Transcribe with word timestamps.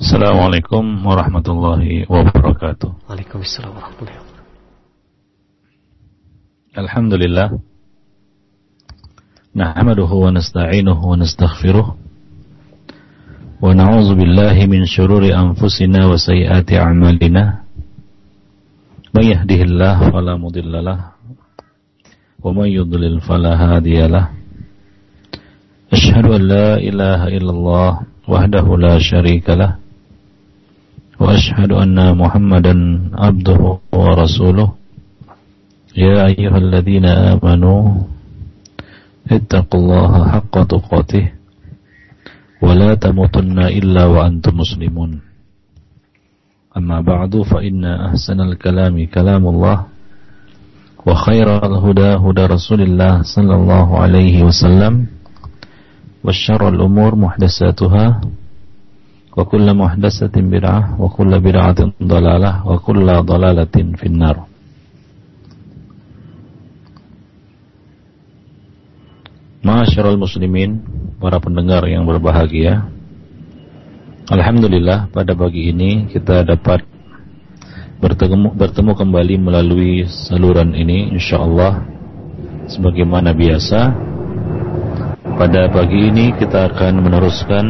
Assalamualaikum 0.00 1.04
warahmatullahi 1.04 2.08
wabarakatuh. 2.08 3.04
Waalaikumsalam 3.04 3.68
warahmatullahi 3.68 4.16
wabarakatuh. 4.16 4.48
Alhamdulillah. 6.72 7.48
Nahmaduhu 9.52 10.24
wa 10.24 10.32
nasta'inuhu 10.32 11.04
wa 11.04 11.20
nastaghfiruh. 11.20 11.92
Wa 13.60 13.76
na'udzu 13.76 14.16
billahi 14.16 14.72
min 14.72 14.88
shururi 14.88 15.36
anfusina 15.36 16.08
wa 16.08 16.16
sayyiati 16.16 16.80
a'malina. 16.80 17.68
May 19.12 19.36
yahdihillahu 19.36 20.16
fala 20.16 20.40
mudhillalah 20.40 21.12
wa 22.40 22.48
may 22.56 22.72
yudlil 22.72 23.20
fala 23.20 23.52
hadiyalah. 23.52 24.32
Ashhadu 25.92 26.40
an 26.40 26.48
la 26.48 26.80
ilaha 26.80 27.28
illallah 27.28 28.08
wahdahu 28.24 28.80
la 28.80 28.96
syarika 28.96 29.60
lah 29.60 29.89
وأشهد 31.20 31.72
أن 31.72 32.16
محمدا 32.16 32.74
عبده 33.14 33.60
ورسوله. 33.92 34.68
يا 35.96 36.26
أيها 36.26 36.58
الذين 36.58 37.04
آمنوا 37.04 37.82
اتقوا 39.30 39.80
الله 39.80 40.12
حق 40.32 40.54
تقاته 40.64 41.26
ولا 42.62 42.94
تموتن 42.94 43.58
إلا 43.58 44.04
وأنتم 44.04 44.56
مسلمون. 44.56 45.20
أما 46.76 47.00
بعد 47.00 47.42
فإن 47.42 47.84
أحسن 47.84 48.40
الكلام 48.40 48.96
كلام 49.06 49.44
الله 49.46 49.78
وخير 51.06 51.48
الهدى 51.66 52.10
هدى 52.24 52.44
رسول 52.46 52.80
الله 52.80 53.22
صلى 53.22 53.54
الله 53.54 53.88
عليه 53.98 54.36
وسلم 54.44 55.06
والشر 56.24 56.62
الأمور 56.68 57.10
محدثاتها 57.16 58.20
muhdatsatin 59.36 60.50
bid'ah 60.50 60.98
wa 60.98 61.06
kullu 61.06 61.38
bid'atin 61.38 61.94
dhalalah 62.02 62.66
wa 62.66 62.76
kullu 62.82 63.22
dhalalatin 63.22 63.94
finnar 63.94 64.50
Masyarul 69.60 70.16
muslimin, 70.16 70.80
para 71.20 71.36
pendengar 71.36 71.84
yang 71.84 72.08
berbahagia. 72.08 72.88
Alhamdulillah 74.32 75.12
pada 75.12 75.36
pagi 75.36 75.68
ini 75.68 76.08
kita 76.08 76.48
dapat 76.48 76.80
bertemu 78.00 78.56
bertemu 78.56 78.92
kembali 78.96 79.36
melalui 79.36 80.08
saluran 80.08 80.72
ini 80.72 81.12
insyaallah 81.12 81.84
sebagaimana 82.72 83.36
biasa. 83.36 83.80
Pada 85.36 85.68
pagi 85.68 86.08
ini 86.08 86.32
kita 86.40 86.72
akan 86.72 87.04
meneruskan 87.04 87.64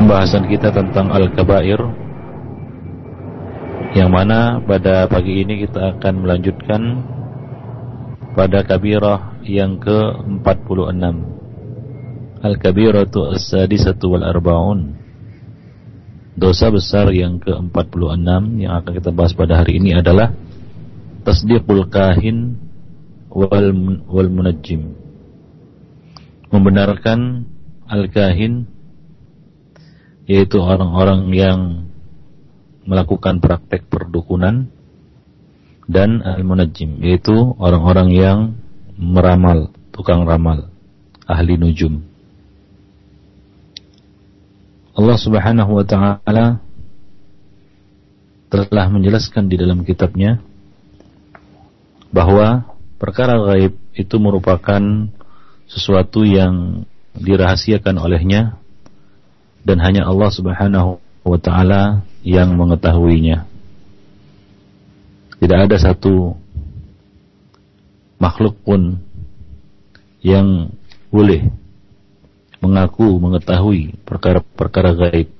pembahasan 0.00 0.48
kita 0.48 0.72
tentang 0.72 1.12
Al-Kabair 1.12 1.76
yang 3.92 4.08
mana 4.08 4.56
pada 4.64 5.04
pagi 5.04 5.44
ini 5.44 5.60
kita 5.68 5.92
akan 5.92 6.24
melanjutkan 6.24 6.80
pada 8.32 8.64
kabirah 8.64 9.44
yang 9.44 9.76
ke-46. 9.76 11.04
Al-Kabiratu 12.40 13.36
As-Sadisatu 13.36 14.16
Wal 14.16 14.24
Arba'un 14.24 14.96
Dosa 16.32 16.72
besar 16.72 17.12
yang 17.12 17.36
ke-46 17.36 18.64
yang 18.64 18.72
akan 18.80 18.92
kita 18.96 19.12
bahas 19.12 19.36
pada 19.36 19.60
hari 19.60 19.76
ini 19.76 19.92
adalah 19.92 20.32
Tasdiqul 21.28 21.92
Kahin 21.92 22.56
wal, 23.28 24.00
wal 24.08 24.30
Munajjim. 24.32 24.96
Membenarkan 26.48 27.44
Al-Kahin 27.84 28.79
yaitu 30.30 30.62
orang-orang 30.62 31.26
yang 31.34 31.90
melakukan 32.86 33.42
praktek 33.42 33.90
perdukunan 33.90 34.70
dan 35.90 36.22
al-munajjim 36.22 37.02
yaitu 37.02 37.34
orang-orang 37.58 38.14
yang 38.14 38.38
meramal, 38.94 39.74
tukang 39.90 40.22
ramal, 40.22 40.70
ahli 41.26 41.58
nujum. 41.58 42.06
Allah 44.94 45.18
Subhanahu 45.18 45.82
wa 45.82 45.84
taala 45.88 46.62
telah 48.50 48.86
menjelaskan 48.86 49.50
di 49.50 49.58
dalam 49.58 49.82
kitabnya 49.82 50.38
bahwa 52.14 52.70
perkara 53.02 53.34
gaib 53.50 53.74
itu 53.98 54.16
merupakan 54.22 55.10
sesuatu 55.66 56.22
yang 56.22 56.86
dirahasiakan 57.18 57.98
olehnya 57.98 58.58
dan 59.64 59.78
hanya 59.80 60.08
Allah 60.08 60.30
Subhanahu 60.32 61.00
wa 61.24 61.38
taala 61.40 62.04
yang 62.24 62.56
mengetahuinya. 62.56 63.48
Tidak 65.40 65.58
ada 65.68 65.76
satu 65.80 66.36
makhluk 68.20 68.60
pun 68.60 69.00
yang 70.20 70.68
boleh 71.08 71.48
mengaku 72.60 73.16
mengetahui 73.16 73.96
perkara-perkara 74.04 74.92
gaib 74.92 75.32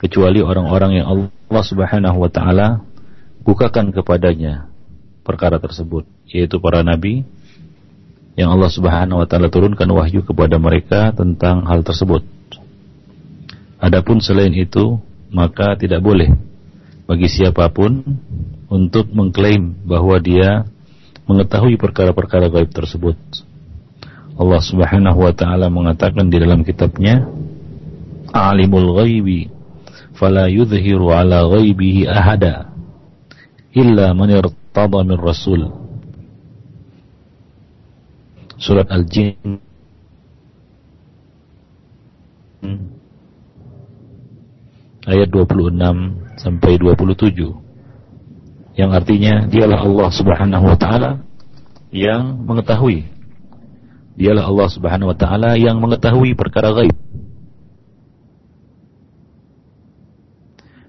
kecuali 0.00 0.40
orang-orang 0.40 1.00
yang 1.00 1.06
Allah 1.12 1.64
Subhanahu 1.64 2.24
wa 2.24 2.30
taala 2.32 2.80
bukakan 3.44 3.92
kepadanya 3.92 4.72
perkara 5.20 5.60
tersebut 5.60 6.08
yaitu 6.24 6.56
para 6.56 6.80
nabi 6.80 7.28
yang 8.34 8.50
Allah 8.50 8.72
Subhanahu 8.72 9.22
wa 9.22 9.26
taala 9.28 9.52
turunkan 9.52 9.86
wahyu 9.92 10.24
kepada 10.26 10.58
mereka 10.58 11.14
tentang 11.14 11.68
hal 11.70 11.86
tersebut. 11.86 12.26
Adapun 13.84 14.16
selain 14.16 14.56
itu, 14.56 14.96
maka 15.28 15.76
tidak 15.76 16.00
boleh 16.00 16.32
bagi 17.04 17.28
siapa 17.28 17.68
pun 17.68 18.00
untuk 18.72 19.12
mengklaim 19.12 19.76
bahwa 19.84 20.16
dia 20.24 20.64
mengetahui 21.28 21.76
perkara-perkara 21.76 22.48
gaib 22.48 22.72
tersebut. 22.72 23.16
Allah 24.40 24.60
Subhanahu 24.64 25.20
wa 25.20 25.36
taala 25.36 25.68
mengatakan 25.68 26.32
di 26.32 26.40
dalam 26.40 26.64
kitabnya, 26.64 27.28
"Alimul 28.32 28.96
ghaibi 29.04 29.52
fala 30.16 30.48
yudhiru 30.48 31.12
ala 31.12 31.44
ghaibihi 31.44 32.08
ahada 32.08 32.72
illa 33.76 34.16
man 34.16 34.32
irtada 34.32 35.04
min 35.04 35.20
rasul." 35.20 35.68
Surat 38.56 38.88
Al-Jin 38.88 39.60
ayat 45.04 45.28
26 45.28 46.40
sampai 46.40 46.72
27 46.80 47.64
yang 48.74 48.90
artinya 48.90 49.46
dialah 49.46 49.86
Allah 49.86 50.10
Subhanahu 50.10 50.64
wa 50.66 50.74
taala 50.74 51.22
yang 51.94 52.42
mengetahui. 52.42 53.06
Dialah 54.18 54.50
Allah 54.50 54.68
Subhanahu 54.70 55.14
wa 55.14 55.16
taala 55.16 55.54
yang 55.54 55.78
mengetahui 55.78 56.34
perkara 56.34 56.74
gaib. 56.74 56.96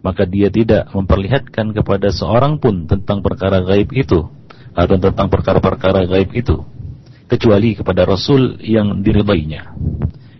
Maka 0.01 0.25
dia 0.29 0.53
tidak 0.53 0.89
memperlihatkan 0.93 1.73
kepada 1.73 2.13
seorang 2.13 2.61
pun 2.61 2.85
tentang 2.85 3.21
perkara 3.25 3.61
gaib 3.65 3.89
itu 3.93 4.29
atau 4.73 4.95
tentang 4.97 5.29
perkara-perkara 5.29 6.05
gaib 6.09 6.29
itu 6.33 6.61
kecuali 7.25 7.73
kepada 7.77 8.05
rasul 8.05 8.57
yang 8.61 9.01
diridainya. 9.01 9.77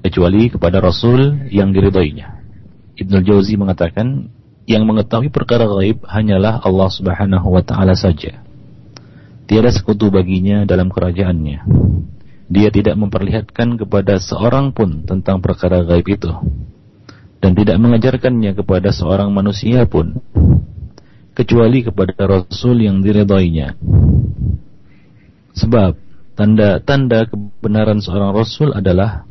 Kecuali 0.06 0.53
kepada 0.53 0.81
rasul 0.81 1.50
yang 1.50 1.74
diridainya 1.74 2.34
Ibnu 2.95 3.17
Jauzi 3.28 3.59
mengatakan 3.59 4.31
yang 4.66 4.88
mengetahui 4.88 5.29
perkara 5.29 5.67
gaib 5.67 6.01
hanyalah 6.07 6.63
Allah 6.63 6.89
Subhanahu 6.89 7.47
wa 7.51 7.61
taala 7.61 7.94
saja. 7.94 8.41
Tiada 9.45 9.69
sekutu 9.69 10.09
baginya 10.09 10.66
dalam 10.66 10.89
kerajaannya. 10.89 11.59
Dia 12.50 12.69
tidak 12.73 12.97
memperlihatkan 12.97 13.78
kepada 13.78 14.17
seorang 14.17 14.73
pun 14.73 15.06
tentang 15.06 15.41
perkara 15.41 15.85
gaib 15.85 16.06
itu 16.09 16.31
dan 17.45 17.53
tidak 17.53 17.78
mengajarkannya 17.78 18.57
kepada 18.57 18.89
seorang 18.89 19.30
manusia 19.30 19.86
pun 19.86 20.18
kecuali 21.38 21.86
kepada 21.86 22.15
rasul 22.25 22.81
yang 22.81 23.06
diridainya. 23.06 23.77
Sebab 25.53 25.94
tanda-tanda 26.33 27.30
kebenaran 27.30 28.01
seorang 28.01 28.33
rasul 28.33 28.74
adalah 28.74 29.30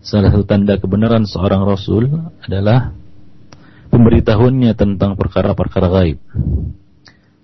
Salah 0.00 0.32
satu 0.32 0.48
tanda 0.48 0.80
kebenaran 0.80 1.28
seorang 1.28 1.60
rasul 1.68 2.08
adalah 2.40 2.96
pemberitahuannya 3.92 4.72
tentang 4.72 5.12
perkara-perkara 5.12 5.92
gaib. 5.92 6.16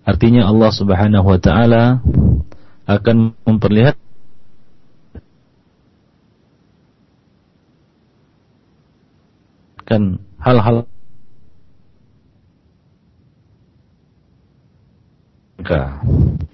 Artinya 0.08 0.49
Allah 0.49 0.70
Subhanahu 0.73 1.26
wa 1.29 1.37
taala 1.37 2.00
akan 2.88 3.37
memperlihatkan 3.44 4.00
hal-hal 10.41 10.88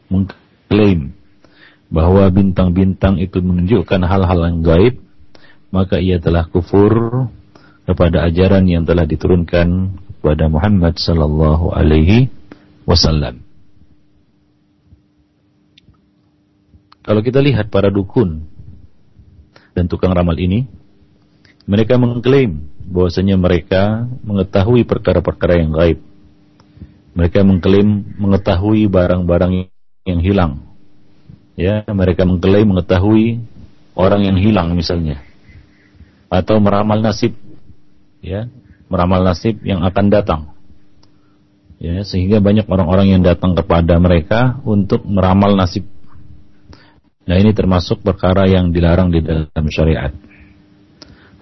mengklaim 0.08 1.12
bahwa 1.92 2.24
bintang-bintang 2.32 3.20
itu 3.20 3.44
menunjukkan 3.44 4.00
hal-hal 4.08 4.40
yang 4.48 4.64
gaib 4.64 5.01
maka 5.72 5.96
ia 5.96 6.20
telah 6.20 6.44
kufur 6.52 7.26
kepada 7.88 8.28
ajaran 8.28 8.68
yang 8.68 8.84
telah 8.84 9.08
diturunkan 9.08 9.96
kepada 10.20 10.46
Muhammad 10.46 11.00
sallallahu 11.00 11.72
alaihi 11.72 12.30
wasallam. 12.86 13.42
Kalau 17.02 17.18
kita 17.24 17.42
lihat 17.42 17.66
para 17.72 17.90
dukun 17.90 18.46
dan 19.74 19.90
tukang 19.90 20.14
ramal 20.14 20.38
ini, 20.38 20.70
mereka 21.66 21.98
mengklaim 21.98 22.62
bahwasanya 22.86 23.34
mereka 23.40 24.06
mengetahui 24.22 24.86
perkara-perkara 24.86 25.58
yang 25.58 25.74
gaib. 25.74 25.98
Mereka 27.18 27.42
mengklaim 27.42 28.14
mengetahui 28.20 28.86
barang-barang 28.86 29.66
yang 30.06 30.20
hilang. 30.22 30.52
Ya, 31.58 31.82
mereka 31.90 32.22
mengklaim 32.22 32.70
mengetahui 32.70 33.42
orang 33.98 34.22
yang 34.22 34.38
hilang 34.38 34.72
misalnya. 34.78 35.31
Atau 36.32 36.64
meramal 36.64 37.04
nasib. 37.04 37.36
Ya, 38.24 38.48
meramal 38.88 39.20
nasib 39.20 39.60
yang 39.60 39.84
akan 39.84 40.08
datang. 40.08 40.40
Ya, 41.76 42.00
sehingga 42.06 42.40
banyak 42.40 42.64
orang-orang 42.64 43.12
yang 43.12 43.22
datang 43.26 43.52
kepada 43.52 44.00
mereka 44.00 44.56
untuk 44.64 45.04
meramal 45.04 45.52
nasib. 45.58 45.84
Nah, 47.22 47.36
ini 47.38 47.54
termasuk 47.54 48.02
perkara 48.02 48.50
yang 48.50 48.74
dilarang 48.74 49.12
di 49.12 49.22
dalam 49.22 49.66
syariat. 49.70 50.10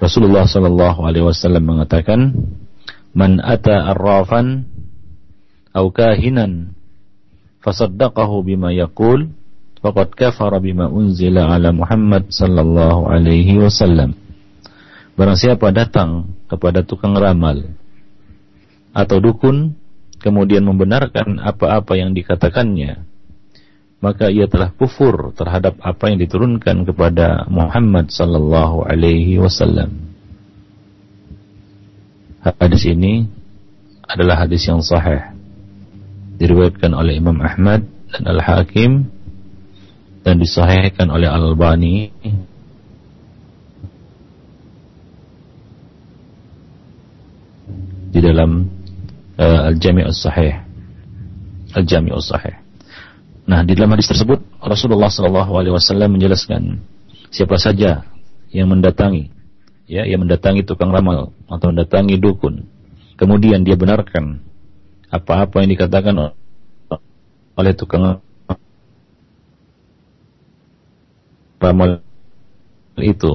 Rasulullah 0.01 0.49
sallallahu 0.49 1.05
alaihi 1.05 1.25
wasallam 1.29 1.65
mengatakan, 1.77 2.37
"Man 3.13 3.41
ata 3.41 3.93
arrafan 3.93 4.65
aw 5.77 5.85
kahinan 5.93 6.73
fasaddaqahu 7.61 8.45
bima 8.45 8.73
yaqul 8.73 9.29
faqad 9.85 10.09
kafara 10.17 10.57
bima 10.57 10.89
unzila 10.89 11.53
ala 11.53 11.73
Muhammad 11.73 12.33
sallallahu 12.33 13.09
alaihi 13.09 13.61
wasallam." 13.61 14.19
Barang 15.20 15.37
siapa 15.37 15.69
datang 15.69 16.32
kepada 16.49 16.81
tukang 16.81 17.12
ramal 17.12 17.76
atau 18.96 19.20
dukun 19.20 19.76
kemudian 20.17 20.64
membenarkan 20.64 21.37
apa-apa 21.37 21.93
yang 22.00 22.17
dikatakannya 22.17 23.05
maka 24.00 24.32
ia 24.32 24.49
telah 24.49 24.72
kufur 24.72 25.37
terhadap 25.37 25.76
apa 25.84 26.08
yang 26.08 26.19
diturunkan 26.25 26.88
kepada 26.88 27.44
Muhammad 27.52 28.08
sallallahu 28.08 28.88
alaihi 28.88 29.37
wasallam. 29.37 30.08
Hadis 32.40 32.88
ini 32.88 33.28
adalah 34.08 34.49
hadis 34.49 34.64
yang 34.64 34.81
sahih. 34.81 35.37
Diriwayatkan 36.40 36.96
oleh 36.96 37.20
Imam 37.20 37.37
Ahmad 37.44 37.84
dan 38.08 38.25
Al-Hakim 38.25 39.12
dan 40.25 40.40
disahihkan 40.40 41.12
oleh 41.12 41.28
Al-Albani 41.28 42.08
di 48.11 48.19
dalam 48.19 48.67
uh, 49.39 49.71
Al-Jami' 49.71 50.05
As-Sahih. 50.05 50.55
Al-Jami' 51.79 52.11
As-Sahih. 52.11 52.59
Nah, 53.47 53.67
di 53.67 53.75
dalam 53.75 53.95
hadis 53.95 54.11
tersebut 54.11 54.43
Rasulullah 54.62 55.11
Wasallam 55.11 56.15
menjelaskan 56.15 56.79
siapa 57.35 57.59
saja 57.59 58.07
yang 58.55 58.71
mendatangi, 58.71 59.31
ya, 59.91 60.07
yang 60.07 60.23
mendatangi 60.23 60.62
tukang 60.67 60.95
ramal 60.95 61.35
atau 61.51 61.67
mendatangi 61.75 62.19
dukun, 62.19 62.67
kemudian 63.19 63.67
dia 63.67 63.75
benarkan 63.75 64.43
apa-apa 65.11 65.67
yang 65.67 65.75
dikatakan 65.75 66.15
oleh 67.59 67.73
tukang 67.75 68.23
ramal 71.59 72.01
itu 72.99 73.33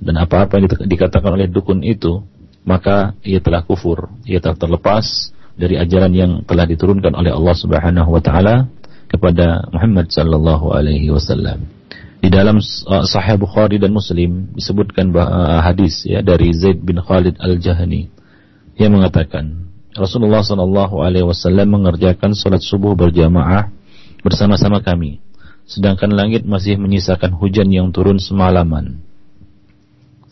dan 0.00 0.14
apa-apa 0.20 0.60
yang 0.60 0.66
dikatakan 0.88 1.30
oleh 1.36 1.48
dukun 1.48 1.84
itu 1.84 2.24
maka 2.64 3.12
ia 3.20 3.38
telah 3.44 3.62
kufur, 3.62 4.08
ia 4.24 4.40
telah 4.40 4.56
terlepas 4.56 5.30
dari 5.54 5.78
ajaran 5.78 6.12
yang 6.12 6.32
telah 6.48 6.66
diturunkan 6.66 7.14
oleh 7.14 7.30
Allah 7.30 7.54
Subhanahu 7.54 8.10
wa 8.10 8.18
taala 8.24 8.66
kepada 9.06 9.68
Muhammad 9.70 10.10
sallallahu 10.10 10.74
alaihi 10.74 11.12
wasallam. 11.12 11.68
Di 12.24 12.32
dalam 12.32 12.56
uh, 12.56 13.04
Sahih 13.04 13.36
Bukhari 13.36 13.76
dan 13.76 13.92
Muslim 13.92 14.48
disebutkan 14.56 15.12
uh, 15.12 15.60
hadis 15.60 16.08
ya 16.08 16.24
dari 16.24 16.50
Zaid 16.56 16.80
bin 16.80 16.96
Khalid 16.96 17.36
Al-Jahani 17.36 18.08
yang 18.80 18.96
mengatakan 18.96 19.68
Rasulullah 19.92 20.40
sallallahu 20.40 21.04
alaihi 21.04 21.28
wasallam 21.28 21.78
mengerjakan 21.78 22.32
salat 22.32 22.64
subuh 22.64 22.96
berjamaah 22.96 23.70
bersama-sama 24.24 24.80
kami 24.80 25.20
sedangkan 25.68 26.12
langit 26.12 26.48
masih 26.48 26.80
menyisakan 26.80 27.36
hujan 27.36 27.68
yang 27.72 27.92
turun 27.92 28.20
semalaman. 28.20 29.03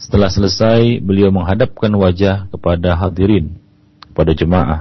Setelah 0.01 0.30
selesai, 0.30 1.01
beliau 1.01 1.34
menghadapkan 1.34 1.89
wajah 1.89 2.48
kepada 2.54 2.94
hadirin, 2.94 3.57
kepada 4.12 4.31
jemaah 4.38 4.80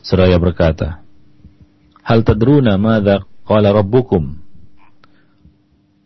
seraya 0.00 0.38
berkata, 0.40 1.02
Hal 2.00 2.24
tadruna 2.24 2.80
madza 2.80 3.26
qala 3.44 3.74
rabbukum? 3.74 4.38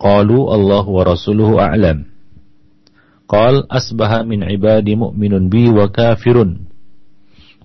Qalu 0.01 0.41
Allah 0.51 0.85
wa 0.85 1.03
rasuluhu 1.07 1.63
a'lam. 1.63 2.11
Qal 3.25 3.65
asbaha 3.71 4.27
min 4.27 4.45
ibadi 4.45 4.99
mu'minun 4.99 5.49
bi 5.49 5.71
wa 5.71 5.89
kafirun. 5.89 6.75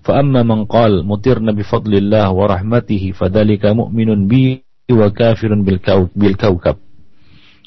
فأما 0.00 0.48
من 0.48 0.64
قال 0.64 1.04
مطرنا 1.04 1.52
بفضل 1.52 1.92
الله 1.92 2.32
ورحمته 2.32 3.12
فذلك 3.20 3.66
مؤمن 3.68 4.32
بي 4.32 4.64
وكافر 4.88 5.50
بالكوكب 6.16 6.76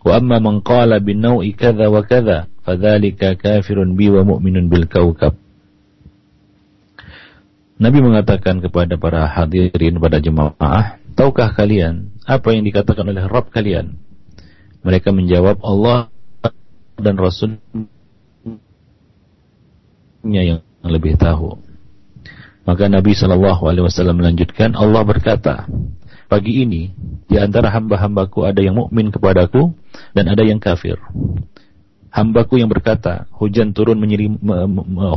وأما 0.05 0.37
من 0.39 0.59
قال 0.59 0.99
بالنوء 0.99 1.49
كذا 1.53 1.87
وكذا 1.87 2.37
fadzalika 2.68 3.32
kafirun 3.40 3.96
bi 3.96 4.12
wa 4.12 4.20
mu'minun 4.28 4.68
bil 4.68 4.84
kaukab. 4.84 5.32
Nabi 7.80 8.04
mengatakan 8.04 8.60
kepada 8.60 9.00
para 9.00 9.24
hadirin 9.24 9.96
pada 9.96 10.20
jemaah, 10.20 11.00
tahukah 11.16 11.56
kalian 11.56 12.12
apa 12.28 12.52
yang 12.52 12.68
dikatakan 12.68 13.08
oleh 13.08 13.24
Rabb 13.24 13.48
kalian? 13.48 13.96
Mereka 14.84 15.16
menjawab 15.16 15.64
Allah 15.64 16.12
dan 17.00 17.16
Rasulnya 17.16 17.56
yang 20.26 20.60
lebih 20.84 21.16
tahu. 21.16 21.56
Maka 22.68 22.84
Nabi 22.92 23.16
Shallallahu 23.16 23.64
Alaihi 23.64 23.88
Wasallam 23.88 24.20
melanjutkan, 24.20 24.76
Allah 24.76 25.00
berkata, 25.08 25.64
pagi 26.28 26.68
ini 26.68 26.92
di 27.24 27.40
antara 27.40 27.72
hamba-hambaku 27.72 28.44
ada 28.44 28.60
yang 28.60 28.76
mukmin 28.76 29.08
kepadaku 29.08 29.72
dan 30.12 30.28
ada 30.28 30.44
yang 30.44 30.60
kafir 30.60 31.00
hambaku 32.08 32.60
yang 32.60 32.72
berkata, 32.72 33.28
hujan 33.36 33.76
turun 33.76 34.00
menyirim, 34.00 34.40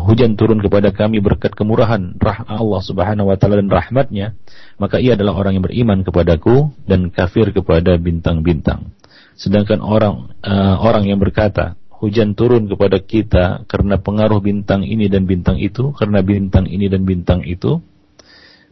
hujan 0.05 0.35
turun 0.35 0.59
kepada 0.59 0.91
kami 0.91 1.23
berkat 1.23 1.55
kemurahan 1.55 2.15
rah 2.19 2.43
Allah 2.47 2.81
Subhanahu 2.83 3.31
wa 3.31 3.37
taala 3.39 3.59
dan 3.63 3.71
rahmatnya, 3.71 4.35
maka 4.77 4.99
ia 4.99 5.15
adalah 5.15 5.37
orang 5.39 5.59
yang 5.59 5.65
beriman 5.65 6.03
kepadaku 6.03 6.71
dan 6.85 7.09
kafir 7.09 7.49
kepada 7.55 7.95
bintang-bintang. 7.95 8.91
Sedangkan 9.39 9.79
orang 9.79 10.35
uh, 10.43 10.75
orang 10.83 11.07
yang 11.07 11.17
berkata, 11.17 11.79
hujan 12.01 12.33
turun 12.33 12.67
kepada 12.67 12.99
kita 12.99 13.63
karena 13.69 14.01
pengaruh 14.01 14.41
bintang 14.41 14.83
ini 14.83 15.07
dan 15.07 15.29
bintang 15.29 15.57
itu, 15.61 15.95
karena 15.95 16.19
bintang 16.25 16.67
ini 16.67 16.91
dan 16.91 17.07
bintang 17.07 17.45
itu, 17.47 17.79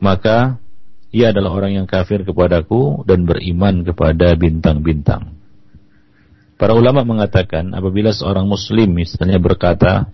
maka 0.04 0.60
ia 1.10 1.34
adalah 1.34 1.58
orang 1.58 1.74
yang 1.74 1.88
kafir 1.90 2.22
kepadaku 2.22 3.02
dan 3.08 3.26
beriman 3.26 3.82
kepada 3.82 4.38
bintang-bintang. 4.38 5.39
Para 6.60 6.76
ulama 6.76 7.08
mengatakan 7.08 7.72
apabila 7.72 8.12
seorang 8.12 8.44
muslim 8.44 8.92
misalnya 8.92 9.40
berkata 9.40 10.12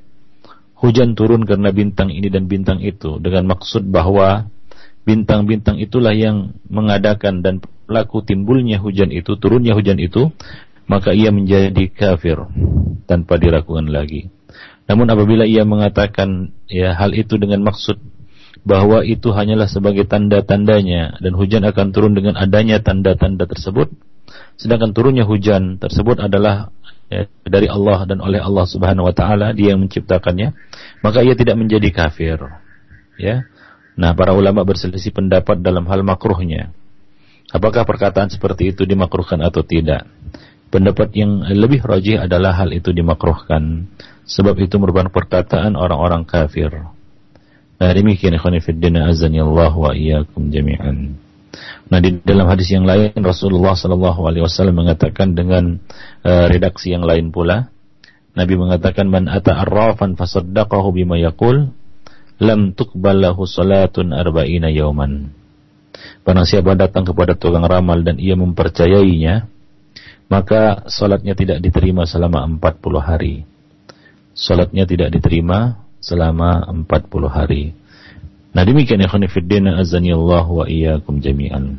hujan 0.77 1.17
turun 1.17 1.41
karena 1.41 1.73
bintang 1.73 2.13
ini 2.13 2.29
dan 2.29 2.45
bintang 2.45 2.85
itu 2.85 3.17
dengan 3.17 3.49
maksud 3.49 3.89
bahwa 3.89 4.45
bintang-bintang 5.09 5.81
itulah 5.81 6.13
yang 6.13 6.53
mengadakan 6.69 7.41
dan 7.41 7.65
pelaku 7.85 8.25
timbulnya 8.25 8.81
hujan 8.81 9.13
itu, 9.13 9.37
turunnya 9.37 9.77
hujan 9.77 10.01
itu, 10.01 10.33
maka 10.89 11.13
ia 11.13 11.29
menjadi 11.29 11.85
kafir 11.93 12.41
tanpa 13.05 13.37
diragukan 13.37 13.85
lagi. 13.85 14.33
Namun 14.85 15.09
apabila 15.09 15.45
ia 15.45 15.65
mengatakan 15.65 16.53
ya 16.69 16.93
hal 16.93 17.13
itu 17.17 17.41
dengan 17.41 17.65
maksud 17.65 17.97
bahwa 18.65 19.05
itu 19.05 19.29
hanyalah 19.33 19.69
sebagai 19.69 20.09
tanda-tandanya 20.09 21.21
dan 21.21 21.33
hujan 21.37 21.65
akan 21.65 21.93
turun 21.93 22.13
dengan 22.17 22.33
adanya 22.37 22.81
tanda-tanda 22.81 23.45
tersebut, 23.45 23.93
Sedangkan 24.55 24.95
turunnya 24.95 25.27
hujan 25.27 25.77
tersebut 25.77 26.21
adalah 26.23 26.71
ya, 27.11 27.27
dari 27.45 27.69
Allah 27.69 28.07
dan 28.07 28.23
oleh 28.23 28.41
Allah 28.41 28.65
Subhanahu 28.65 29.07
wa 29.09 29.15
taala, 29.15 29.51
Dia 29.53 29.75
yang 29.75 29.85
menciptakannya, 29.85 30.55
maka 31.05 31.21
ia 31.21 31.37
tidak 31.37 31.55
menjadi 31.59 31.89
kafir. 31.91 32.39
Ya. 33.19 33.47
Nah, 33.95 34.11
para 34.11 34.35
ulama 34.35 34.67
berselisih 34.67 35.15
pendapat 35.15 35.63
dalam 35.63 35.87
hal 35.87 36.03
makruhnya. 36.03 36.75
Apakah 37.53 37.87
perkataan 37.87 38.27
seperti 38.27 38.75
itu 38.75 38.83
dimakruhkan 38.83 39.39
atau 39.39 39.63
tidak? 39.63 40.09
Pendapat 40.67 41.15
yang 41.15 41.45
lebih 41.45 41.79
rajih 41.79 42.19
adalah 42.19 42.51
hal 42.57 42.75
itu 42.75 42.91
dimakruhkan 42.91 43.87
sebab 44.27 44.57
itu 44.59 44.75
merupakan 44.81 45.07
perkataan 45.07 45.77
orang-orang 45.79 46.27
kafir. 46.27 46.73
Nah, 47.75 47.91
demikian 47.91 48.35
ikhwan 48.35 48.59
fillah 48.59 49.07
azani 49.07 49.39
Allah 49.39 49.71
wa 49.71 49.91
iyyakum 49.95 50.51
jami'an. 50.51 51.24
Nah 51.89 51.99
di 52.01 52.19
dalam 52.21 52.49
hadis 52.49 52.71
yang 52.73 52.83
lain 52.83 53.13
Rasulullah 53.21 53.77
Shallallahu 53.77 54.25
Alaihi 54.25 54.43
Wasallam 54.43 54.85
mengatakan 54.85 55.37
dengan 55.37 55.79
uh, 56.25 56.45
redaksi 56.49 56.91
yang 56.91 57.05
lain 57.05 57.29
pula, 57.29 57.69
Nabi 58.35 58.53
mengatakan 58.59 59.07
man 59.07 59.31
ata 59.31 59.63
arrafan 59.63 60.19
fasaddaqahu 60.19 60.91
bima 60.91 61.15
yaqul 61.15 61.71
lam 62.39 62.75
tuqbal 62.75 63.23
lahu 63.23 63.47
salatun 63.47 64.11
arba'ina 64.11 64.67
yauman. 64.71 65.31
Barang 66.27 66.43
siapa 66.43 66.75
datang 66.75 67.07
kepada 67.07 67.39
tukang 67.39 67.63
ramal 67.63 68.03
dan 68.03 68.19
ia 68.19 68.35
mempercayainya, 68.35 69.47
maka 70.27 70.83
salatnya 70.91 71.37
tidak 71.37 71.63
diterima 71.63 72.03
selama 72.03 72.43
40 72.59 72.99
hari. 72.99 73.35
Salatnya 74.35 74.83
tidak 74.83 75.15
diterima 75.15 75.85
selama 76.03 76.67
40 76.67 77.31
hari. 77.31 77.71
Nah 78.55 78.63
demikian 78.63 79.03
ya 79.03 79.11
khonifuddin 79.11 79.67
azani 79.67 80.15
Allah 80.15 80.47
wa 80.47 80.63
iyyakum 80.63 81.19
jami'an. 81.19 81.75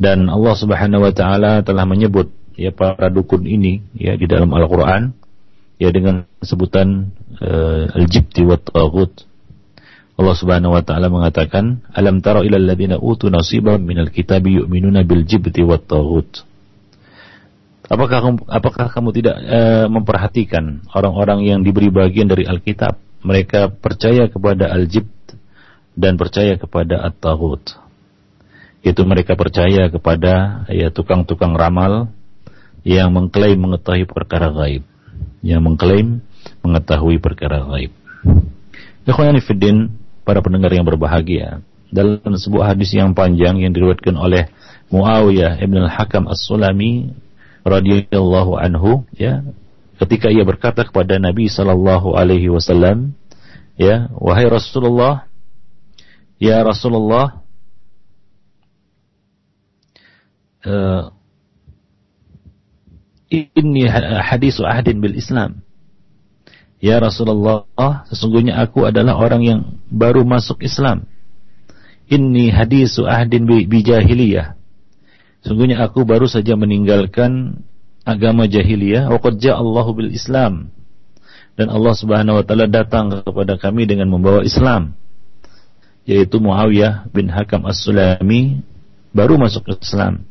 Dan 0.00 0.32
Allah 0.32 0.54
Subhanahu 0.56 1.04
wa 1.04 1.12
taala 1.12 1.60
telah 1.60 1.84
menyebut 1.84 2.32
ya 2.56 2.72
para 2.72 3.12
dukun 3.12 3.44
ini 3.44 3.84
ya 3.92 4.16
di 4.16 4.24
dalam 4.24 4.48
Al-Qur'an 4.56 5.12
ya 5.76 5.92
dengan 5.92 6.24
sebutan 6.40 7.12
uh, 7.44 7.92
al-jibti 7.92 8.40
wa 8.40 8.56
taghut. 8.56 9.28
Allah 10.16 10.34
Subhanahu 10.36 10.72
wa 10.72 10.80
taala 10.80 11.12
mengatakan, 11.12 11.84
"Alam 11.92 12.24
tara 12.24 12.40
ilal 12.40 12.64
ladzina 12.64 12.96
utu 12.96 13.28
nasiban 13.28 13.84
minal 13.84 14.08
kitabi 14.08 14.64
yu'minuna 14.64 15.04
bil 15.04 15.28
jibti 15.28 15.60
wat 15.60 15.84
taghut." 15.84 16.48
Apakah 17.92 18.40
apakah 18.48 18.88
kamu 18.88 19.12
tidak 19.12 19.36
uh, 19.44 19.92
memperhatikan 19.92 20.88
orang-orang 20.96 21.44
yang 21.44 21.60
diberi 21.60 21.92
bagian 21.92 22.32
dari 22.32 22.48
Alkitab? 22.48 22.96
Mereka 23.28 23.76
percaya 23.76 24.32
kepada 24.32 24.72
al-jibt 24.72 25.21
dan 25.98 26.16
percaya 26.16 26.56
kepada 26.56 27.02
at-taghut. 27.04 27.78
Itu 28.82 29.06
mereka 29.06 29.38
percaya 29.38 29.86
kepada 29.92 30.66
ya 30.72 30.90
tukang-tukang 30.90 31.54
ramal 31.54 32.10
yang 32.82 33.14
mengklaim 33.14 33.54
mengetahui 33.56 34.10
perkara 34.10 34.50
gaib 34.50 34.82
yang 35.42 35.60
mengklaim 35.62 36.22
mengetahui 36.62 37.18
perkara 37.18 37.66
gaib. 37.66 37.90
Ikhwan 39.02 39.34
Fiddin, 39.42 39.98
para 40.22 40.38
pendengar 40.38 40.70
yang 40.70 40.86
berbahagia, 40.86 41.62
dalam 41.90 42.22
sebuah 42.38 42.72
hadis 42.72 42.94
yang 42.94 43.12
panjang 43.12 43.58
yang 43.58 43.74
diriwayatkan 43.74 44.14
oleh 44.14 44.48
Muawiyah 44.94 45.60
Ibn 45.60 45.76
al-Hakam 45.90 46.30
As-Sulami 46.30 47.12
radhiyallahu 47.66 48.58
anhu 48.58 49.06
ya 49.14 49.44
ketika 50.02 50.32
ia 50.32 50.42
berkata 50.42 50.82
kepada 50.82 51.20
Nabi 51.20 51.46
sallallahu 51.46 52.18
alaihi 52.18 52.50
wasallam 52.50 53.14
ya 53.78 54.10
wahai 54.18 54.50
Rasulullah 54.50 55.30
ya 56.42 56.66
Rasulullah 56.66 57.38
uh, 60.66 61.14
Inni 63.32 63.88
hadisu 63.88 64.68
ahdin 64.68 65.00
bil 65.00 65.16
Islam. 65.16 65.64
Ya 66.84 67.00
Rasulullah, 67.00 67.64
sesungguhnya 68.12 68.60
aku 68.60 68.84
adalah 68.84 69.16
orang 69.16 69.40
yang 69.40 69.60
baru 69.88 70.20
masuk 70.20 70.60
Islam. 70.60 71.08
Inni 72.12 72.52
hadisu 72.52 73.08
ahdin 73.08 73.48
bi, 73.48 73.64
bi 73.64 73.80
jahiliyah. 73.80 74.52
Sesungguhnya 75.40 75.80
aku 75.80 76.04
baru 76.04 76.28
saja 76.28 76.60
meninggalkan 76.60 77.64
agama 78.04 78.44
jahiliyah. 78.44 79.08
Waqad 79.08 79.40
Allahu 79.48 79.96
bil 79.96 80.10
Islam. 80.12 80.68
Dan 81.56 81.72
Allah 81.72 81.94
Subhanahu 81.96 82.36
wa 82.36 82.44
taala 82.44 82.68
datang 82.68 83.24
kepada 83.24 83.56
kami 83.56 83.88
dengan 83.88 84.12
membawa 84.12 84.44
Islam. 84.44 84.92
Yaitu 86.02 86.42
Muawiyah 86.42 87.06
bin 87.14 87.30
Hakam 87.30 87.62
As-Sulami 87.62 88.66
baru 89.14 89.38
masuk 89.38 89.70
Islam. 89.70 90.26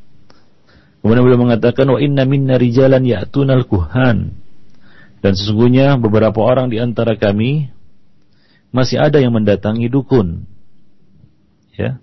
Kemudian 1.01 1.23
beliau 1.25 1.41
mengatakan 1.41 1.87
wa 1.89 1.97
inna 1.97 2.27
minna 2.27 2.59
rijalan 2.59 3.01
ya'tunal 3.07 3.65
kuhan. 3.65 4.37
Dan 5.21 5.33
sesungguhnya 5.37 5.97
beberapa 6.01 6.41
orang 6.41 6.69
di 6.69 6.81
antara 6.81 7.17
kami 7.17 7.71
masih 8.73 9.01
ada 9.01 9.21
yang 9.21 9.33
mendatangi 9.33 9.87
dukun. 9.87 10.45
Ya. 11.77 12.01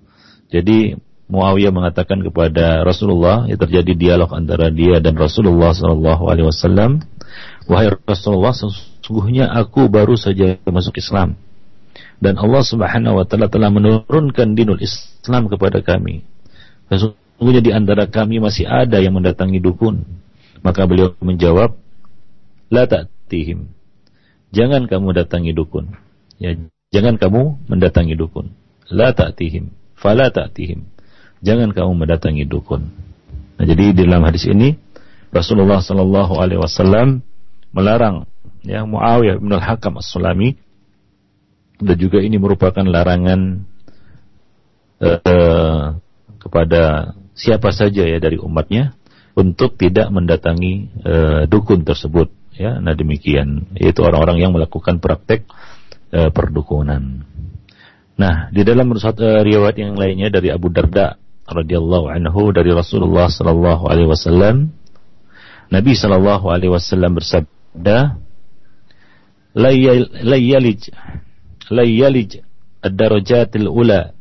Jadi 0.49 0.97
Muawiyah 1.29 1.71
mengatakan 1.71 2.25
kepada 2.25 2.81
Rasulullah, 2.89 3.45
ya 3.45 3.61
terjadi 3.61 3.93
dialog 3.93 4.33
antara 4.33 4.73
dia 4.73 4.97
dan 4.97 5.13
Rasulullah 5.13 5.77
sallallahu 5.77 6.25
alaihi 6.25 6.49
wasallam, 6.49 7.05
"Wahai 7.69 7.93
Rasulullah, 8.09 8.57
sesungguhnya 8.57 9.45
aku 9.53 9.93
baru 9.93 10.17
saja 10.17 10.57
masuk 10.65 10.97
Islam 10.97 11.37
dan 12.19 12.35
Allah 12.39 12.63
Subhanahu 12.67 13.23
wa 13.23 13.25
taala 13.25 13.47
telah 13.47 13.71
menurunkan 13.71 14.59
dinul 14.59 14.83
Islam 14.83 15.47
kepada 15.47 15.83
kami. 15.83 16.27
Sungguhnya 16.91 17.63
di 17.63 17.71
antara 17.71 18.11
kami 18.11 18.43
masih 18.43 18.67
ada 18.67 18.99
yang 18.99 19.15
mendatangi 19.15 19.63
dukun. 19.63 20.03
Maka 20.59 20.91
beliau 20.91 21.15
menjawab, 21.23 21.79
La 22.69 22.91
ta'tihim. 22.91 23.71
Jangan 24.51 24.91
kamu 24.91 25.15
datangi 25.15 25.55
dukun. 25.55 25.95
Ya, 26.43 26.59
jangan 26.91 27.21
kamu 27.21 27.71
mendatangi 27.71 28.19
dukun. 28.19 28.51
La 28.91 29.15
ta'tihim. 29.15 29.71
Fala 29.95 30.35
ta'tihim. 30.35 30.83
Jangan 31.45 31.71
kamu 31.71 32.07
mendatangi 32.07 32.45
dukun. 32.49 32.91
Nah, 33.59 33.67
jadi 33.67 33.95
di 33.95 34.03
dalam 34.07 34.27
hadis 34.27 34.47
ini 34.47 34.75
Rasulullah 35.35 35.83
Shallallahu 35.83 36.39
Alaihi 36.39 36.63
Wasallam 36.63 37.23
melarang 37.75 38.27
yang 38.67 38.91
Muawiyah 38.91 39.39
bin 39.39 39.51
Al 39.55 39.63
Hakam 39.63 39.99
As 39.99 40.09
Sulami 40.11 40.59
dan 41.79 41.97
juga 41.99 42.19
ini 42.19 42.37
merupakan 42.39 42.83
larangan 42.83 43.65
uh, 45.03 45.99
kepada 46.39 47.15
siapa 47.39 47.71
saja 47.71 48.03
ya 48.03 48.19
dari 48.19 48.39
umatnya 48.39 48.99
untuk 49.39 49.79
tidak 49.79 50.11
mendatangi 50.11 50.73
e, 50.99 51.15
dukun 51.47 51.87
tersebut. 51.87 52.35
Ya 52.59 52.83
nah 52.83 52.99
demikian. 52.99 53.71
Yaitu 53.79 54.03
orang-orang 54.03 54.43
yang 54.43 54.51
melakukan 54.51 54.99
praktek 54.99 55.47
e, 56.11 56.35
perdukunan. 56.35 57.23
Nah 58.19 58.51
di 58.51 58.67
dalam 58.67 58.91
e, 58.91 59.29
riwayat 59.47 59.79
yang 59.79 59.95
lainnya 59.95 60.35
dari 60.35 60.51
Abu 60.51 60.75
Darda 60.75 61.15
radhiyallahu 61.47 62.11
anhu 62.11 62.51
dari 62.51 62.75
Rasulullah 62.75 63.31
sallallahu 63.31 63.87
alaihi 63.87 64.11
wasallam 64.11 64.75
Nabi 65.71 65.95
sallallahu 65.95 66.51
alaihi 66.51 66.75
wasallam 66.75 67.17
bersabda 67.17 68.19
la 69.55 70.37
yalij 70.37 70.93
la 71.69 71.85
ad-darajatil 72.79 73.67
ula 73.67 74.15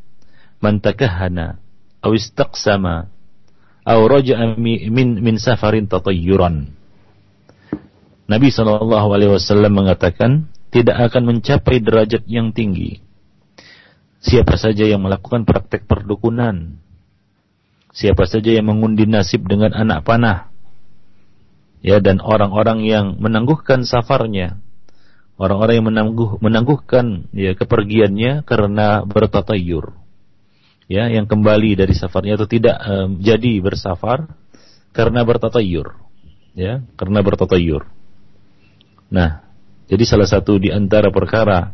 man 0.58 0.82
takahhana 0.82 1.62
aw 2.02 2.10
istaqsama 2.10 3.06
aw 3.86 4.00
raja'a 4.04 4.58
min 4.58 5.22
min 5.22 5.36
safarin 5.38 5.86
tatayyuran. 5.86 6.74
Nabi 8.28 8.48
sallallahu 8.52 9.08
alaihi 9.14 9.32
wasallam 9.32 9.72
mengatakan 9.72 10.52
tidak 10.68 11.00
akan 11.08 11.32
mencapai 11.32 11.80
derajat 11.80 12.28
yang 12.28 12.52
tinggi 12.52 13.00
siapa 14.22 14.58
saja 14.58 14.84
yang 14.84 15.02
melakukan 15.02 15.46
praktek 15.46 15.86
perdukunan. 15.86 16.78
Siapa 17.88 18.28
saja 18.28 18.52
yang 18.52 18.68
mengundi 18.68 19.08
nasib 19.08 19.48
dengan 19.48 19.74
anak 19.74 20.04
panah. 20.04 20.52
Ya 21.80 21.98
dan 22.02 22.20
orang-orang 22.20 22.84
yang 22.84 23.16
menangguhkan 23.22 23.86
safarnya 23.86 24.58
orang-orang 25.38 25.74
yang 25.80 25.86
menangguh 25.88 26.42
menangguhkan 26.42 27.30
ya 27.30 27.54
kepergiannya 27.54 28.42
karena 28.42 29.06
bertatayur 29.06 29.94
ya 30.90 31.06
yang 31.06 31.30
kembali 31.30 31.78
dari 31.78 31.94
safarnya 31.94 32.34
atau 32.34 32.50
tidak 32.50 32.76
um, 32.82 33.22
jadi 33.22 33.62
bersafar 33.62 34.26
karena 34.90 35.22
bertatayur 35.22 35.94
ya 36.58 36.82
karena 36.98 37.22
bertatayur 37.22 37.86
nah 39.08 39.46
jadi 39.88 40.04
salah 40.04 40.28
satu 40.28 40.60
di 40.60 40.68
antara 40.68 41.08
perkara 41.08 41.72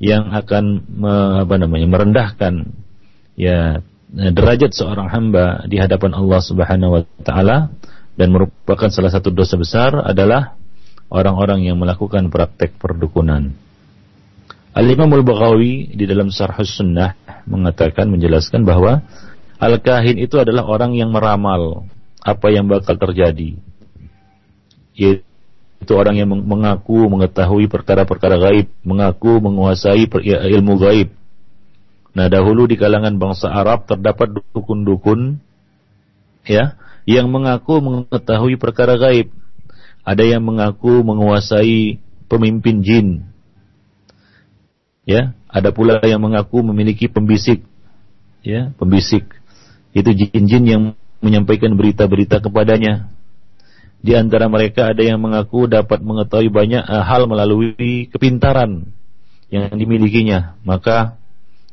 yang 0.00 0.32
akan 0.32 0.64
me, 0.86 1.14
apa 1.44 1.54
namanya 1.60 1.86
merendahkan 1.90 2.72
ya 3.34 3.82
derajat 4.14 4.70
seorang 4.70 5.10
hamba 5.10 5.66
di 5.66 5.76
hadapan 5.82 6.14
Allah 6.14 6.40
Subhanahu 6.40 6.90
wa 6.94 7.02
taala 7.26 7.74
dan 8.14 8.30
merupakan 8.30 8.86
salah 8.90 9.10
satu 9.10 9.34
dosa 9.34 9.58
besar 9.58 9.90
adalah 10.06 10.54
orang-orang 11.12 11.66
yang 11.66 11.76
melakukan 11.80 12.28
praktek 12.32 12.76
perdukunan. 12.76 13.54
Al-Imam 14.74 15.06
Al-Baghawi 15.06 15.94
di 15.94 16.04
dalam 16.04 16.34
Sarh 16.34 16.58
Sunnah 16.66 17.14
mengatakan 17.46 18.10
menjelaskan 18.10 18.66
bahwa 18.66 19.06
al-kahin 19.62 20.18
itu 20.18 20.42
adalah 20.42 20.66
orang 20.66 20.98
yang 20.98 21.14
meramal 21.14 21.86
apa 22.18 22.46
yang 22.50 22.66
bakal 22.66 22.98
terjadi. 22.98 23.54
Yaitu 24.98 25.92
orang 25.94 26.18
yang 26.18 26.26
mengaku 26.32 27.06
mengetahui 27.06 27.70
perkara-perkara 27.70 28.40
gaib, 28.50 28.66
mengaku 28.82 29.38
menguasai 29.38 30.10
ya, 30.26 30.42
ilmu 30.42 30.74
gaib. 30.82 31.14
Nah, 32.14 32.26
dahulu 32.26 32.66
di 32.66 32.74
kalangan 32.74 33.14
bangsa 33.18 33.50
Arab 33.50 33.86
terdapat 33.90 34.30
dukun-dukun 34.54 35.38
ya 36.46 36.78
yang 37.04 37.28
mengaku 37.28 37.78
mengetahui 37.78 38.56
perkara 38.56 38.96
gaib. 38.96 39.30
Ada 40.04 40.36
yang 40.36 40.44
mengaku 40.44 41.00
menguasai 41.00 41.98
pemimpin 42.28 42.84
jin, 42.84 43.08
Ya, 45.04 45.36
ada 45.52 45.68
pula 45.68 46.00
yang 46.00 46.24
mengaku 46.24 46.64
memiliki 46.64 47.12
pembisik. 47.12 47.60
Ya, 48.40 48.72
pembisik. 48.80 49.28
Itu 49.92 50.10
jin-jin 50.16 50.64
yang 50.64 50.82
menyampaikan 51.20 51.76
berita-berita 51.76 52.40
kepadanya. 52.40 53.12
Di 54.04 54.16
antara 54.16 54.48
mereka 54.52 54.92
ada 54.92 55.00
yang 55.00 55.20
mengaku 55.20 55.64
dapat 55.64 56.00
mengetahui 56.04 56.52
banyak 56.52 56.84
uh, 56.84 57.04
hal 57.04 57.24
melalui 57.24 58.08
kepintaran 58.12 58.92
yang 59.48 59.72
dimilikinya. 59.72 60.56
Maka 60.64 61.16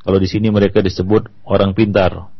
kalau 0.04 0.20
di 0.20 0.28
sini 0.28 0.48
mereka 0.52 0.80
disebut 0.80 1.28
orang 1.44 1.76
pintar. 1.76 2.32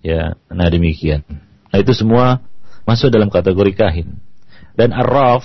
Ya, 0.00 0.36
nah 0.48 0.68
demikian. 0.68 1.24
Nah 1.68 1.78
itu 1.80 1.92
semua 1.92 2.40
masuk 2.88 3.12
dalam 3.12 3.28
kategori 3.28 3.72
kahin. 3.76 4.20
Dan 4.78 4.94
arraf 4.94 5.42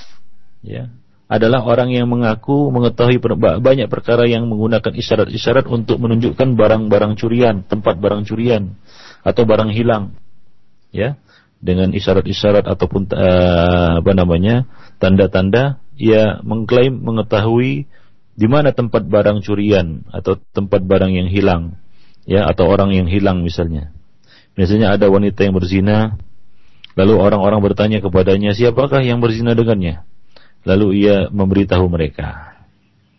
ya, 0.62 0.94
adalah 1.25 1.66
orang 1.66 1.90
yang 1.90 2.06
mengaku 2.06 2.70
mengetahui 2.70 3.18
banyak 3.58 3.90
perkara 3.90 4.30
yang 4.30 4.46
menggunakan 4.46 4.94
isyarat-isyarat 4.94 5.66
untuk 5.66 5.98
menunjukkan 5.98 6.54
barang-barang 6.54 7.18
curian, 7.18 7.66
tempat 7.66 7.98
barang 7.98 8.30
curian 8.30 8.78
atau 9.25 9.42
barang 9.42 9.74
hilang. 9.74 10.13
Ya, 10.94 11.18
dengan 11.58 11.90
isyarat-isyarat 11.98 12.70
ataupun 12.70 13.10
uh, 13.10 14.06
apa 14.06 14.12
namanya? 14.13 14.70
tanda-tanda 15.02 15.82
ia 15.98 16.40
mengklaim 16.46 16.96
mengetahui 17.02 17.90
di 18.38 18.48
mana 18.48 18.72
tempat 18.72 19.04
barang 19.10 19.42
curian 19.42 20.06
atau 20.13 20.38
tempat 20.54 20.86
barang 20.86 21.10
yang 21.10 21.28
hilang, 21.34 21.82
ya 22.30 22.46
atau 22.46 22.70
orang 22.70 22.94
yang 22.94 23.10
hilang 23.10 23.42
misalnya. 23.42 23.90
Misalnya 24.54 24.94
ada 24.94 25.10
wanita 25.10 25.42
yang 25.42 25.58
berzina, 25.58 26.22
lalu 26.94 27.14
orang-orang 27.18 27.60
bertanya 27.62 28.00
kepadanya, 28.00 28.54
siapakah 28.54 29.02
yang 29.02 29.22
berzina 29.22 29.54
dengannya? 29.58 30.06
Lalu 30.64 31.06
ia 31.06 31.28
memberitahu 31.28 31.86
mereka. 31.92 32.56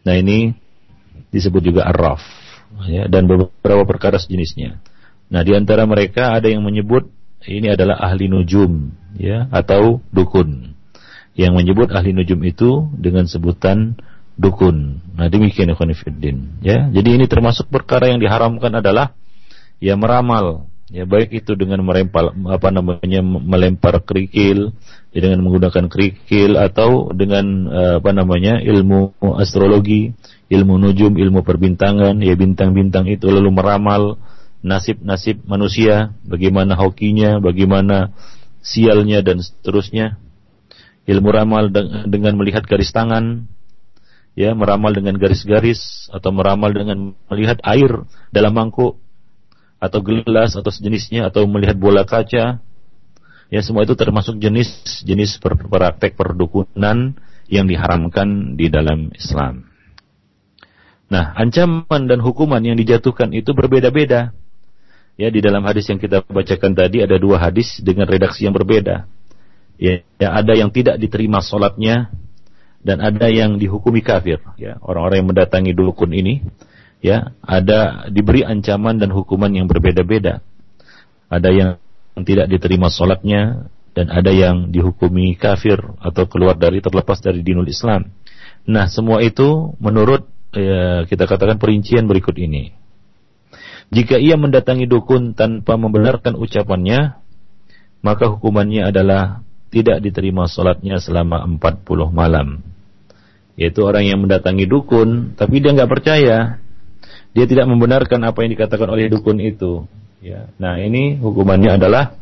Nah 0.04 0.16
ini 0.16 0.56
disebut 1.28 1.60
juga 1.64 1.88
arraf, 1.88 2.22
ya, 2.88 3.08
dan 3.10 3.28
beberapa 3.28 3.84
perkara 3.84 4.16
sejenisnya. 4.16 4.80
Nah 5.28 5.42
di 5.42 5.52
antara 5.56 5.84
mereka 5.84 6.32
ada 6.32 6.48
yang 6.48 6.64
menyebut 6.64 7.10
ini 7.44 7.72
adalah 7.72 8.00
ahli 8.00 8.28
nujum, 8.30 8.92
ya, 9.16 9.48
atau 9.52 10.00
dukun. 10.12 10.72
Yang 11.34 11.52
menyebut 11.52 11.88
ahli 11.90 12.14
nujum 12.14 12.40
itu 12.46 12.88
dengan 12.94 13.26
sebutan 13.26 13.98
dukun. 14.38 15.02
Nah 15.18 15.26
demikian 15.30 15.70
ya 15.70 15.76
ya. 16.62 16.78
Jadi 16.90 17.08
ini 17.18 17.26
termasuk 17.26 17.70
perkara 17.70 18.10
yang 18.10 18.22
diharamkan 18.22 18.70
adalah 18.78 19.14
ya 19.82 19.98
meramal 19.98 20.70
ya 20.92 21.08
baik 21.08 21.32
itu 21.32 21.56
dengan 21.56 21.80
merempal 21.80 22.36
apa 22.50 22.68
namanya 22.68 23.24
melempar 23.24 24.04
kerikil 24.04 24.76
ya, 25.16 25.18
dengan 25.24 25.40
menggunakan 25.44 25.88
kerikil 25.88 26.60
atau 26.60 27.08
dengan 27.16 27.44
eh, 27.72 27.94
apa 28.02 28.10
namanya 28.12 28.60
ilmu 28.60 29.16
astrologi 29.40 30.12
ilmu 30.52 30.76
nujum 30.76 31.16
ilmu 31.16 31.40
perbintangan 31.40 32.20
ya 32.20 32.36
bintang-bintang 32.36 33.08
itu 33.08 33.32
lalu 33.32 33.48
meramal 33.48 34.20
nasib-nasib 34.64 35.44
manusia 35.44 36.12
bagaimana 36.24 36.76
hokinya 36.76 37.40
bagaimana 37.40 38.12
sialnya 38.64 39.20
dan 39.20 39.44
seterusnya. 39.44 40.16
Ilmu 41.04 41.28
ramal 41.28 41.68
dengan 42.08 42.32
melihat 42.40 42.64
garis 42.64 42.88
tangan 42.88 43.44
ya 44.32 44.56
meramal 44.56 44.96
dengan 44.96 45.20
garis-garis 45.20 46.08
atau 46.08 46.32
meramal 46.32 46.72
dengan 46.72 47.12
melihat 47.28 47.60
air 47.60 48.08
dalam 48.32 48.56
mangkuk 48.56 49.03
atau 49.84 50.00
gelas 50.00 50.56
atau 50.56 50.72
sejenisnya 50.72 51.28
atau 51.28 51.44
melihat 51.44 51.76
bola 51.76 52.08
kaca 52.08 52.64
ya 53.52 53.60
semua 53.60 53.84
itu 53.84 53.92
termasuk 53.94 54.40
jenis-jenis 54.40 55.38
praktek 55.44 56.16
perdukunan 56.16 57.14
yang 57.46 57.68
diharamkan 57.68 58.56
di 58.56 58.72
dalam 58.72 59.12
Islam. 59.12 59.68
Nah, 61.12 61.36
ancaman 61.36 62.08
dan 62.08 62.18
hukuman 62.24 62.58
yang 62.64 62.80
dijatuhkan 62.80 63.30
itu 63.36 63.52
berbeda-beda. 63.52 64.32
Ya, 65.14 65.28
di 65.30 65.38
dalam 65.38 65.62
hadis 65.62 65.86
yang 65.86 66.02
kita 66.02 66.26
bacakan 66.26 66.74
tadi 66.74 67.04
ada 67.04 67.14
dua 67.20 67.38
hadis 67.38 67.78
dengan 67.78 68.10
redaksi 68.10 68.48
yang 68.48 68.56
berbeda. 68.56 69.06
Ya, 69.78 70.02
ya 70.18 70.28
ada 70.34 70.56
yang 70.56 70.74
tidak 70.74 70.98
diterima 70.98 71.38
sholatnya 71.38 72.10
dan 72.82 72.98
ada 72.98 73.30
yang 73.30 73.60
dihukumi 73.60 74.02
kafir. 74.02 74.42
Ya, 74.58 74.80
orang-orang 74.82 75.22
yang 75.22 75.28
mendatangi 75.30 75.70
dukun 75.76 76.10
ini 76.10 76.42
ya 77.04 77.36
ada 77.44 78.08
diberi 78.08 78.40
ancaman 78.40 78.96
dan 78.96 79.12
hukuman 79.12 79.52
yang 79.52 79.68
berbeda-beda. 79.68 80.40
Ada 81.28 81.50
yang 81.52 81.70
tidak 82.24 82.48
diterima 82.48 82.88
sholatnya 82.88 83.68
dan 83.92 84.08
ada 84.08 84.32
yang 84.32 84.72
dihukumi 84.72 85.36
kafir 85.36 85.84
atau 86.00 86.24
keluar 86.24 86.56
dari 86.56 86.80
terlepas 86.80 87.20
dari 87.20 87.44
dinul 87.44 87.68
Islam. 87.68 88.08
Nah 88.64 88.88
semua 88.88 89.20
itu 89.20 89.76
menurut 89.76 90.24
ya, 90.56 91.04
kita 91.04 91.28
katakan 91.28 91.60
perincian 91.60 92.08
berikut 92.08 92.40
ini. 92.40 92.72
Jika 93.92 94.16
ia 94.16 94.40
mendatangi 94.40 94.88
dukun 94.88 95.36
tanpa 95.36 95.76
membenarkan 95.76 96.40
ucapannya, 96.40 97.20
maka 98.00 98.32
hukumannya 98.32 98.88
adalah 98.88 99.44
tidak 99.68 100.00
diterima 100.00 100.48
sholatnya 100.48 100.96
selama 101.04 101.44
40 101.44 101.84
malam. 102.08 102.64
Yaitu 103.54 103.84
orang 103.84 104.08
yang 104.08 104.18
mendatangi 104.24 104.66
dukun, 104.66 105.36
tapi 105.38 105.62
dia 105.62 105.76
nggak 105.76 105.92
percaya, 105.92 106.63
dia 107.34 107.44
tidak 107.50 107.66
membenarkan 107.66 108.22
apa 108.22 108.46
yang 108.46 108.54
dikatakan 108.54 108.86
oleh 108.86 109.10
dukun 109.10 109.42
itu. 109.42 109.84
Ya. 110.22 110.48
Nah 110.56 110.78
ini 110.78 111.18
hukumannya 111.18 111.76
adalah 111.76 112.14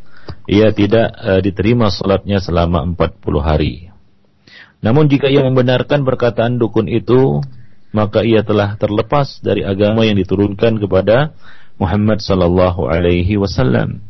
ia 0.48 0.72
tidak 0.72 1.12
uh, 1.20 1.40
diterima 1.44 1.92
sholatnya 1.92 2.40
selama 2.40 2.83
40 2.96 3.20
hari. 3.38 3.92
Namun 4.83 5.07
jika 5.07 5.31
ia 5.31 5.46
membenarkan 5.46 6.03
perkataan 6.03 6.59
dukun 6.59 6.90
itu, 6.90 7.38
maka 7.94 8.27
ia 8.27 8.42
telah 8.42 8.75
terlepas 8.81 9.38
dari 9.44 9.62
agama 9.62 10.03
yang 10.03 10.18
diturunkan 10.18 10.81
kepada 10.83 11.37
Muhammad 11.79 12.18
sallallahu 12.18 12.88
alaihi 12.88 13.38
wasallam. 13.38 14.03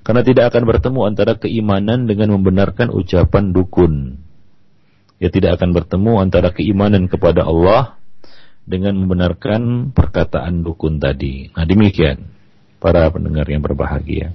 Karena 0.00 0.24
tidak 0.24 0.50
akan 0.50 0.64
bertemu 0.64 1.00
antara 1.04 1.36
keimanan 1.36 2.08
dengan 2.08 2.32
membenarkan 2.34 2.88
ucapan 2.88 3.52
dukun. 3.52 4.16
Ia 5.20 5.28
tidak 5.28 5.60
akan 5.60 5.76
bertemu 5.76 6.12
antara 6.16 6.48
keimanan 6.56 7.04
kepada 7.04 7.44
Allah 7.44 7.99
dengan 8.70 8.94
membenarkan 8.94 9.90
perkataan 9.90 10.62
dukun 10.62 11.02
tadi. 11.02 11.50
Nah 11.50 11.66
demikian 11.66 12.30
para 12.78 13.10
pendengar 13.10 13.44
yang 13.50 13.60
berbahagia. 13.60 14.30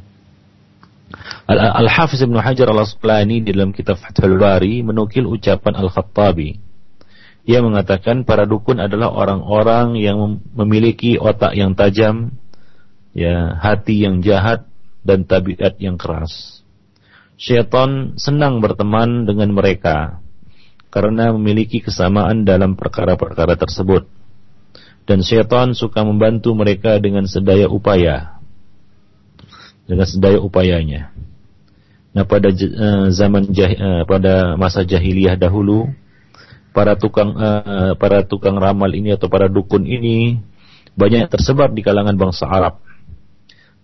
Al-Hafiz 1.47 2.19
Ibn 2.25 2.35
Hajar 2.43 2.67
Al-Asqalani 2.67 3.39
di 3.39 3.55
dalam 3.55 3.71
kitab 3.71 4.01
Fathul 4.01 4.35
Bari 4.35 4.83
menukil 4.83 5.23
ucapan 5.23 5.79
Al-Khattabi. 5.79 6.59
Ia 7.45 7.61
mengatakan 7.61 8.25
para 8.25 8.49
dukun 8.49 8.81
adalah 8.81 9.13
orang-orang 9.13 10.01
yang 10.01 10.41
memiliki 10.57 11.21
otak 11.21 11.53
yang 11.53 11.77
tajam, 11.77 12.33
ya, 13.13 13.53
hati 13.61 14.01
yang 14.01 14.25
jahat 14.25 14.65
dan 15.05 15.29
tabiat 15.29 15.77
yang 15.77 15.95
keras. 16.01 16.65
Syaitan 17.37 18.17
senang 18.17 18.65
berteman 18.65 19.29
dengan 19.29 19.53
mereka 19.53 20.25
karena 20.89 21.29
memiliki 21.35 21.83
kesamaan 21.85 22.47
dalam 22.47 22.73
perkara-perkara 22.73 23.59
tersebut 23.59 24.09
dan 25.05 25.21
syaitan 25.21 25.77
suka 25.77 26.01
membantu 26.01 26.57
mereka 26.57 26.97
dengan 26.97 27.29
sedaya 27.29 27.69
upaya. 27.69 28.41
Dengan 29.85 30.05
sedaya 30.09 30.41
upayanya. 30.41 31.13
Nah 32.17 32.25
pada 32.25 32.49
uh, 32.49 33.07
zaman 33.13 33.53
jah, 33.53 33.69
uh, 33.69 34.03
pada 34.09 34.57
masa 34.57 34.81
jahiliyah 34.81 35.37
dahulu 35.37 35.93
para 36.73 36.97
tukang 36.97 37.37
uh, 37.37 37.93
para 38.01 38.25
tukang 38.25 38.57
ramal 38.57 38.89
ini 38.89 39.13
atau 39.13 39.29
para 39.29 39.45
dukun 39.45 39.85
ini 39.85 40.41
banyak 40.97 41.29
tersebar 41.29 41.69
di 41.69 41.85
kalangan 41.85 42.17
bangsa 42.17 42.49
Arab. 42.49 42.81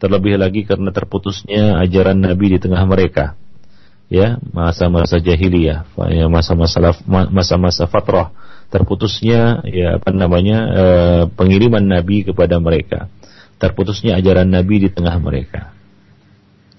Terlebih 0.01 0.41
lagi 0.41 0.65
karena 0.65 0.89
terputusnya 0.89 1.77
ajaran 1.85 2.17
Nabi 2.17 2.57
di 2.57 2.59
tengah 2.59 2.81
mereka. 2.89 3.37
Ya 4.09 4.41
masa-masa 4.51 5.21
jahiliyah 5.21 5.87
ya 6.11 6.25
masa-masa 6.27 6.97
masa-masa 7.07 7.87
fatrah 7.87 8.33
terputusnya 8.71 9.67
ya 9.67 9.99
apa 9.99 10.09
namanya 10.15 10.57
e, 10.71 10.85
pengiriman 11.35 11.83
Nabi 11.83 12.23
kepada 12.23 12.57
mereka, 12.63 13.11
terputusnya 13.59 14.15
ajaran 14.15 14.47
Nabi 14.47 14.87
di 14.87 14.89
tengah 14.89 15.19
mereka. 15.19 15.75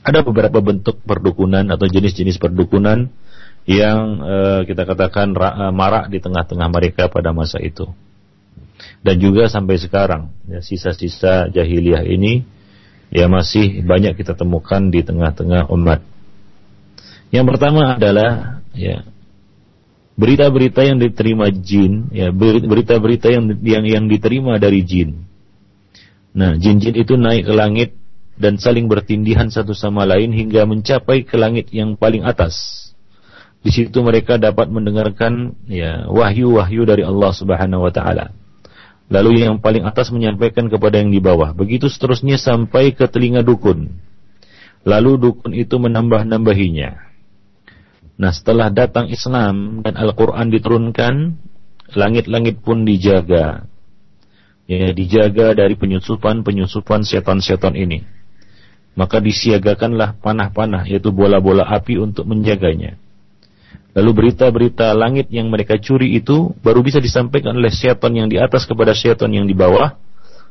Ada 0.02 0.24
beberapa 0.26 0.58
bentuk 0.58 0.98
perdukunan 1.04 1.62
atau 1.70 1.86
jenis-jenis 1.86 2.40
perdukunan 2.40 3.12
yang 3.68 4.18
e, 4.24 4.36
kita 4.66 4.88
katakan 4.88 5.36
ra, 5.36 5.52
e, 5.52 5.64
marak 5.70 6.08
di 6.08 6.18
tengah-tengah 6.18 6.68
mereka 6.72 7.12
pada 7.12 7.30
masa 7.36 7.60
itu. 7.60 7.86
Dan 9.04 9.20
juga 9.20 9.46
sampai 9.46 9.78
sekarang 9.78 10.32
ya, 10.48 10.64
sisa-sisa 10.64 11.52
jahiliyah 11.52 12.02
ini 12.08 12.42
ya 13.12 13.28
masih 13.28 13.84
banyak 13.84 14.16
kita 14.16 14.32
temukan 14.32 14.88
di 14.88 15.04
tengah-tengah 15.04 15.68
umat. 15.68 16.00
Yang 17.28 17.46
pertama 17.52 18.00
adalah 18.00 18.64
ya 18.72 19.04
berita-berita 20.16 20.84
yang 20.84 21.00
diterima 21.00 21.48
jin, 21.48 22.12
ya 22.12 22.28
berita-berita 22.34 23.32
yang 23.32 23.44
yang 23.64 23.84
yang 23.84 24.04
diterima 24.08 24.60
dari 24.60 24.84
jin. 24.84 25.24
Nah, 26.32 26.56
jin-jin 26.56 26.96
itu 26.96 27.16
naik 27.16 27.48
ke 27.48 27.52
langit 27.52 27.90
dan 28.40 28.56
saling 28.56 28.88
bertindihan 28.88 29.52
satu 29.52 29.76
sama 29.76 30.08
lain 30.08 30.32
hingga 30.32 30.64
mencapai 30.64 31.28
ke 31.28 31.36
langit 31.36 31.68
yang 31.72 31.96
paling 31.96 32.24
atas. 32.24 32.88
Di 33.62 33.70
situ 33.70 33.94
mereka 34.02 34.40
dapat 34.40 34.66
mendengarkan 34.72 35.54
ya 35.70 36.08
wahyu-wahyu 36.08 36.82
dari 36.82 37.06
Allah 37.06 37.30
Subhanahu 37.30 37.86
wa 37.86 37.92
taala. 37.92 38.34
Lalu 39.12 39.44
yang 39.44 39.60
paling 39.60 39.84
atas 39.84 40.08
menyampaikan 40.08 40.72
kepada 40.72 40.96
yang 40.96 41.12
di 41.12 41.20
bawah. 41.20 41.52
Begitu 41.52 41.92
seterusnya 41.92 42.40
sampai 42.40 42.96
ke 42.96 43.04
telinga 43.04 43.44
dukun. 43.44 43.92
Lalu 44.88 45.20
dukun 45.20 45.52
itu 45.52 45.76
menambah-nambahinya 45.78 47.11
Nah, 48.22 48.30
setelah 48.30 48.70
datang 48.70 49.10
Islam 49.10 49.82
dan 49.82 49.98
Al-Qur'an 49.98 50.46
diturunkan, 50.46 51.34
langit-langit 51.98 52.62
pun 52.62 52.86
dijaga. 52.86 53.66
Ya, 54.70 54.94
dijaga 54.94 55.58
dari 55.58 55.74
penyusupan-penyusupan 55.74 57.02
setan-setan 57.02 57.74
ini. 57.74 58.06
Maka 58.94 59.18
disiagakanlah 59.18 60.22
panah-panah 60.22 60.86
yaitu 60.86 61.10
bola-bola 61.10 61.66
api 61.66 61.98
untuk 61.98 62.30
menjaganya. 62.30 62.94
Lalu 63.98 64.10
berita-berita 64.14 64.94
langit 64.94 65.26
yang 65.34 65.50
mereka 65.50 65.74
curi 65.82 66.14
itu 66.14 66.54
baru 66.62 66.78
bisa 66.78 67.02
disampaikan 67.02 67.58
oleh 67.58 67.74
setan 67.74 68.14
yang 68.14 68.30
di 68.30 68.38
atas 68.38 68.70
kepada 68.70 68.94
setan 68.94 69.34
yang 69.34 69.50
di 69.50 69.52
bawah 69.52 69.98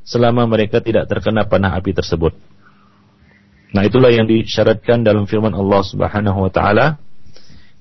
selama 0.03 0.43
mereka 0.43 0.83
tidak 0.83 1.07
terkena 1.07 1.47
panah 1.47 1.71
api 1.79 1.95
tersebut. 1.95 2.35
Nah, 3.71 3.87
itulah 3.87 4.11
yang 4.11 4.27
disyaratkan 4.27 5.07
dalam 5.07 5.23
firman 5.23 5.55
Allah 5.55 5.81
Subhanahu 5.87 6.43
wa 6.43 6.51
taala, 6.51 6.99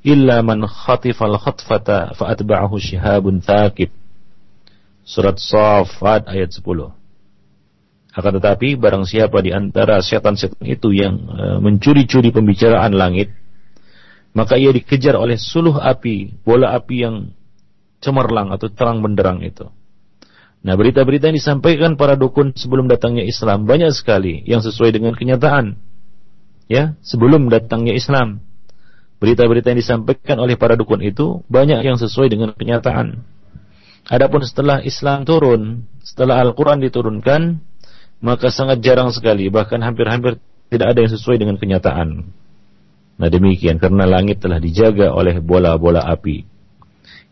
"Illa 0.05 0.41
man 0.41 0.65
khatifal 0.65 1.37
khatfata 1.37 2.17
fa 2.17 2.25
atba'ahu 2.33 2.77
shihabun 2.81 3.45
thaqib." 3.45 3.93
Surat 5.05 5.41
Safat 5.43 6.31
ayat 6.31 6.55
10. 6.55 6.95
Akan 8.11 8.33
tetapi 8.43 8.75
barang 8.75 9.07
siapa 9.07 9.39
di 9.39 9.55
antara 9.55 10.03
setan-setan 10.03 10.67
itu 10.67 10.91
yang 10.91 11.15
uh, 11.31 11.59
mencuri-curi 11.63 12.35
pembicaraan 12.35 12.95
langit, 12.95 13.31
maka 14.35 14.59
ia 14.59 14.75
dikejar 14.75 15.15
oleh 15.19 15.39
suluh 15.39 15.79
api, 15.79 16.43
bola 16.43 16.75
api 16.75 16.97
yang 17.07 17.17
cemerlang 18.03 18.51
atau 18.51 18.67
terang 18.71 19.03
benderang 19.03 19.43
itu. 19.43 19.71
Nah, 20.61 20.77
berita-berita 20.77 21.33
yang 21.33 21.39
disampaikan 21.41 21.97
para 21.97 22.21
dukun 22.21 22.53
sebelum 22.53 22.85
datangnya 22.85 23.25
Islam 23.25 23.65
banyak 23.65 23.97
sekali 23.97 24.45
yang 24.45 24.61
sesuai 24.61 24.93
dengan 24.93 25.17
kenyataan. 25.17 25.81
Ya, 26.69 27.01
sebelum 27.01 27.49
datangnya 27.49 27.97
Islam. 27.97 28.45
Berita-berita 29.21 29.77
yang 29.77 29.81
disampaikan 29.85 30.41
oleh 30.41 30.57
para 30.57 30.81
dukun 30.81 31.05
itu 31.05 31.45
banyak 31.53 31.85
yang 31.85 32.01
sesuai 32.01 32.33
dengan 32.33 32.57
kenyataan. 32.57 33.21
Adapun 34.09 34.41
setelah 34.49 34.81
Islam 34.81 35.29
turun, 35.29 35.85
setelah 36.01 36.41
Al-Quran 36.41 36.81
diturunkan, 36.81 37.61
maka 38.25 38.49
sangat 38.49 38.81
jarang 38.81 39.13
sekali, 39.13 39.53
bahkan 39.53 39.85
hampir-hampir 39.85 40.41
tidak 40.73 40.97
ada 40.97 40.99
yang 41.05 41.13
sesuai 41.13 41.37
dengan 41.37 41.61
kenyataan. 41.61 42.33
Nah 43.21 43.29
demikian 43.29 43.77
karena 43.77 44.09
langit 44.09 44.41
telah 44.41 44.57
dijaga 44.57 45.13
oleh 45.13 45.45
bola-bola 45.45 46.01
api 46.09 46.49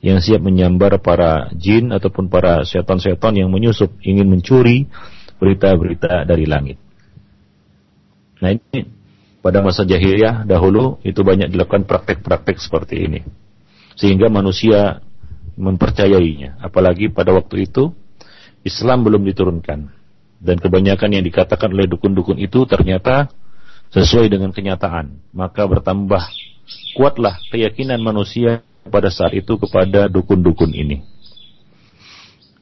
yang 0.04 0.20
siap 0.20 0.44
menyambar 0.44 1.00
para 1.00 1.48
jin 1.56 1.90
ataupun 1.90 2.28
para 2.28 2.62
setan-setan 2.68 3.34
yang 3.34 3.48
menyusup 3.48 3.96
ingin 4.04 4.28
mencuri 4.28 4.84
berita-berita 5.40 6.28
dari 6.28 6.44
langit. 6.44 6.76
Nah 8.44 8.52
ini 8.52 8.97
pada 9.38 9.62
masa 9.62 9.86
jahiliyah 9.86 10.44
dahulu 10.44 10.98
itu 11.06 11.22
banyak 11.22 11.50
dilakukan 11.54 11.86
praktek-praktek 11.86 12.58
seperti 12.58 13.06
ini. 13.06 13.20
Sehingga 13.94 14.30
manusia 14.30 15.02
mempercayainya. 15.58 16.62
Apalagi 16.62 17.10
pada 17.10 17.34
waktu 17.34 17.66
itu 17.66 17.90
Islam 18.62 19.06
belum 19.06 19.26
diturunkan. 19.26 19.90
Dan 20.38 20.56
kebanyakan 20.62 21.18
yang 21.18 21.24
dikatakan 21.26 21.74
oleh 21.74 21.90
dukun-dukun 21.90 22.38
itu 22.38 22.62
ternyata 22.62 23.26
sesuai 23.90 24.30
dengan 24.30 24.54
kenyataan, 24.54 25.18
maka 25.34 25.66
bertambah 25.66 26.22
kuatlah 26.94 27.42
keyakinan 27.50 27.98
manusia 27.98 28.62
pada 28.86 29.10
saat 29.10 29.34
itu 29.34 29.58
kepada 29.58 30.06
dukun-dukun 30.06 30.70
ini. 30.70 31.02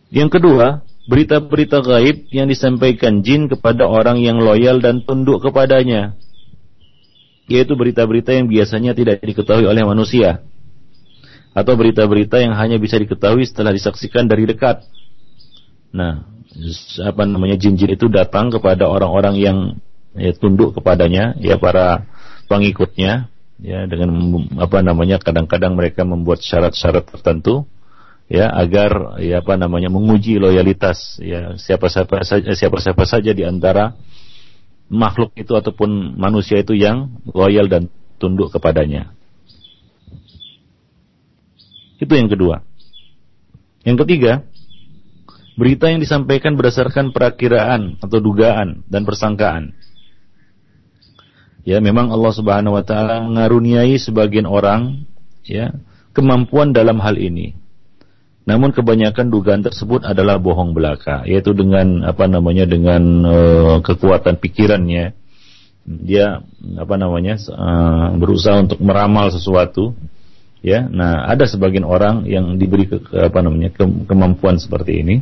Yang 0.08 0.40
kedua, 0.40 0.86
berita-berita 1.10 1.82
gaib 1.82 2.30
yang 2.32 2.48
disampaikan 2.48 3.20
jin 3.20 3.50
kepada 3.50 3.84
orang 3.84 4.22
yang 4.22 4.38
loyal 4.38 4.80
dan 4.80 5.02
tunduk 5.02 5.42
kepadanya, 5.42 6.16
yaitu 7.46 7.78
berita-berita 7.78 8.34
yang 8.34 8.50
biasanya 8.50 8.92
tidak 8.94 9.22
diketahui 9.22 9.66
oleh 9.66 9.86
manusia, 9.86 10.42
atau 11.56 11.72
berita-berita 11.72 12.42
yang 12.42 12.52
hanya 12.58 12.76
bisa 12.76 13.00
diketahui 13.00 13.48
setelah 13.48 13.72
disaksikan 13.72 14.28
dari 14.28 14.44
dekat. 14.44 14.84
Nah, 15.94 16.28
apa 17.00 17.22
namanya 17.24 17.56
jin-jin 17.56 17.96
itu 17.96 18.12
datang 18.12 18.52
kepada 18.52 18.84
orang-orang 18.88 19.34
yang 19.40 19.58
ya, 20.16 20.32
tunduk 20.36 20.76
kepadanya 20.76 21.36
ya 21.40 21.56
para 21.56 22.08
pengikutnya 22.48 23.28
ya 23.60 23.88
dengan 23.88 24.12
apa 24.60 24.84
namanya 24.84 25.16
kadang-kadang 25.16 25.76
mereka 25.76 26.04
membuat 26.04 26.44
syarat-syarat 26.44 27.08
tertentu 27.08 27.64
ya 28.28 28.50
agar 28.52 29.20
ya 29.22 29.40
apa 29.40 29.56
namanya 29.56 29.88
menguji 29.88 30.36
loyalitas 30.36 31.16
ya 31.22 31.56
siapa-siapa 31.56 32.26
saja 32.26 32.52
siapa-siapa 32.52 33.04
saja 33.06 33.30
di 33.32 33.46
antara 33.46 33.96
makhluk 34.96 35.36
itu 35.36 35.52
ataupun 35.52 36.16
manusia 36.16 36.64
itu 36.64 36.72
yang 36.72 37.20
loyal 37.28 37.68
dan 37.68 37.92
tunduk 38.16 38.50
kepadanya. 38.50 39.12
Itu 41.96 42.12
yang 42.12 42.28
kedua. 42.28 42.64
Yang 43.84 44.04
ketiga, 44.04 44.32
berita 45.56 45.88
yang 45.88 46.00
disampaikan 46.02 46.58
berdasarkan 46.58 47.14
perakiraan 47.14 48.02
atau 48.02 48.18
dugaan 48.20 48.84
dan 48.90 49.08
persangkaan. 49.08 49.72
Ya, 51.66 51.82
memang 51.82 52.14
Allah 52.14 52.32
Subhanahu 52.34 52.78
wa 52.78 52.84
taala 52.86 53.26
mengaruniai 53.26 53.98
sebagian 53.98 54.46
orang 54.46 55.02
ya 55.42 55.74
kemampuan 56.14 56.70
dalam 56.70 57.02
hal 57.02 57.18
ini. 57.18 57.58
Namun 58.46 58.70
kebanyakan 58.70 59.26
dugaan 59.26 59.66
tersebut 59.66 60.06
adalah 60.06 60.38
bohong 60.38 60.70
belaka, 60.70 61.26
yaitu 61.26 61.50
dengan 61.50 62.06
apa 62.06 62.30
namanya 62.30 62.62
dengan 62.62 63.02
uh, 63.26 63.76
kekuatan 63.82 64.38
pikirannya 64.38 65.18
dia 65.86 66.42
apa 66.78 66.94
namanya 66.98 67.38
uh, 67.50 68.14
berusaha 68.14 68.62
untuk 68.62 68.78
meramal 68.78 69.34
sesuatu 69.34 69.98
ya. 70.62 70.86
Nah, 70.86 71.26
ada 71.26 71.46
sebagian 71.50 71.82
orang 71.82 72.22
yang 72.30 72.54
diberi 72.54 72.86
ke, 72.86 73.02
apa 73.10 73.38
namanya 73.42 73.74
ke, 73.74 73.82
kemampuan 74.06 74.62
seperti 74.62 75.02
ini. 75.02 75.16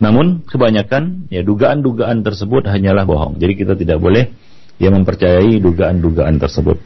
Namun 0.00 0.48
kebanyakan 0.48 1.28
ya 1.28 1.44
dugaan-dugaan 1.44 2.24
tersebut 2.24 2.64
hanyalah 2.64 3.04
bohong. 3.04 3.36
Jadi 3.36 3.52
kita 3.60 3.76
tidak 3.76 4.00
boleh 4.00 4.32
yang 4.80 4.96
mempercayai 4.96 5.60
dugaan-dugaan 5.60 6.40
tersebut. 6.40 6.80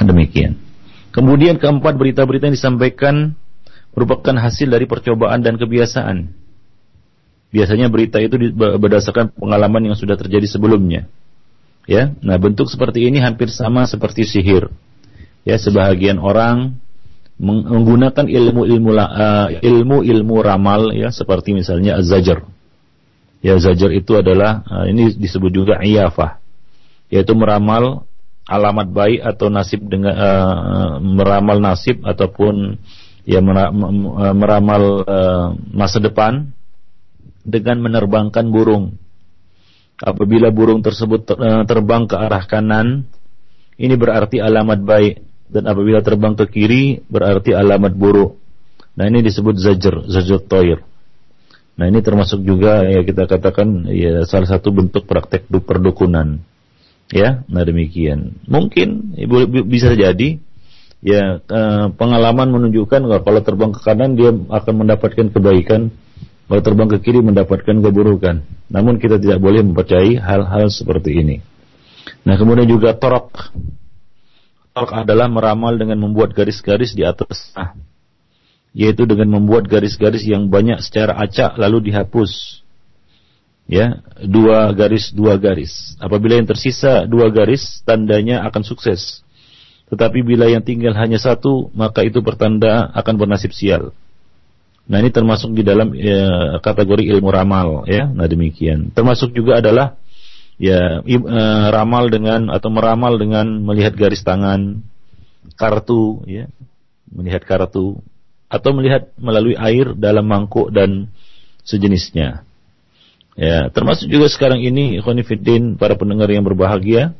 Demikian. 0.00 0.56
Kemudian 1.12 1.56
keempat 1.56 1.96
berita-berita 1.96 2.48
yang 2.48 2.56
disampaikan 2.56 3.36
merupakan 3.96 4.36
hasil 4.36 4.68
dari 4.68 4.84
percobaan 4.84 5.40
dan 5.40 5.56
kebiasaan. 5.56 6.28
Biasanya 7.48 7.88
berita 7.88 8.20
itu 8.20 8.36
berdasarkan 8.52 9.32
pengalaman 9.32 9.88
yang 9.88 9.96
sudah 9.96 10.20
terjadi 10.20 10.44
sebelumnya. 10.44 11.08
Ya, 11.88 12.12
nah 12.20 12.36
bentuk 12.36 12.68
seperti 12.68 13.08
ini 13.08 13.24
hampir 13.24 13.48
sama 13.48 13.88
seperti 13.88 14.28
sihir. 14.28 14.68
Ya, 15.48 15.56
sebahagian 15.56 16.20
orang 16.20 16.76
menggunakan 17.40 18.26
ilmu-ilmu 18.26 18.90
ilmu-ilmu 19.62 20.36
ramal 20.44 20.92
ya 20.92 21.08
seperti 21.08 21.56
misalnya 21.56 21.96
az-zajar. 21.96 22.44
Ya, 23.40 23.56
zajar 23.56 23.94
itu 23.94 24.18
adalah 24.18 24.66
uh, 24.66 24.84
ini 24.90 25.14
disebut 25.16 25.54
juga 25.54 25.80
iyafah 25.80 26.42
yaitu 27.06 27.32
meramal 27.38 28.04
alamat 28.46 28.90
baik 28.90 29.20
atau 29.22 29.46
nasib 29.46 29.86
dengan 29.86 30.14
uh, 30.14 30.92
meramal 30.98 31.62
nasib 31.62 32.02
ataupun 32.02 32.78
ya 33.26 33.42
meramal 33.42 35.02
uh, 35.02 35.46
masa 35.74 35.98
depan 35.98 36.54
dengan 37.42 37.82
menerbangkan 37.82 38.46
burung. 38.48 38.94
Apabila 39.98 40.52
burung 40.54 40.84
tersebut 40.84 41.24
terbang 41.66 42.04
ke 42.04 42.14
arah 42.14 42.44
kanan, 42.44 43.08
ini 43.80 43.94
berarti 43.96 44.38
alamat 44.38 44.80
baik 44.84 45.14
dan 45.50 45.66
apabila 45.66 46.04
terbang 46.04 46.36
ke 46.36 46.46
kiri 46.46 46.84
berarti 47.10 47.56
alamat 47.56 47.96
buruk. 47.96 48.38
Nah 48.96 49.08
ini 49.08 49.24
disebut 49.24 49.56
zajr, 49.56 50.06
zajr 50.06 50.40
toir. 50.46 50.78
Nah 51.76 51.88
ini 51.88 52.00
termasuk 52.00 52.40
juga 52.40 52.84
ya 52.88 53.04
kita 53.04 53.28
katakan 53.28 53.88
ya 53.92 54.24
salah 54.24 54.48
satu 54.48 54.72
bentuk 54.72 55.04
praktek 55.04 55.48
perdukunan. 55.48 56.40
Ya, 57.06 57.46
nah 57.46 57.62
demikian. 57.62 58.34
Mungkin 58.50 59.14
ibu 59.14 59.46
bisa 59.62 59.94
jadi 59.94 60.42
ya 61.04 61.40
eh, 61.40 61.86
pengalaman 61.92 62.48
menunjukkan 62.52 63.00
kalau 63.24 63.40
terbang 63.44 63.72
ke 63.72 63.80
kanan 63.84 64.16
dia 64.16 64.32
akan 64.32 64.74
mendapatkan 64.84 65.26
kebaikan, 65.32 65.92
kalau 66.46 66.60
terbang 66.62 66.88
ke 66.92 66.98
kiri 67.02 67.20
mendapatkan 67.20 67.76
keburukan. 67.82 68.46
Namun 68.70 69.02
kita 69.02 69.18
tidak 69.18 69.38
boleh 69.42 69.62
mempercayai 69.66 70.18
hal-hal 70.18 70.70
seperti 70.70 71.22
ini. 71.22 71.36
Nah, 72.26 72.34
kemudian 72.38 72.66
juga 72.66 72.94
torok. 72.94 73.54
Torok 74.74 74.92
adalah 74.92 75.26
meramal 75.30 75.78
dengan 75.78 76.02
membuat 76.02 76.36
garis-garis 76.36 76.92
di 76.92 77.06
atas 77.06 77.54
nah, 77.56 77.72
yaitu 78.76 79.08
dengan 79.08 79.40
membuat 79.40 79.64
garis-garis 79.72 80.20
yang 80.28 80.52
banyak 80.52 80.84
secara 80.84 81.16
acak 81.16 81.56
lalu 81.56 81.88
dihapus 81.88 82.60
ya 83.66 84.04
dua 84.22 84.70
garis 84.76 85.10
dua 85.16 85.40
garis. 85.40 85.96
Apabila 85.98 86.38
yang 86.38 86.44
tersisa 86.44 87.08
dua 87.08 87.32
garis, 87.32 87.82
tandanya 87.82 88.46
akan 88.46 88.62
sukses. 88.62 89.25
Tetapi 89.86 90.18
bila 90.26 90.50
yang 90.50 90.66
tinggal 90.66 90.98
hanya 90.98 91.18
satu, 91.18 91.70
maka 91.70 92.02
itu 92.02 92.18
pertanda 92.18 92.90
akan 92.90 93.14
bernasib 93.14 93.54
sial. 93.54 93.94
Nah 94.86 95.02
ini 95.02 95.10
termasuk 95.10 95.54
di 95.54 95.62
dalam 95.66 95.94
ya, 95.94 96.58
kategori 96.62 97.06
ilmu 97.16 97.30
ramal, 97.30 97.86
ya. 97.86 98.06
Nah 98.06 98.26
demikian. 98.26 98.90
Termasuk 98.94 99.34
juga 99.34 99.58
adalah 99.62 99.98
ya 100.58 101.02
e, 101.06 101.42
ramal 101.70 102.10
dengan 102.10 102.48
atau 102.50 102.70
meramal 102.70 103.18
dengan 103.18 103.46
melihat 103.62 103.94
garis 103.94 104.22
tangan 104.26 104.82
kartu, 105.54 106.22
ya, 106.26 106.50
melihat 107.10 107.46
kartu, 107.46 108.02
atau 108.46 108.70
melihat 108.74 109.10
melalui 109.18 109.54
air 109.54 109.94
dalam 109.94 110.26
mangkuk 110.26 110.70
dan 110.74 111.10
sejenisnya. 111.66 112.46
Ya, 113.36 113.68
termasuk 113.68 114.08
juga 114.08 114.32
sekarang 114.32 114.64
ini 114.64 114.96
Ikhwanifiddin 115.02 115.76
para 115.76 115.92
pendengar 115.98 116.30
yang 116.32 116.46
berbahagia, 116.46 117.12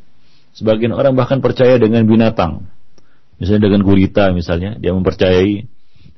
sebagian 0.56 0.96
orang 0.96 1.12
bahkan 1.12 1.44
percaya 1.44 1.76
dengan 1.76 2.08
binatang. 2.08 2.64
Misalnya 3.36 3.68
dengan 3.68 3.84
gurita 3.84 4.32
misalnya, 4.32 4.80
dia 4.80 4.96
mempercayai 4.96 5.68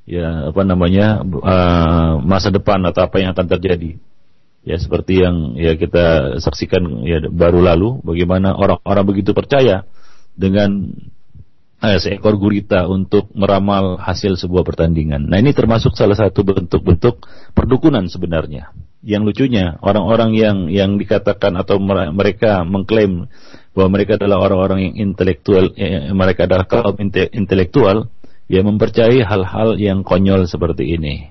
ya 0.09 0.55
apa 0.55 0.63
namanya 0.63 1.21
uh, 1.27 2.23
masa 2.23 2.55
depan 2.55 2.81
atau 2.87 3.05
apa 3.05 3.19
yang 3.19 3.35
akan 3.35 3.47
terjadi. 3.59 3.99
Ya 4.63 4.77
seperti 4.79 5.21
yang 5.21 5.59
ya 5.59 5.75
kita 5.75 6.39
saksikan 6.39 7.03
ya 7.03 7.27
baru 7.27 7.61
lalu 7.61 8.01
bagaimana 8.07 8.55
orang-orang 8.55 9.05
begitu 9.07 9.35
percaya 9.35 9.89
dengan 10.39 10.95
eh, 11.83 11.99
seekor 11.99 12.39
gurita 12.39 12.87
untuk 12.87 13.31
meramal 13.35 13.99
hasil 13.99 14.39
sebuah 14.39 14.63
pertandingan. 14.63 15.27
Nah 15.27 15.39
ini 15.43 15.51
termasuk 15.55 15.95
salah 15.99 16.15
satu 16.15 16.47
bentuk-bentuk 16.47 17.27
perdukunan 17.55 18.07
sebenarnya 18.07 18.71
yang 19.03 19.23
lucunya 19.23 19.79
orang-orang 19.79 20.35
yang 20.35 20.57
yang 20.67 20.99
dikatakan 20.99 21.55
atau 21.55 21.79
mereka 22.11 22.67
mengklaim 22.67 23.31
bahwa 23.79 23.95
mereka 23.95 24.19
adalah 24.19 24.43
orang-orang 24.43 24.91
yang 24.91 25.15
intelektual 25.15 25.71
eh, 25.79 26.11
mereka 26.11 26.51
adalah 26.51 26.67
kaum 26.67 26.99
intelektual 27.31 28.11
yang 28.51 28.67
mempercayai 28.67 29.23
hal-hal 29.23 29.79
yang 29.79 30.03
konyol 30.03 30.51
seperti 30.51 30.99
ini. 30.99 31.31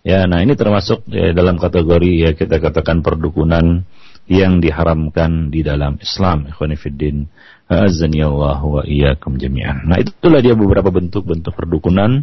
Ya, 0.00 0.24
nah 0.24 0.40
ini 0.40 0.56
termasuk 0.56 1.04
ya, 1.10 1.36
dalam 1.36 1.60
kategori 1.60 2.12
ya 2.24 2.30
kita 2.32 2.62
katakan 2.62 3.04
perdukunan 3.04 3.84
yang 4.30 4.62
diharamkan 4.62 5.52
di 5.52 5.66
dalam 5.66 5.98
Islam. 6.00 6.48
Ikhwanifiddin, 6.48 7.26
azani 7.68 8.22
Allah 8.22 8.62
wa 8.62 8.82
iyyakum 8.86 9.36
jami'an. 9.36 9.84
Nah, 9.84 9.98
itulah 9.98 10.40
dia 10.40 10.54
beberapa 10.54 10.94
bentuk-bentuk 10.94 11.52
perdukunan 11.52 12.22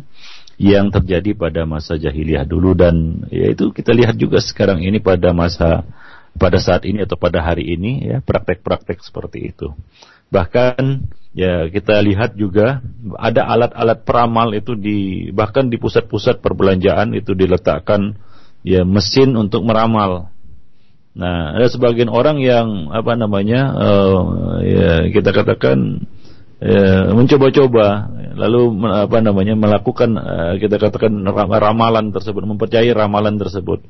yang 0.55 0.89
terjadi 0.89 1.35
pada 1.35 1.67
masa 1.67 1.99
jahiliyah 1.99 2.47
dulu 2.47 2.71
dan 2.71 3.27
yaitu 3.27 3.75
kita 3.75 3.91
lihat 3.91 4.15
juga 4.15 4.39
sekarang 4.39 4.79
ini 4.79 5.03
pada 5.03 5.35
masa 5.35 5.83
pada 6.37 6.57
saat 6.57 6.83
ini 6.89 7.05
atau 7.05 7.15
pada 7.15 7.45
hari 7.45 7.77
ini 7.77 8.09
ya 8.09 8.17
praktek-praktek 8.21 8.99
seperti 9.05 9.53
itu. 9.53 9.71
Bahkan 10.33 10.81
ya 11.37 11.69
kita 11.69 12.01
lihat 12.01 12.33
juga 12.33 12.81
ada 13.21 13.45
alat-alat 13.49 14.01
peramal 14.01 14.53
itu 14.57 14.73
di 14.73 15.29
bahkan 15.29 15.69
di 15.69 15.77
pusat-pusat 15.77 16.41
perbelanjaan 16.41 17.13
itu 17.13 17.37
diletakkan 17.37 18.17
ya 18.65 18.81
mesin 18.81 19.37
untuk 19.37 19.61
meramal. 19.61 20.33
Nah, 21.13 21.53
ada 21.53 21.69
sebagian 21.69 22.09
orang 22.09 22.41
yang 22.41 22.89
apa 22.89 23.13
namanya 23.13 23.69
uh, 23.77 24.21
ya 24.65 25.13
kita 25.13 25.29
katakan 25.29 26.09
ya, 26.57 27.13
mencoba-coba 27.13 28.09
lalu 28.33 28.81
apa 28.89 29.21
namanya 29.21 29.53
melakukan 29.53 30.17
uh, 30.17 30.53
kita 30.57 30.81
katakan 30.81 31.13
ramalan 31.53 32.09
tersebut 32.09 32.41
mempercayai 32.41 32.89
ramalan 32.97 33.37
tersebut 33.37 33.85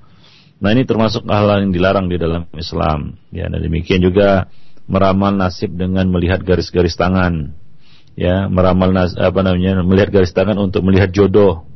nah 0.63 0.71
ini 0.71 0.87
termasuk 0.87 1.27
hal 1.27 1.67
yang 1.67 1.75
dilarang 1.75 2.07
di 2.07 2.15
dalam 2.15 2.47
Islam. 2.55 3.19
Ya 3.35 3.51
dan 3.51 3.59
demikian 3.59 3.99
juga 3.99 4.47
meramal 4.87 5.35
nasib 5.35 5.75
dengan 5.75 6.07
melihat 6.07 6.39
garis-garis 6.39 6.95
tangan. 6.95 7.51
Ya 8.15 8.47
meramal 8.47 8.95
nas, 8.95 9.17
apa 9.19 9.43
namanya 9.43 9.83
melihat 9.83 10.13
garis 10.13 10.31
tangan 10.31 10.55
untuk 10.55 10.87
melihat 10.87 11.11
jodoh. 11.11 11.67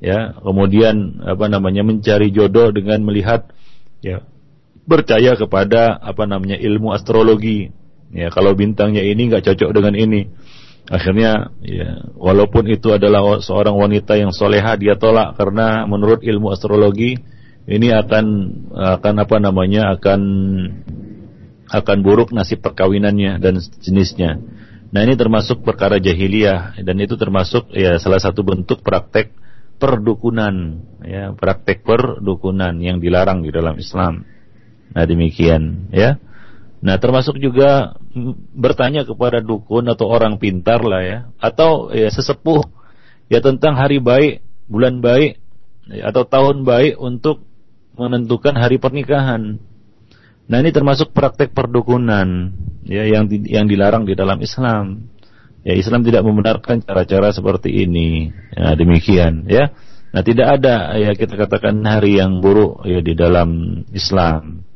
Ya 0.00 0.32
kemudian 0.40 1.20
apa 1.20 1.52
namanya 1.52 1.84
mencari 1.84 2.32
jodoh 2.32 2.72
dengan 2.72 3.04
melihat 3.04 3.52
ya 4.00 4.24
percaya 4.88 5.36
kepada 5.36 6.00
apa 6.00 6.24
namanya 6.24 6.56
ilmu 6.56 6.90
astrologi. 6.90 7.70
Ya, 8.10 8.26
kalau 8.34 8.58
bintangnya 8.58 9.06
ini 9.06 9.30
nggak 9.30 9.46
cocok 9.46 9.70
dengan 9.70 9.94
ini, 9.94 10.26
akhirnya 10.90 11.54
ya 11.62 12.10
walaupun 12.18 12.66
itu 12.66 12.90
adalah 12.90 13.38
seorang 13.38 13.78
wanita 13.78 14.18
yang 14.18 14.34
soleha 14.34 14.74
dia 14.74 14.98
tolak. 14.98 15.38
Karena 15.38 15.86
menurut 15.86 16.26
ilmu 16.26 16.50
astrologi 16.50 17.14
ini 17.68 17.92
akan 17.92 18.24
akan 18.72 19.14
apa 19.20 19.36
namanya 19.40 19.92
akan 19.96 20.20
akan 21.70 21.98
buruk 22.02 22.32
nasib 22.34 22.64
perkawinannya 22.64 23.38
dan 23.38 23.60
jenisnya. 23.82 24.40
Nah 24.90 25.00
ini 25.06 25.14
termasuk 25.14 25.62
perkara 25.62 26.02
jahiliyah 26.02 26.82
dan 26.82 26.96
itu 26.98 27.14
termasuk 27.14 27.70
ya 27.70 28.00
salah 28.02 28.18
satu 28.18 28.42
bentuk 28.42 28.82
praktek 28.82 29.30
perdukunan 29.78 30.82
ya 31.06 31.30
praktek 31.32 31.86
perdukunan 31.86 32.74
yang 32.82 32.98
dilarang 32.98 33.46
di 33.46 33.54
dalam 33.54 33.78
Islam. 33.78 34.26
Nah 34.90 35.04
demikian 35.06 35.92
ya. 35.94 36.18
Nah, 36.80 36.96
termasuk 36.96 37.36
juga 37.36 37.92
bertanya 38.56 39.04
kepada 39.04 39.44
dukun 39.44 39.84
atau 39.92 40.08
orang 40.08 40.40
pintar 40.40 40.80
lah 40.80 41.04
ya, 41.04 41.18
atau 41.36 41.92
ya 41.92 42.08
sesepuh 42.08 42.64
ya 43.28 43.44
tentang 43.44 43.76
hari 43.76 44.00
baik, 44.00 44.40
bulan 44.64 45.04
baik 45.04 45.36
ya, 45.92 46.08
atau 46.08 46.24
tahun 46.24 46.64
baik 46.64 46.96
untuk 46.96 47.44
menentukan 48.00 48.56
hari 48.56 48.80
pernikahan. 48.80 49.60
Nah, 50.48 50.56
ini 50.58 50.72
termasuk 50.72 51.12
praktek 51.12 51.52
perdukunan 51.52 52.56
ya 52.88 53.04
yang 53.04 53.28
yang 53.44 53.68
dilarang 53.68 54.08
di 54.08 54.16
dalam 54.16 54.40
Islam. 54.40 55.12
Ya, 55.60 55.76
Islam 55.76 56.00
tidak 56.00 56.24
membenarkan 56.24 56.80
cara-cara 56.80 57.30
seperti 57.36 57.84
ini. 57.84 58.32
Ya, 58.56 58.72
demikian 58.72 59.44
ya. 59.46 59.70
Nah, 60.10 60.24
tidak 60.24 60.58
ada 60.58 60.96
ya 60.96 61.12
kita 61.12 61.36
katakan 61.36 61.84
hari 61.84 62.18
yang 62.18 62.40
buruk 62.40 62.82
ya 62.88 63.04
di 63.04 63.12
dalam 63.12 63.84
Islam. 63.92 64.66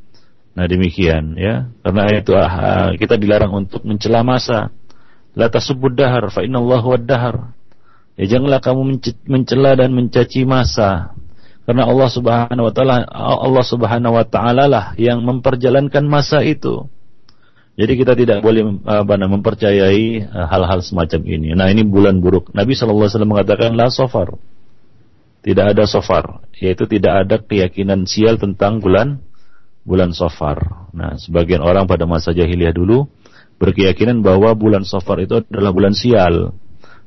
Nah 0.55 0.67
demikian 0.71 1.35
ya. 1.35 1.69
Karena 1.83 2.03
itu 2.15 2.33
ah, 2.39 2.95
kita 2.95 3.19
dilarang 3.19 3.67
untuk 3.67 3.83
mencela 3.83 4.23
masa. 4.23 4.71
La 5.35 5.51
tasubud 5.51 5.99
dahar 5.99 6.31
fa 6.31 6.47
innallahu 6.47 6.95
wad-dahar. 6.95 7.59
Ya 8.15 8.39
janganlah 8.39 8.63
kamu 8.63 9.03
mencela 9.27 9.75
dan 9.75 9.91
mencaci 9.91 10.47
masa. 10.47 11.19
Karena 11.65 11.89
Allah 11.89 12.09
Subhanahu 12.13 12.65
wa 12.69 12.73
taala 12.73 12.95
Allah 13.17 13.65
Subhanahu 13.65 14.15
wa 14.15 14.25
taala 14.29 14.65
lah 14.69 14.85
yang 15.01 15.25
memperjalankan 15.25 16.05
masa 16.05 16.45
itu. 16.45 16.89
Jadi 17.75 17.93
kita 17.99 18.15
tidak 18.15 18.39
boleh 18.45 18.85
apa 18.87 19.19
mempercayai 19.19 20.31
ah, 20.31 20.47
hal-hal 20.47 20.79
semacam 20.85 21.21
ini. 21.27 21.59
Nah, 21.59 21.67
ini 21.73 21.83
bulan 21.83 22.23
buruk. 22.23 22.55
Nabi 22.55 22.79
sallallahu 22.79 23.09
alaihi 23.09 23.15
wasallam 23.19 23.33
mengatakan 23.35 23.71
la 23.75 23.91
safar. 23.91 24.39
Tidak 25.45 25.77
ada 25.77 25.85
safar, 25.85 26.47
yaitu 26.57 26.89
tidak 26.89 27.27
ada 27.27 27.37
keyakinan 27.43 28.09
sial 28.09 28.41
tentang 28.41 28.81
bulan 28.81 29.21
bulan 29.85 30.17
Safar. 30.17 30.89
Nah, 30.97 31.21
sebagian 31.21 31.61
orang 31.61 31.85
pada 31.85 32.09
masa 32.09 32.33
jahiliyah 32.33 32.73
dulu 32.73 33.07
berkeyakinan 33.61 34.25
bahwa 34.25 34.57
bulan 34.57 34.83
Safar 34.83 35.23
itu 35.23 35.45
adalah 35.45 35.71
bulan 35.71 35.93
sial. 35.93 36.57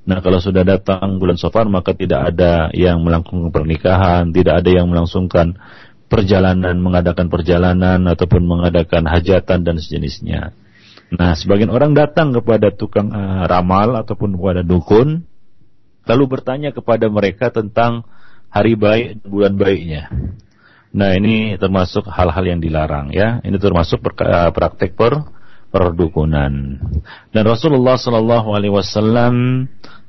Nah, 0.07 0.23
kalau 0.23 0.39
sudah 0.39 0.63
datang 0.63 1.19
bulan 1.19 1.35
Safar 1.35 1.67
maka 1.67 1.91
tidak 1.91 2.33
ada 2.33 2.71
yang 2.71 3.03
melangsungkan 3.03 3.51
pernikahan, 3.51 4.31
tidak 4.31 4.63
ada 4.63 4.69
yang 4.71 4.87
melangsungkan 4.87 5.59
perjalanan, 6.07 6.79
mengadakan 6.79 7.27
perjalanan 7.27 7.99
ataupun 8.07 8.47
mengadakan 8.47 9.03
hajatan 9.03 9.67
dan 9.67 9.75
sejenisnya. 9.75 10.55
Nah, 11.11 11.35
sebagian 11.35 11.71
orang 11.71 11.91
datang 11.91 12.31
kepada 12.31 12.71
tukang 12.71 13.11
uh, 13.11 13.43
ramal 13.47 13.99
ataupun 13.99 14.39
kepada 14.39 14.63
dukun 14.63 15.27
lalu 16.07 16.23
bertanya 16.39 16.71
kepada 16.71 17.11
mereka 17.11 17.51
tentang 17.51 18.07
hari 18.47 18.79
baik 18.79 19.27
bulan 19.27 19.59
baiknya. 19.59 20.07
Nah 20.95 21.13
ini 21.13 21.59
termasuk 21.59 22.07
hal-hal 22.07 22.47
yang 22.47 22.59
dilarang 22.63 23.11
ya. 23.11 23.43
Ini 23.43 23.59
termasuk 23.59 24.01
eh, 24.23 24.49
praktek 24.55 24.95
per 24.95 25.19
perdukunan. 25.67 26.79
Dan 27.35 27.43
Rasulullah 27.43 27.99
Shallallahu 27.99 28.55
Alaihi 28.55 28.73
Wasallam 28.73 29.67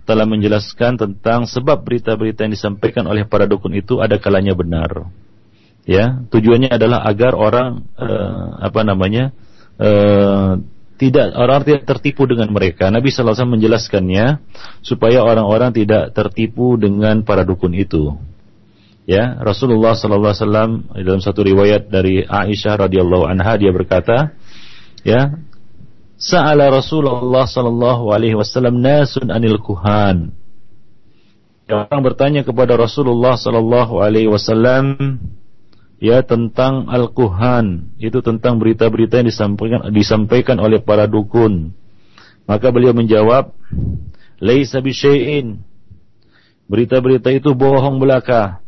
telah 0.09 0.25
menjelaskan 0.25 0.97
tentang 0.97 1.45
sebab 1.45 1.85
berita-berita 1.85 2.49
yang 2.49 2.57
disampaikan 2.57 3.05
oleh 3.05 3.29
para 3.29 3.45
dukun 3.45 3.77
itu 3.77 4.01
ada 4.01 4.17
kalanya 4.17 4.57
benar. 4.57 5.13
Ya, 5.85 6.25
tujuannya 6.33 6.73
adalah 6.73 7.05
agar 7.05 7.37
orang 7.37 7.85
uh, 8.01 8.65
apa 8.65 8.81
namanya 8.89 9.37
uh, 9.77 10.57
tidak 10.97 11.37
orang 11.37 11.61
tidak 11.69 11.85
tertipu 11.85 12.25
dengan 12.25 12.49
mereka. 12.49 12.89
Nabi 12.89 13.13
Sallallahu 13.13 13.37
Alaihi 13.37 13.41
Wasallam 13.45 13.57
menjelaskannya 13.61 14.27
supaya 14.81 15.21
orang-orang 15.21 15.77
tidak 15.77 16.17
tertipu 16.17 16.81
dengan 16.81 17.21
para 17.21 17.45
dukun 17.45 17.77
itu 17.77 18.17
ya 19.09 19.41
Rasulullah 19.41 19.97
sallallahu 19.97 20.37
alaihi 20.37 20.45
wasallam 20.45 20.71
dalam 21.01 21.21
satu 21.25 21.41
riwayat 21.41 21.89
dari 21.89 22.29
Aisyah 22.29 22.85
radhiyallahu 22.85 23.25
anha 23.25 23.57
dia 23.57 23.73
berkata 23.73 24.37
ya 25.01 25.41
Sa'ala 26.19 26.67
Rasulullah 26.75 27.47
sallallahu 27.47 28.11
alaihi 28.11 28.35
wasallam 28.35 28.83
nasun 28.83 29.31
anil 29.31 29.63
kuhan. 29.63 30.35
Orang 31.71 32.03
bertanya 32.03 32.43
kepada 32.43 32.75
Rasulullah 32.75 33.39
sallallahu 33.39 34.03
alaihi 34.03 34.27
wasallam 34.27 34.99
ya 36.03 36.27
tentang 36.27 36.91
al-kuhan. 36.91 37.95
Itu 38.03 38.19
tentang 38.19 38.59
berita-berita 38.59 39.23
yang 39.23 39.29
disampaikan 39.31 39.81
disampaikan 39.95 40.59
oleh 40.59 40.83
para 40.83 41.07
dukun. 41.07 41.71
Maka 42.51 42.75
beliau 42.75 42.97
menjawab 42.97 43.55
laisa 44.43 44.83
bisyai'in 44.83 45.63
berita-berita 46.67 47.31
itu 47.31 47.55
bohong 47.55 48.03
belaka. 48.03 48.59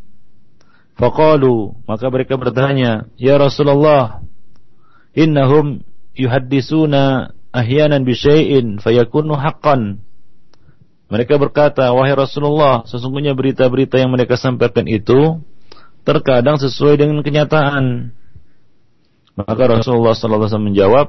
Faqalu, 0.97 1.83
maka 1.89 2.07
mereka 2.13 2.37
bertanya, 2.37 3.09
"Ya 3.17 3.41
Rasulullah, 3.41 4.21
innahum 5.17 5.81
yuhaddisuna 6.13 7.33
ahyanan 7.51 8.07
bi 8.07 8.15
syai'in 8.15 8.79
fayakunu 8.79 9.35
haqqan 9.39 10.03
Mereka 11.11 11.43
berkata, 11.43 11.91
"Wahai 11.91 12.15
Rasulullah, 12.15 12.87
sesungguhnya 12.87 13.35
berita-berita 13.35 13.99
yang 13.99 14.15
mereka 14.15 14.39
sampaikan 14.39 14.87
itu 14.87 15.43
terkadang 16.07 16.55
sesuai 16.55 17.03
dengan 17.03 17.19
kenyataan." 17.27 18.15
Maka 19.35 19.63
Rasulullah 19.67 20.15
sallallahu 20.15 20.47
alaihi 20.47 20.55
wasallam 20.55 20.69
menjawab, 20.71 21.07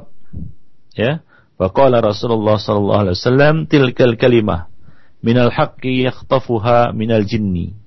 ya, 0.97 1.21
Faqala 1.61 2.01
Rasulullah 2.01 2.57
sallallahu 2.57 3.01
alaihi 3.05 3.17
wasallam, 3.21 3.55
"Tilkal 3.69 4.17
kalimah 4.17 4.73
minal 5.21 5.53
haqqi 5.53 6.09
yakhtafuha 6.09 6.89
minal 6.97 7.21
jinni, 7.21 7.77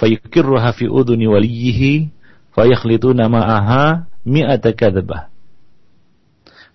fayukirruha 0.00 0.72
fi 0.72 0.88
udhuni 0.88 1.28
waliyihi, 1.28 2.08
fayakhlituna 2.56 3.28
ma'aha 3.28 4.08
mi'ata 4.24 4.72
kadzabah." 4.72 5.29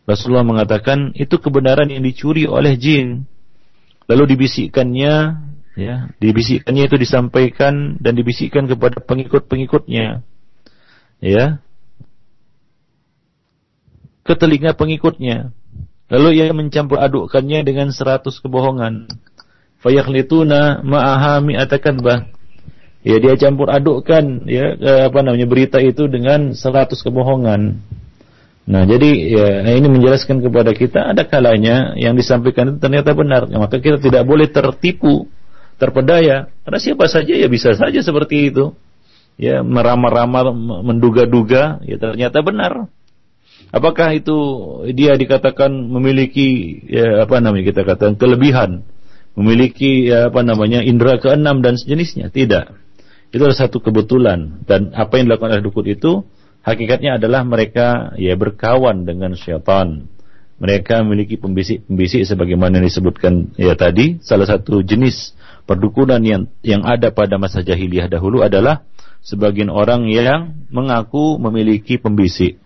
Rasulullah 0.05 0.45
mengatakan 0.45 1.17
itu 1.17 1.41
kebenaran 1.41 1.89
yang 1.89 2.05
dicuri 2.05 2.45
oleh 2.45 2.77
jin. 2.77 3.25
Lalu 4.05 4.37
dibisikkannya, 4.37 5.13
ya, 5.73 6.13
dibisikkannya 6.21 6.83
itu 6.85 6.97
disampaikan 7.01 7.97
dan 7.97 8.13
dibisikkan 8.13 8.69
kepada 8.69 9.01
pengikut-pengikutnya. 9.01 10.21
Ya. 11.25 11.45
Ke 14.21 14.37
telinga 14.37 14.77
pengikutnya. 14.77 15.49
Lalu 16.05 16.37
ia 16.37 16.53
mencampur 16.53 17.01
adukkannya 17.01 17.65
dengan 17.65 17.89
seratus 17.89 18.37
kebohongan. 18.45 19.09
Fayakhlituna 19.81 20.85
ma'aha 20.85 21.41
mi'ata 21.41 21.81
kadbah. 21.81 22.29
Ya 23.05 23.21
dia 23.21 23.37
campur 23.37 23.69
adukkan 23.69 24.49
ya 24.49 24.73
apa 25.05 25.21
namanya 25.21 25.45
berita 25.45 25.77
itu 25.77 26.09
dengan 26.09 26.57
seratus 26.57 27.05
kebohongan. 27.05 27.81
Nah, 28.65 28.81
jadi 28.89 29.09
ya, 29.29 29.47
ini 29.77 29.85
menjelaskan 29.93 30.41
kepada 30.41 30.73
kita 30.73 31.13
ada 31.13 31.21
kalanya 31.29 31.93
yang 32.01 32.17
disampaikan 32.17 32.73
itu 32.73 32.81
ternyata 32.81 33.13
benar. 33.13 33.45
Ya, 33.45 33.61
maka 33.61 33.77
kita 33.77 34.01
tidak 34.01 34.25
boleh 34.25 34.49
tertipu, 34.49 35.29
terpedaya. 35.77 36.49
Karena 36.65 36.79
siapa 36.81 37.05
saja 37.05 37.37
ya 37.37 37.45
bisa 37.45 37.77
saja 37.77 38.01
seperti 38.01 38.49
itu. 38.49 38.73
Ya, 39.37 39.61
meramal-ramal, 39.61 40.55
menduga-duga, 40.81 41.77
ya 41.85 42.01
ternyata 42.01 42.41
benar. 42.41 42.89
Apakah 43.69 44.15
itu 44.15 44.37
dia 44.95 45.13
dikatakan 45.13 45.69
memiliki 45.69 46.79
ya 46.87 47.27
apa 47.27 47.43
namanya 47.43 47.69
kita 47.69 47.81
katakan 47.83 48.15
kelebihan, 48.15 48.87
memiliki 49.37 50.09
ya, 50.09 50.31
apa 50.31 50.41
namanya 50.41 50.81
indera 50.81 51.21
keenam 51.21 51.61
dan 51.61 51.77
sejenisnya? 51.77 52.33
Tidak. 52.33 52.65
Itu 53.29 53.43
adalah 53.45 53.59
satu 53.59 53.83
kebetulan 53.83 54.63
dan 54.63 54.95
apa 54.95 55.19
yang 55.19 55.27
dilakukan 55.29 55.59
oleh 55.59 55.65
dukun 55.67 55.85
itu 55.91 56.11
hakikatnya 56.65 57.21
adalah 57.21 57.45
mereka 57.45 58.17
ya 58.17 58.33
berkawan 58.33 59.05
dengan 59.05 59.37
syaitan. 59.37 60.09
Mereka 60.55 61.03
memiliki 61.03 61.35
pembisik-pembisik 61.35 62.23
sebagaimana 62.25 62.79
disebutkan 62.79 63.53
ya 63.59 63.75
tadi. 63.75 64.23
Salah 64.23 64.47
satu 64.47 64.81
jenis 64.81 65.35
perdukunan 65.67 66.23
yang 66.23 66.47
yang 66.63 66.81
ada 66.87 67.11
pada 67.11 67.35
masa 67.35 67.61
jahiliyah 67.61 68.07
dahulu 68.07 68.39
adalah 68.39 68.87
sebagian 69.19 69.67
orang 69.67 70.07
yang 70.07 70.55
mengaku 70.71 71.35
memiliki 71.41 71.99
pembisik 71.99 72.61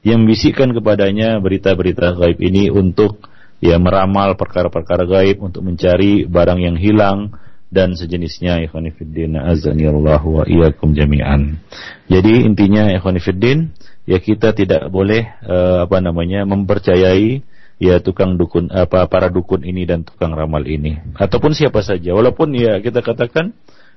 yang 0.00 0.24
membisikkan 0.24 0.72
kepadanya 0.72 1.36
berita-berita 1.44 2.16
gaib 2.16 2.40
ini 2.40 2.72
untuk 2.72 3.20
ya 3.60 3.76
meramal 3.76 4.32
perkara-perkara 4.38 5.04
gaib 5.04 5.44
untuk 5.44 5.60
mencari 5.60 6.24
barang 6.24 6.60
yang 6.60 6.76
hilang 6.80 7.36
dan 7.70 7.94
sejenisnya 7.94 8.66
ikhwanifiddin 8.66 9.38
azani 9.38 9.86
Allah 9.86 10.20
wa 10.20 10.42
iyyakum 10.42 10.92
jami'an. 10.92 11.62
Jadi 12.10 12.42
intinya 12.42 12.90
ikhwanifiddin 12.90 13.70
ya 14.10 14.18
kita 14.18 14.50
tidak 14.52 14.90
boleh 14.90 15.30
uh, 15.46 15.86
apa 15.86 16.02
namanya 16.02 16.42
mempercayai 16.42 17.46
ya 17.78 18.02
tukang 18.02 18.34
dukun 18.36 18.68
apa 18.74 19.06
para 19.06 19.30
dukun 19.30 19.62
ini 19.62 19.86
dan 19.86 20.02
tukang 20.02 20.34
ramal 20.34 20.66
ini. 20.66 20.98
Ataupun 21.14 21.54
siapa 21.54 21.80
saja. 21.86 22.10
Walaupun 22.10 22.52
ya 22.58 22.82
kita 22.82 23.06
katakan 23.06 23.54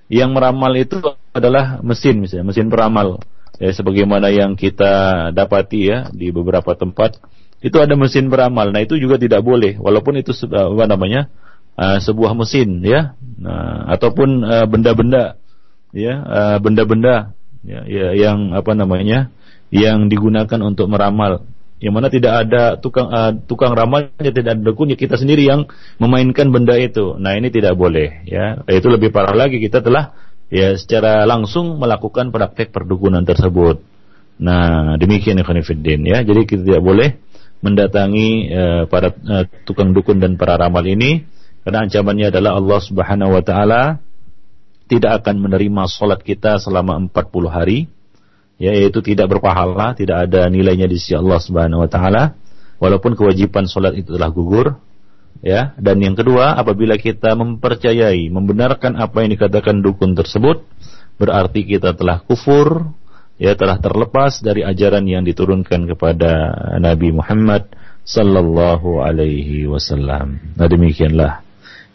yang 0.07 0.37
meramal 0.37 0.71
itu 0.77 1.01
adalah 1.33 1.81
mesin 1.81 2.21
misalnya 2.21 2.53
mesin 2.53 2.69
peramal. 2.69 3.25
Ya 3.57 3.73
sebagaimana 3.73 4.29
yang 4.29 4.53
kita 4.53 5.29
dapati 5.33 5.89
ya 5.89 5.97
di 6.13 6.29
beberapa 6.29 6.77
tempat 6.77 7.17
itu 7.63 7.77
ada 7.81 7.97
mesin 7.97 8.29
peramal. 8.29 8.69
Nah 8.69 8.85
itu 8.85 9.01
juga 9.01 9.17
tidak 9.17 9.41
boleh. 9.41 9.81
Walaupun 9.81 10.21
itu 10.21 10.29
apa 10.53 10.85
namanya 10.85 11.33
uh, 11.77 11.97
sebuah 12.01 12.33
mesin 12.37 12.81
ya. 12.83 13.17
Nah, 13.39 13.91
ataupun 13.91 14.45
uh, 14.45 14.65
benda-benda 14.69 15.37
ya 15.93 16.13
uh, 16.25 16.57
benda-benda 16.57 17.37
ya, 17.61 17.85
ya 17.85 18.07
yang 18.17 18.57
apa 18.57 18.73
namanya 18.73 19.29
yang 19.73 20.09
digunakan 20.09 20.59
untuk 20.61 20.89
meramal. 20.89 21.45
Yang 21.83 21.93
mana 21.99 22.07
tidak 22.07 22.33
ada 22.47 22.63
tukang 22.79 23.11
uh, 23.11 23.35
tukang 23.43 23.75
ramalnya 23.75 24.31
tidak 24.31 24.55
ada 24.55 24.63
dukun 24.63 24.95
ya 24.95 24.97
kita 24.97 25.19
sendiri 25.19 25.43
yang 25.43 25.67
memainkan 25.99 26.47
benda 26.47 26.79
itu. 26.79 27.19
Nah 27.19 27.35
ini 27.35 27.51
tidak 27.51 27.75
boleh 27.75 28.23
ya. 28.23 28.63
Itu 28.71 28.87
lebih 28.87 29.11
parah 29.11 29.35
lagi 29.35 29.59
kita 29.59 29.83
telah 29.83 30.15
ya 30.47 30.79
secara 30.79 31.27
langsung 31.27 31.75
melakukan 31.81 32.31
praktek 32.31 32.71
perdukunan 32.71 33.27
tersebut. 33.27 33.83
Nah 34.39 34.95
demikian 34.95 35.43
ya 35.43 35.45
ya. 36.07 36.17
Jadi 36.23 36.41
kita 36.47 36.61
tidak 36.63 36.83
boleh 36.87 37.19
mendatangi 37.59 38.29
uh, 38.51 38.83
para 38.87 39.11
uh, 39.11 39.43
tukang 39.67 39.91
dukun 39.91 40.23
dan 40.23 40.39
para 40.39 40.55
ramal 40.55 40.87
ini 40.87 41.27
karena 41.63 41.87
ancamannya 41.87 42.27
adalah 42.29 42.59
Allah 42.59 42.79
Subhanahu 42.83 43.31
wa 43.39 43.43
taala 43.43 43.81
tidak 44.91 45.23
akan 45.23 45.47
menerima 45.47 45.83
salat 45.87 46.19
kita 46.21 46.59
selama 46.59 46.99
40 47.07 47.47
hari 47.49 47.87
ya 48.59 48.75
yaitu 48.75 49.01
tidak 49.01 49.31
berpahala, 49.31 49.97
tidak 49.97 50.29
ada 50.29 50.47
nilainya 50.51 50.85
di 50.85 50.99
sisi 50.99 51.15
Allah 51.15 51.39
Subhanahu 51.39 51.83
wa 51.83 51.89
taala 51.89 52.35
walaupun 52.77 53.15
kewajiban 53.15 53.65
salat 53.65 53.95
itu 53.95 54.13
telah 54.13 54.29
gugur 54.29 54.75
ya 55.39 55.75
dan 55.79 55.99
yang 56.03 56.15
kedua 56.15 56.55
apabila 56.59 56.99
kita 56.99 57.35
mempercayai 57.35 58.27
membenarkan 58.31 58.99
apa 58.99 59.23
yang 59.23 59.35
dikatakan 59.35 59.83
dukun 59.83 60.15
tersebut 60.15 60.63
berarti 61.19 61.63
kita 61.67 61.95
telah 61.95 62.23
kufur 62.23 62.91
ya 63.39 63.55
telah 63.59 63.79
terlepas 63.79 64.39
dari 64.39 64.63
ajaran 64.63 65.03
yang 65.03 65.23
diturunkan 65.27 65.89
kepada 65.95 66.31
Nabi 66.79 67.11
Muhammad 67.11 67.67
sallallahu 68.03 69.03
alaihi 69.03 69.67
wasallam. 69.67 70.39
Nah 70.59 70.67
demikianlah 70.67 71.42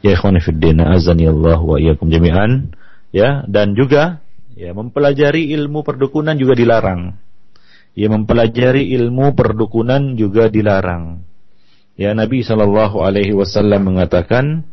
ya 0.05 0.15
ikhwan 0.15 0.39
fillah 0.39 0.95
azani 0.95 1.27
Allah 1.27 1.59
wa 1.59 1.77
iyyakum 1.79 2.11
jami'an. 2.11 2.75
Ya 3.09 3.43
dan 3.49 3.73
juga 3.73 4.21
ya 4.53 4.77
mempelajari 4.77 5.49
ilmu 5.57 5.87
perdukunan 5.87 6.37
juga 6.37 6.55
dilarang. 6.59 7.17
Ya 7.97 8.07
mempelajari 8.13 8.93
ilmu 8.95 9.33
perdukunan 9.33 10.15
juga 10.15 10.53
dilarang. 10.53 11.25
Ya 11.99 12.15
Nabi 12.15 12.47
sallallahu 12.47 13.03
alaihi 13.03 13.35
wasallam 13.35 13.91
mengatakan 13.91 14.69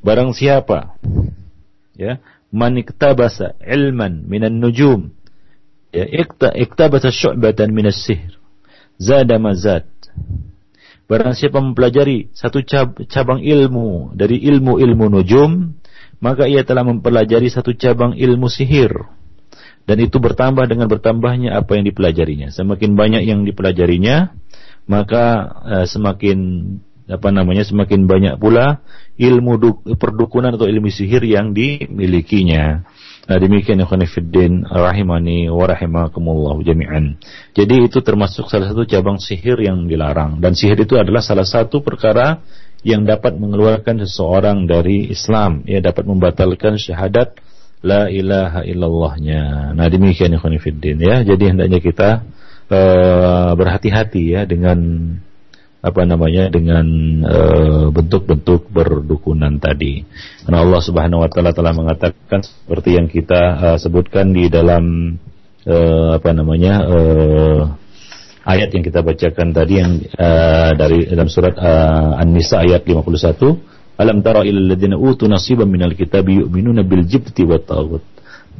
barang 0.00 0.32
siapa 0.32 0.96
ya 1.92 2.16
man 2.48 2.80
iktabasa 2.80 3.60
ilman 3.60 4.24
minan 4.24 4.58
nujum 4.58 5.12
ya 5.92 6.08
iktabasa 6.56 7.12
syu'batan 7.12 7.70
minas 7.76 8.00
sihr 8.00 8.40
zada 8.96 9.36
mazad 9.36 9.84
Barang 11.10 11.34
siapa 11.34 11.58
mempelajari 11.58 12.30
satu 12.30 12.62
cabang 13.10 13.42
ilmu 13.42 14.14
dari 14.14 14.38
ilmu-ilmu 14.46 15.10
nujum, 15.10 15.74
maka 16.22 16.46
ia 16.46 16.62
telah 16.62 16.86
mempelajari 16.86 17.50
satu 17.50 17.74
cabang 17.74 18.14
ilmu 18.14 18.46
sihir. 18.46 18.94
Dan 19.90 20.06
itu 20.06 20.22
bertambah 20.22 20.70
dengan 20.70 20.86
bertambahnya 20.86 21.58
apa 21.58 21.74
yang 21.74 21.90
dipelajarinya. 21.90 22.54
Semakin 22.54 22.94
banyak 22.94 23.26
yang 23.26 23.42
dipelajarinya, 23.42 24.38
maka 24.86 25.50
uh, 25.66 25.86
semakin 25.90 26.38
apa 27.10 27.34
namanya 27.34 27.66
semakin 27.66 28.06
banyak 28.06 28.38
pula 28.38 28.86
ilmu 29.18 29.58
perdukunan 29.98 30.54
atau 30.54 30.70
ilmu 30.70 30.94
sihir 30.94 31.26
yang 31.26 31.58
dimilikinya. 31.58 32.86
Nah 33.28 33.36
demikian 33.36 33.82
ya 33.82 33.86
khonifuddin 33.86 34.64
rahimani 34.64 35.52
wa 35.52 35.64
rahimakumullah 35.68 36.56
jami'an. 36.64 37.20
Jadi 37.52 37.86
itu 37.86 38.00
termasuk 38.00 38.48
salah 38.48 38.72
satu 38.72 38.88
cabang 38.88 39.20
sihir 39.20 39.60
yang 39.60 39.84
dilarang 39.84 40.40
dan 40.40 40.56
sihir 40.56 40.80
itu 40.80 40.96
adalah 40.96 41.20
salah 41.20 41.44
satu 41.44 41.84
perkara 41.84 42.40
yang 42.80 43.04
dapat 43.04 43.36
mengeluarkan 43.36 44.00
seseorang 44.08 44.64
dari 44.64 45.12
Islam, 45.12 45.68
ya 45.68 45.84
dapat 45.84 46.08
membatalkan 46.08 46.80
syahadat 46.80 47.36
la 47.84 48.08
ilaha 48.08 48.64
illallahnya. 48.64 49.72
Nah 49.76 49.86
demikian 49.88 50.32
ya 50.32 50.40
khonifuddin 50.40 50.96
ya. 51.00 51.20
Jadi 51.24 51.44
hendaknya 51.52 51.80
kita 51.80 52.24
uh, 52.72 53.52
berhati-hati 53.56 54.36
ya 54.36 54.42
dengan 54.48 54.78
apa 55.80 56.04
namanya 56.04 56.52
dengan 56.52 56.84
eh, 57.24 57.86
bentuk-bentuk 57.88 58.68
berdukunan 58.68 59.56
tadi. 59.56 60.04
Karena 60.44 60.60
Allah 60.60 60.80
Subhanahu 60.84 61.24
wa 61.24 61.28
taala 61.32 61.56
telah 61.56 61.72
mengatakan 61.72 62.44
seperti 62.44 63.00
yang 63.00 63.08
kita 63.08 63.42
uh, 63.56 63.78
sebutkan 63.80 64.36
di 64.36 64.52
dalam 64.52 65.16
uh, 65.64 66.20
apa 66.20 66.30
namanya 66.36 66.84
ayat 68.44 68.68
yang 68.76 68.84
kita 68.84 69.00
bacakan 69.00 69.56
tadi 69.56 69.80
yang 69.80 70.00
dari 70.76 71.08
dalam 71.08 71.28
surat 71.32 71.56
An-Nisa 72.20 72.60
ayat 72.60 72.84
51, 72.84 73.96
"Alam 73.96 74.20
tara 74.20 74.44
ilal 74.44 74.76
ladzina 74.76 75.00
utu 75.00 75.28
nasiban 75.28 75.68
minal 75.68 75.96
kitabi 75.96 76.44
yu'minuna 76.44 76.84
bil 76.84 77.08
jibti 77.08 77.44
wat 77.48 77.64
taghut." 77.68 78.04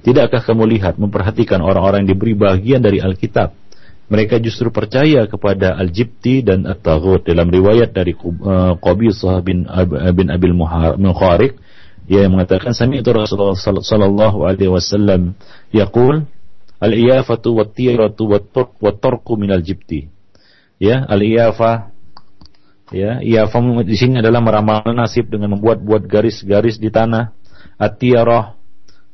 Tidakkah 0.01 0.41
kamu 0.41 0.79
lihat 0.79 0.97
memperhatikan 0.97 1.61
orang-orang 1.61 2.09
yang 2.09 2.17
diberi 2.17 2.33
bagian 2.33 2.81
dari 2.81 3.05
Alkitab 3.05 3.60
mereka 4.11 4.43
justru 4.43 4.75
percaya 4.75 5.25
kepada 5.31 5.79
Al-Jibti 5.79 6.43
dan 6.43 6.67
At-Taghut. 6.67 7.23
Dalam 7.23 7.47
riwayat 7.47 7.95
dari 7.95 8.13
uh, 8.19 8.75
Qabisah 8.75 9.39
bin, 9.41 9.71
Ab, 9.71 9.95
bin 10.13 10.35
Abil 10.35 10.51
Mukhariq 10.99 11.55
ia 12.11 12.27
mengatakan 12.27 12.75
sami 12.75 13.07
itu 13.07 13.15
Rasulullah 13.15 13.55
sallallahu 13.55 14.43
alaihi 14.43 14.67
wasallam 14.67 15.39
yaqul 15.71 16.27
al-iyafatu 16.83 17.55
wat-tiratu 17.55 18.27
wat-turq 18.27 18.75
wat-tarqu 18.83 19.39
minal 19.39 19.63
jibti 19.63 20.11
ya 20.83 21.07
al-iyafah 21.07 21.95
ya 22.91 23.23
iyafah 23.23 23.87
di 23.87 23.95
sini 23.95 24.19
adalah 24.19 24.43
meramal 24.43 24.83
nasib 24.91 25.31
dengan 25.31 25.55
membuat-buat 25.55 26.11
garis-garis 26.11 26.83
di 26.83 26.91
tanah. 26.91 27.31
At-tirah 27.79 28.59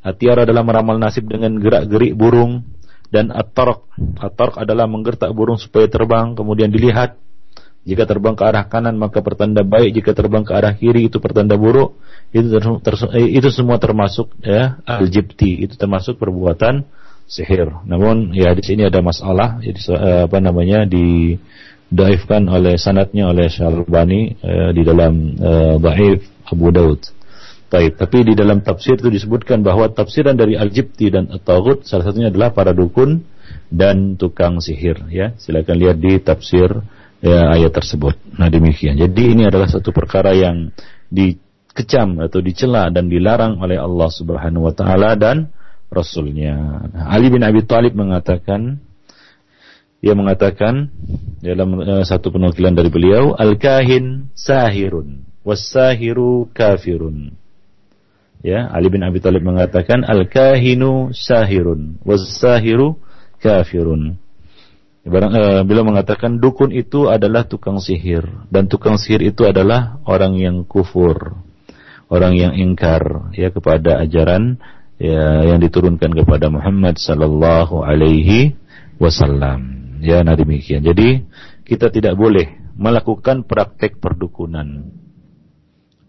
at-tirah 0.01 0.49
adalah 0.49 0.65
meramal 0.65 0.97
nasib 0.97 1.29
dengan 1.29 1.59
gerak-gerik 1.61 2.17
burung 2.17 2.65
dan 3.11 3.31
at-tarq 3.31 3.87
at-tarq 4.19 4.59
adalah 4.59 4.91
menggertak 4.91 5.31
burung 5.33 5.57
supaya 5.57 5.87
terbang 5.87 6.35
kemudian 6.35 6.69
dilihat 6.71 7.19
jika 7.87 8.03
terbang 8.03 8.35
ke 8.35 8.43
arah 8.43 8.67
kanan 8.67 8.99
maka 8.99 9.23
pertanda 9.23 9.63
baik, 9.63 10.03
jika 10.03 10.11
terbang 10.11 10.43
ke 10.43 10.51
arah 10.51 10.75
kiri 10.75 11.07
itu 11.07 11.23
pertanda 11.23 11.55
buruk. 11.55 11.95
Itu 12.35 12.51
ter, 12.51 12.67
ter, 12.83 12.95
itu 13.31 13.47
semua 13.55 13.79
termasuk 13.79 14.35
ya 14.43 14.83
al-jibti, 14.83 15.63
itu 15.63 15.79
termasuk 15.79 16.19
perbuatan 16.19 16.83
sihir. 17.31 17.87
Namun 17.87 18.35
ya 18.35 18.51
di 18.59 18.67
sini 18.67 18.91
ada 18.91 18.99
masalah, 18.99 19.63
jadi 19.63 19.81
eh, 19.95 20.21
apa 20.27 20.39
namanya 20.43 20.83
di 20.83 21.39
daifkan 21.87 22.51
oleh 22.51 22.75
sanatnya 22.75 23.31
oleh 23.31 23.47
Syalbani 23.47 24.35
eh, 24.35 24.71
di 24.75 24.83
dalam 24.83 25.39
eh, 25.39 26.19
Abu 26.51 26.75
Daud. 26.75 27.16
Taib. 27.77 27.93
Tapi 28.01 28.33
di 28.33 28.33
dalam 28.33 28.65
tafsir 28.65 28.97
itu 28.97 29.13
disebutkan 29.13 29.61
bahwa 29.61 29.93
tafsiran 29.93 30.33
dari 30.33 30.57
al-jibti 30.57 31.13
dan 31.13 31.29
at-taghut 31.29 31.85
salah 31.85 32.09
satunya 32.09 32.33
adalah 32.33 32.57
para 32.57 32.73
dukun 32.73 33.21
dan 33.69 34.17
tukang 34.17 34.65
sihir 34.65 35.05
ya. 35.13 35.37
Silakan 35.37 35.77
lihat 35.77 35.97
di 36.01 36.17
tafsir 36.25 36.73
ya, 37.21 37.53
ayat 37.53 37.77
tersebut. 37.77 38.17
Nah 38.41 38.49
demikian. 38.49 38.97
Jadi 38.97 39.37
ini 39.37 39.45
adalah 39.45 39.69
satu 39.69 39.93
perkara 39.93 40.33
yang 40.33 40.73
dikecam 41.13 42.17
atau 42.25 42.41
dicela 42.41 42.89
dan 42.89 43.13
dilarang 43.13 43.61
oleh 43.61 43.77
Allah 43.77 44.09
Subhanahu 44.09 44.73
Wa 44.73 44.75
Taala 44.75 45.13
dan 45.13 45.53
Rasulnya. 45.93 46.57
Nah, 46.91 47.05
Ali 47.13 47.31
bin 47.31 47.47
Abi 47.47 47.63
Thalib 47.63 47.95
mengatakan, 47.95 48.83
ia 50.03 50.15
mengatakan 50.19 50.91
dalam 51.45 51.79
uh, 51.79 52.03
satu 52.03 52.35
penukilan 52.35 52.75
dari 52.75 52.91
beliau, 52.91 53.39
al-kahin 53.39 54.33
sahirun, 54.35 55.23
was-sahiru 55.47 56.51
kafirun. 56.51 57.39
Ya, 58.45 58.69
Ali 58.69 58.93
bin 58.93 59.03
Abi 59.03 59.19
Thalib 59.19 59.43
mengatakan 59.43 60.05
al-kahinu 60.05 61.11
sahirun, 61.17 61.99
was-sahiru 62.05 63.01
kafirun. 63.41 64.21
Barang, 65.07 65.33
uh, 65.39 65.63
beliau 65.63 65.87
mengatakan 65.87 66.43
dukun 66.43 66.75
itu 66.75 67.07
adalah 67.07 67.47
tukang 67.47 67.79
sihir 67.79 68.27
dan 68.51 68.67
tukang 68.67 68.99
sihir 68.99 69.23
itu 69.23 69.47
adalah 69.47 70.03
orang 70.03 70.35
yang 70.35 70.67
kufur, 70.67 71.39
orang 72.11 72.35
yang 72.35 72.53
ingkar 72.59 73.31
ya 73.31 73.55
kepada 73.55 74.03
ajaran 74.03 74.59
ya 74.99 75.47
yang 75.47 75.63
diturunkan 75.63 76.11
kepada 76.11 76.51
Muhammad 76.51 76.99
sallallahu 76.99 77.87
alaihi 77.87 78.59
wasallam. 78.99 79.95
Ya, 80.03 80.27
nah 80.27 80.35
demikian. 80.35 80.83
Jadi 80.83 81.23
kita 81.63 81.95
tidak 81.95 82.19
boleh 82.19 82.59
melakukan 82.75 83.47
praktek 83.47 84.03
perdukunan. 84.03 84.91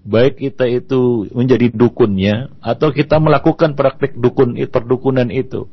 Baik 0.07 0.39
kita 0.39 0.63
itu 0.71 1.27
menjadi 1.35 1.67
dukunnya 1.67 2.55
atau 2.63 2.95
kita 2.95 3.19
melakukan 3.19 3.75
praktek 3.75 4.15
dukun 4.15 4.55
perdukunan 4.71 5.27
itu 5.27 5.67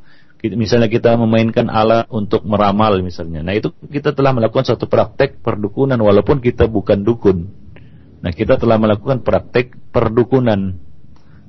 misalnya 0.52 0.92
kita 0.92 1.16
memainkan 1.16 1.72
alat 1.72 2.04
untuk 2.12 2.44
meramal 2.44 3.00
misalnya. 3.00 3.40
Nah 3.40 3.56
itu 3.56 3.72
kita 3.88 4.12
telah 4.12 4.36
melakukan 4.36 4.68
satu 4.68 4.84
praktek 4.84 5.40
perdukunan 5.40 5.96
walaupun 5.96 6.44
kita 6.44 6.68
bukan 6.68 7.00
dukun. 7.00 7.48
Nah 8.20 8.28
kita 8.28 8.60
telah 8.60 8.76
melakukan 8.76 9.24
praktek 9.24 9.72
perdukunan. 9.88 10.76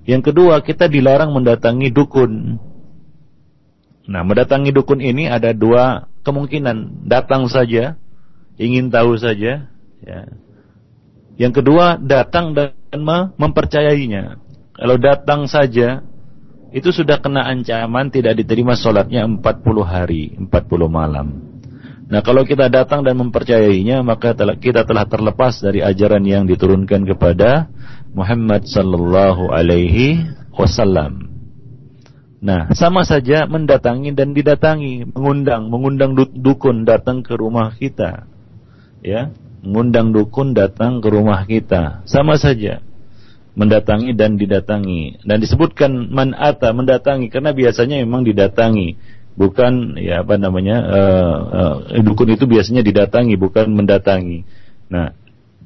Yang 0.07 0.31
kedua 0.31 0.63
kita 0.63 0.87
dilarang 0.87 1.35
mendatangi 1.35 1.91
dukun. 1.91 2.55
Nah 4.07 4.21
mendatangi 4.23 4.71
dukun 4.71 5.03
ini 5.03 5.27
ada 5.27 5.51
dua 5.51 6.07
kemungkinan. 6.23 7.03
Datang 7.03 7.51
saja, 7.51 7.99
ingin 8.55 8.87
tahu 8.87 9.19
saja. 9.19 9.67
Ya. 9.99 10.19
Yang 11.35 11.63
kedua 11.63 11.99
datang 11.99 12.55
dan 12.55 12.75
mempercayainya. 13.35 14.39
Kalau 14.75 14.95
datang 14.99 15.47
saja 15.47 16.03
itu 16.75 16.91
sudah 16.91 17.19
kena 17.23 17.47
ancaman 17.47 18.11
tidak 18.11 18.35
diterima 18.39 18.75
sholatnya 18.75 19.23
40 19.27 19.43
hari, 19.83 20.35
40 20.35 20.51
malam. 20.91 21.27
Nah 22.05 22.21
kalau 22.21 22.43
kita 22.45 22.67
datang 22.67 23.01
dan 23.01 23.17
mempercayainya 23.17 24.03
maka 24.05 24.35
kita 24.59 24.83
telah 24.83 25.07
terlepas 25.07 25.57
dari 25.63 25.81
ajaran 25.81 26.21
yang 26.23 26.43
diturunkan 26.45 27.07
kepada 27.07 27.71
Muhammad 28.15 28.67
sallallahu 28.67 29.51
alaihi 29.51 30.23
wasallam. 30.55 31.35
Nah, 32.45 32.69
sama 32.77 33.01
saja 33.01 33.49
mendatangi 33.49 34.13
dan 34.13 34.37
didatangi, 34.37 35.09
mengundang, 35.17 35.65
mengundang 35.65 36.13
dukun 36.13 36.85
datang 36.85 37.25
ke 37.25 37.33
rumah 37.33 37.73
kita. 37.73 38.29
Ya, 39.01 39.33
mengundang 39.65 40.13
dukun 40.13 40.53
datang 40.53 41.01
ke 41.01 41.09
rumah 41.09 41.41
kita. 41.49 42.05
Sama 42.05 42.37
saja. 42.37 42.85
Mendatangi 43.57 44.13
dan 44.13 44.37
didatangi. 44.37 45.25
Dan 45.25 45.41
disebutkan 45.41 46.13
man 46.13 46.37
ata 46.37 46.71
mendatangi. 46.71 47.33
Karena 47.33 47.51
biasanya 47.51 47.99
memang 48.05 48.21
didatangi. 48.23 48.95
Bukan 49.35 49.99
ya 49.99 50.23
apa 50.23 50.39
namanya 50.39 50.77
uh, 50.79 51.37
uh, 51.91 51.99
dukun 51.99 52.31
itu 52.31 52.47
biasanya 52.47 52.85
didatangi 52.85 53.35
bukan 53.35 53.67
mendatangi. 53.67 54.47
Nah 54.87 55.11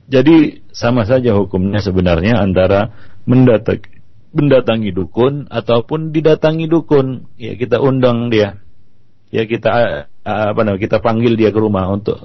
jadi 0.09 0.65
sama 0.73 1.05
saja 1.05 1.37
hukumnya 1.37 1.77
sebenarnya 1.77 2.41
antara 2.41 2.89
mendatangi 3.29 4.01
mendatangi 4.33 4.89
dukun 4.89 5.45
ataupun 5.53 6.09
didatangi 6.09 6.65
dukun. 6.65 7.29
Ya 7.37 7.53
kita 7.53 7.77
undang 7.77 8.33
dia. 8.33 8.57
Ya 9.29 9.45
kita 9.45 9.69
uh, 10.25 10.45
apa 10.53 10.65
namanya 10.65 10.81
kita 10.81 10.97
panggil 10.97 11.37
dia 11.37 11.53
ke 11.53 11.59
rumah 11.61 11.85
untuk 11.93 12.17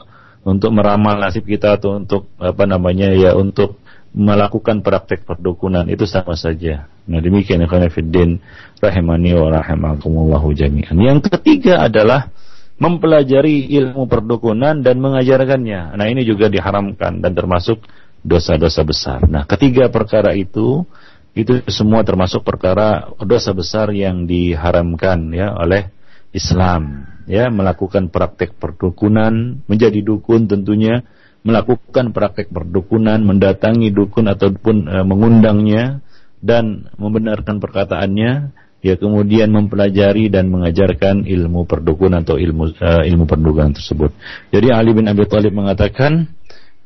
untuk 0.45 0.71
meramal 0.77 1.17
nasib 1.19 1.49
kita 1.49 1.81
atau 1.81 1.97
untuk 1.97 2.29
apa 2.37 2.69
namanya 2.69 3.11
ya 3.17 3.33
untuk 3.33 3.81
melakukan 4.15 4.85
praktek 4.85 5.27
perdukunan 5.27 5.89
itu 5.91 6.07
sama 6.07 6.39
saja. 6.39 6.87
Nah 7.11 7.19
demikian 7.19 7.65
ikhwan 7.67 7.91
fiddin 7.91 8.39
rahimani 8.79 9.35
wa 9.35 9.51
rahimakumullahu 9.51 10.55
jami'an. 10.55 10.95
Yang 10.95 11.33
ketiga 11.33 11.83
adalah 11.91 12.31
mempelajari 12.79 13.75
ilmu 13.75 14.07
perdukunan 14.07 14.79
dan 14.85 15.03
mengajarkannya. 15.03 15.99
Nah 15.99 16.07
ini 16.07 16.23
juga 16.23 16.47
diharamkan 16.47 17.19
dan 17.19 17.33
termasuk 17.35 17.83
dosa-dosa 18.23 18.87
besar. 18.87 19.21
Nah 19.27 19.49
ketiga 19.49 19.91
perkara 19.91 20.31
itu 20.37 20.87
itu 21.35 21.59
semua 21.67 22.07
termasuk 22.07 22.47
perkara 22.47 23.11
dosa 23.27 23.51
besar 23.51 23.91
yang 23.91 24.31
diharamkan 24.31 25.35
ya 25.35 25.51
oleh 25.59 25.91
Islam 26.31 27.14
ya 27.25 27.49
melakukan 27.49 28.12
praktek 28.12 28.57
perdukunan 28.57 29.64
menjadi 29.68 30.01
dukun 30.05 30.49
tentunya 30.49 31.05
melakukan 31.45 32.16
praktek 32.16 32.49
perdukunan, 32.49 33.20
mendatangi 33.20 33.93
dukun 33.93 34.33
ataupun 34.33 34.89
e, 34.89 34.97
mengundangnya 35.05 36.01
dan 36.41 36.89
membenarkan 36.97 37.61
perkataannya, 37.61 38.57
ya 38.81 38.95
kemudian 38.97 39.53
mempelajari 39.53 40.33
dan 40.33 40.49
mengajarkan 40.49 41.29
ilmu 41.29 41.68
perdukunan 41.68 42.25
atau 42.25 42.41
ilmu 42.41 42.72
e, 42.72 42.91
ilmu 43.12 43.29
perdukunan 43.29 43.77
tersebut. 43.77 44.16
Jadi 44.49 44.72
Ali 44.72 44.97
bin 44.97 45.05
Abi 45.05 45.29
Thalib 45.29 45.53
mengatakan, 45.53 46.33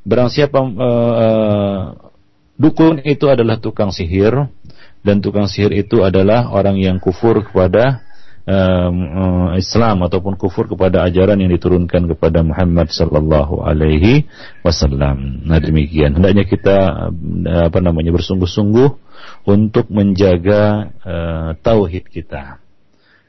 barang 0.03 0.31
siapa 0.35 0.59
e, 0.59 0.89
e, 0.99 1.29
dukun 2.59 2.99
itu 3.07 3.31
adalah 3.31 3.63
tukang 3.63 3.95
sihir 3.95 4.51
dan 5.07 5.23
tukang 5.23 5.47
sihir 5.47 5.71
itu 5.71 6.03
adalah 6.03 6.51
orang 6.51 6.83
yang 6.83 6.99
kufur 6.99 7.47
kepada 7.47 8.03
uh, 8.49 9.53
Islam 9.61 10.03
ataupun 10.09 10.41
kufur 10.41 10.65
kepada 10.67 11.05
ajaran 11.05 11.37
yang 11.39 11.53
diturunkan 11.53 12.09
kepada 12.17 12.41
Muhammad 12.41 12.89
sallallahu 12.89 13.61
alaihi 13.61 14.25
wasallam. 14.65 15.45
Nah 15.45 15.61
demikian 15.61 16.17
hendaknya 16.17 16.49
kita 16.49 16.77
uh, 17.13 17.65
apa 17.69 17.79
namanya 17.85 18.11
bersungguh-sungguh 18.17 18.89
untuk 19.45 19.93
menjaga 19.93 20.95
uh, 21.05 21.51
tauhid 21.61 22.09
kita. 22.09 22.65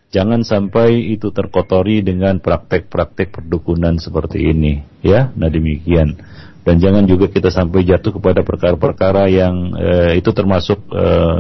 Jangan 0.10 0.42
sampai 0.42 1.14
itu 1.14 1.30
terkotori 1.30 2.02
dengan 2.02 2.42
praktek-praktek 2.42 3.30
perdukunan 3.30 4.02
seperti 4.02 4.42
ini, 4.42 4.82
ya. 5.06 5.30
Nah 5.38 5.54
demikian. 5.54 6.18
Dan 6.66 6.82
jangan 6.82 7.06
juga 7.06 7.30
kita 7.30 7.54
sampai 7.54 7.86
jatuh 7.86 8.18
kepada 8.18 8.42
perkara-perkara 8.42 9.30
yang 9.30 9.70
uh, 9.78 10.12
itu 10.18 10.34
termasuk 10.34 10.82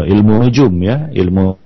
ilmu 0.05 0.45
nujum, 0.45 0.69
ya, 0.85 1.09
ilmu 1.09 1.57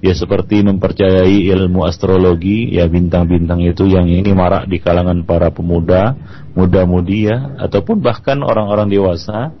ya 0.00 0.16
seperti 0.16 0.64
mempercayai 0.64 1.44
ilmu 1.52 1.84
astrologi 1.84 2.72
ya 2.72 2.88
bintang-bintang 2.88 3.60
itu 3.60 3.84
yang 3.84 4.08
ini 4.08 4.32
marak 4.32 4.64
di 4.64 4.80
kalangan 4.80 5.28
para 5.28 5.52
pemuda 5.52 6.16
muda-mudi 6.56 7.28
ya 7.28 7.60
ataupun 7.60 8.00
bahkan 8.00 8.40
orang-orang 8.40 8.88
dewasa 8.88 9.52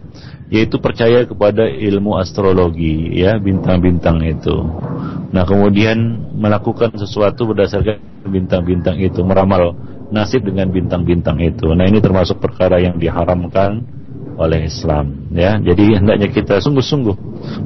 yaitu 0.50 0.82
percaya 0.82 1.22
kepada 1.28 1.68
ilmu 1.68 2.18
astrologi 2.18 3.20
ya 3.20 3.38
bintang-bintang 3.38 4.18
itu. 4.26 4.56
Nah 5.30 5.46
kemudian 5.46 6.26
melakukan 6.34 6.90
sesuatu 6.98 7.46
berdasarkan 7.46 8.26
bintang-bintang 8.26 8.98
itu 8.98 9.22
meramal 9.22 9.78
nasib 10.10 10.42
dengan 10.42 10.72
bintang-bintang 10.74 11.38
itu. 11.38 11.70
Nah 11.70 11.86
ini 11.86 12.02
termasuk 12.02 12.42
perkara 12.42 12.82
yang 12.82 12.98
diharamkan 12.98 13.99
oleh 14.36 14.66
Islam 14.66 15.30
ya. 15.34 15.58
Jadi 15.58 15.98
hendaknya 15.98 16.28
kita 16.30 16.58
sungguh-sungguh 16.62 17.16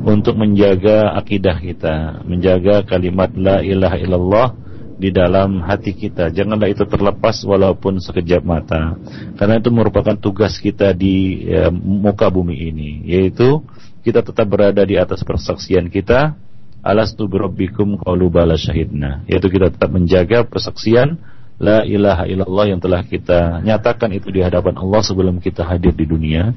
untuk 0.05 0.35
menjaga 0.39 1.13
akidah 1.17 1.57
kita, 1.59 2.25
menjaga 2.25 2.87
kalimat 2.87 3.33
la 3.35 3.61
ilaha 3.61 3.97
illallah 3.99 4.49
di 4.95 5.11
dalam 5.11 5.61
hati 5.63 5.93
kita. 5.93 6.31
Janganlah 6.31 6.71
itu 6.71 6.87
terlepas 6.87 7.43
walaupun 7.43 7.99
sekejap 7.99 8.43
mata. 8.47 8.95
Karena 9.35 9.59
itu 9.59 9.69
merupakan 9.75 10.15
tugas 10.15 10.57
kita 10.63 10.95
di 10.95 11.47
ya, 11.51 11.69
muka 11.75 12.31
bumi 12.31 12.57
ini, 12.71 12.91
yaitu 13.05 13.63
kita 14.07 14.23
tetap 14.23 14.47
berada 14.47 14.85
di 14.85 14.95
atas 15.01 15.25
persaksian 15.27 15.91
kita. 15.91 16.39
Alastu 16.85 17.25
birabbikum 17.25 17.97
qalu 17.97 18.29
bala 18.29 18.61
syahidna. 18.61 19.25
Yaitu 19.25 19.49
kita 19.49 19.73
tetap 19.73 19.89
menjaga 19.89 20.45
persaksian 20.45 21.17
La 21.63 21.87
ilaha 21.87 22.27
illallah 22.27 22.67
yang 22.67 22.81
telah 22.83 23.07
kita 23.07 23.63
nyatakan 23.63 24.11
itu 24.11 24.35
di 24.35 24.43
hadapan 24.43 24.75
Allah 24.75 25.01
sebelum 25.07 25.39
kita 25.39 25.63
hadir 25.63 25.95
di 25.95 26.03
dunia. 26.03 26.51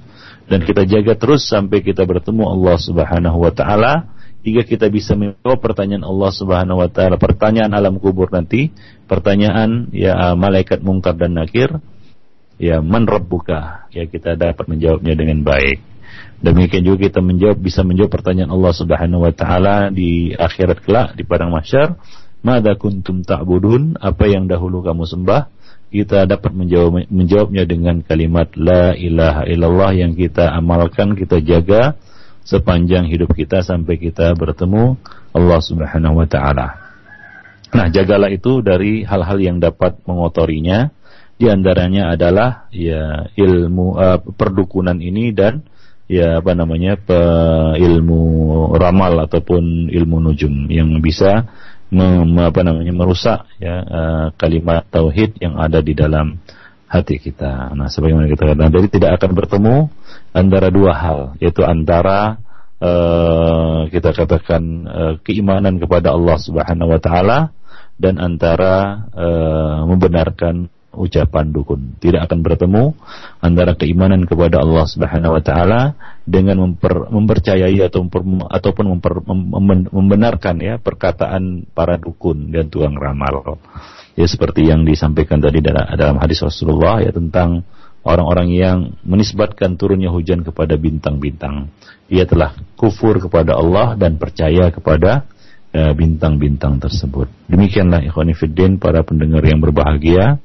Dan 0.48 0.66
kita 0.66 0.88
jaga 0.90 1.14
terus 1.14 1.46
sampai 1.46 1.86
kita 1.86 2.02
bertemu 2.02 2.50
Allah 2.50 2.76
Subhanahu 2.82 3.38
wa 3.38 3.54
taala. 3.54 4.10
Hingga 4.42 4.64
kita 4.64 4.88
bisa 4.88 5.12
menjawab 5.14 5.60
pertanyaan 5.60 6.08
Allah 6.08 6.32
Subhanahu 6.32 6.80
wa 6.80 6.88
taala, 6.88 7.20
pertanyaan 7.20 7.74
alam 7.76 8.00
kubur 8.00 8.32
nanti, 8.32 8.72
pertanyaan 9.04 9.92
ya 9.92 10.34
malaikat 10.40 10.80
mungkar 10.80 11.20
dan 11.20 11.36
nakir, 11.36 11.84
ya 12.56 12.80
man 12.80 13.04
rabbuka, 13.04 13.92
ya 13.92 14.08
kita 14.08 14.40
dapat 14.40 14.72
menjawabnya 14.72 15.20
dengan 15.20 15.44
baik. 15.44 15.84
Demikian 16.40 16.86
juga 16.86 17.10
kita 17.10 17.20
menjawab 17.20 17.60
bisa 17.60 17.82
menjawab 17.84 18.14
pertanyaan 18.14 18.54
Allah 18.54 18.74
Subhanahu 18.74 19.26
wa 19.26 19.34
taala 19.36 19.90
di 19.92 20.32
akhirat 20.32 20.80
kelak 20.86 21.18
di 21.18 21.28
padang 21.28 21.52
mahsyar 21.52 21.98
Mada 22.46 22.78
kuntum 22.78 23.26
ta'budun? 23.26 23.98
Apa 23.98 24.30
yang 24.30 24.46
dahulu 24.46 24.86
kamu 24.86 25.10
sembah? 25.10 25.42
Kita 25.88 26.28
dapat 26.28 26.52
menjawab, 26.52 27.08
menjawabnya 27.08 27.64
dengan 27.64 28.04
kalimat 28.04 28.52
La 28.60 28.92
ilaha 28.94 29.48
illallah 29.48 29.92
yang 29.96 30.14
kita 30.14 30.52
amalkan, 30.52 31.16
kita 31.16 31.40
jaga 31.40 31.96
sepanjang 32.48 33.08
hidup 33.08 33.36
kita 33.36 33.64
sampai 33.64 34.00
kita 34.00 34.32
bertemu 34.36 35.00
Allah 35.36 35.60
subhanahu 35.60 36.24
wa 36.24 36.28
ta'ala. 36.28 36.68
Nah, 37.76 37.88
jagalah 37.92 38.32
itu 38.32 38.64
dari 38.64 39.04
hal-hal 39.04 39.38
yang 39.44 39.58
dapat 39.60 40.00
mengotorinya. 40.08 40.92
Di 41.38 41.46
antaranya 41.54 42.18
adalah 42.18 42.66
ya 42.74 43.30
ilmu 43.38 43.94
uh, 43.94 44.18
perdukunan 44.34 44.98
ini 44.98 45.30
dan 45.38 45.62
ya 46.10 46.42
apa 46.42 46.58
namanya 46.58 46.98
pe, 46.98 47.20
ilmu 47.78 48.74
ramal 48.74 49.22
ataupun 49.28 49.92
ilmu 49.92 50.18
nujum 50.18 50.66
yang 50.72 50.98
bisa 50.98 51.46
mem, 51.92 52.36
apa 52.44 52.62
namanya 52.64 52.94
merusak 52.94 53.40
ya 53.60 53.76
uh, 53.84 54.26
kalimat 54.36 54.84
tauhid 54.92 55.40
yang 55.40 55.56
ada 55.56 55.80
di 55.80 55.96
dalam 55.96 56.40
hati 56.88 57.20
kita. 57.20 57.76
Nah, 57.76 57.92
sebagaimana 57.92 58.32
kita 58.32 58.48
katakan 58.48 58.72
jadi 58.72 58.88
tidak 58.88 59.12
akan 59.20 59.32
bertemu 59.36 59.76
antara 60.32 60.68
dua 60.72 60.96
hal, 60.96 61.20
yaitu 61.44 61.68
antara 61.68 62.40
uh, 62.80 63.92
kita 63.92 64.16
katakan 64.16 64.64
uh, 64.88 65.14
keimanan 65.24 65.78
kepada 65.78 66.16
Allah 66.16 66.38
Subhanahu 66.40 66.96
wa 66.96 67.00
taala 67.00 67.40
dan 68.00 68.22
antara 68.22 69.08
uh, 69.12 69.84
membenarkan 69.90 70.72
ucapan 70.96 71.54
dukun. 71.54 72.00
Tidak 72.00 72.24
akan 72.24 72.40
bertemu 72.42 72.84
antara 73.44 73.78
keimanan 73.78 74.26
kepada 74.26 74.64
Allah 74.64 74.86
Subhanahu 74.88 75.36
wa 75.38 75.44
taala 75.44 75.82
dengan 76.24 76.64
memper, 76.64 77.12
mempercayai 77.12 77.78
atau 77.86 78.08
memper, 78.08 78.22
ataupun 78.50 78.86
memper, 78.98 79.14
mem, 79.28 79.88
membenarkan 79.92 80.56
ya 80.60 80.76
perkataan 80.82 81.70
para 81.72 82.00
dukun 82.00 82.50
dan 82.50 82.72
tukang 82.72 82.98
ramal. 82.98 83.60
Ya 84.18 84.26
seperti 84.26 84.66
yang 84.66 84.82
disampaikan 84.82 85.38
tadi 85.38 85.62
dalam, 85.62 86.18
hadis 86.18 86.42
Rasulullah 86.42 87.06
ya 87.06 87.14
tentang 87.14 87.62
orang-orang 88.02 88.50
yang 88.50 88.78
menisbatkan 89.06 89.78
turunnya 89.78 90.10
hujan 90.10 90.42
kepada 90.42 90.74
bintang-bintang. 90.80 91.70
Ia 92.10 92.26
telah 92.26 92.56
kufur 92.80 93.20
kepada 93.22 93.54
Allah 93.60 93.94
dan 93.94 94.18
percaya 94.18 94.74
kepada 94.74 95.28
eh, 95.76 95.94
bintang-bintang 95.94 96.82
tersebut. 96.82 97.30
Demikianlah 97.46 98.02
ikhwan 98.08 98.32
para 98.80 99.06
pendengar 99.06 99.44
yang 99.46 99.60
berbahagia 99.62 100.40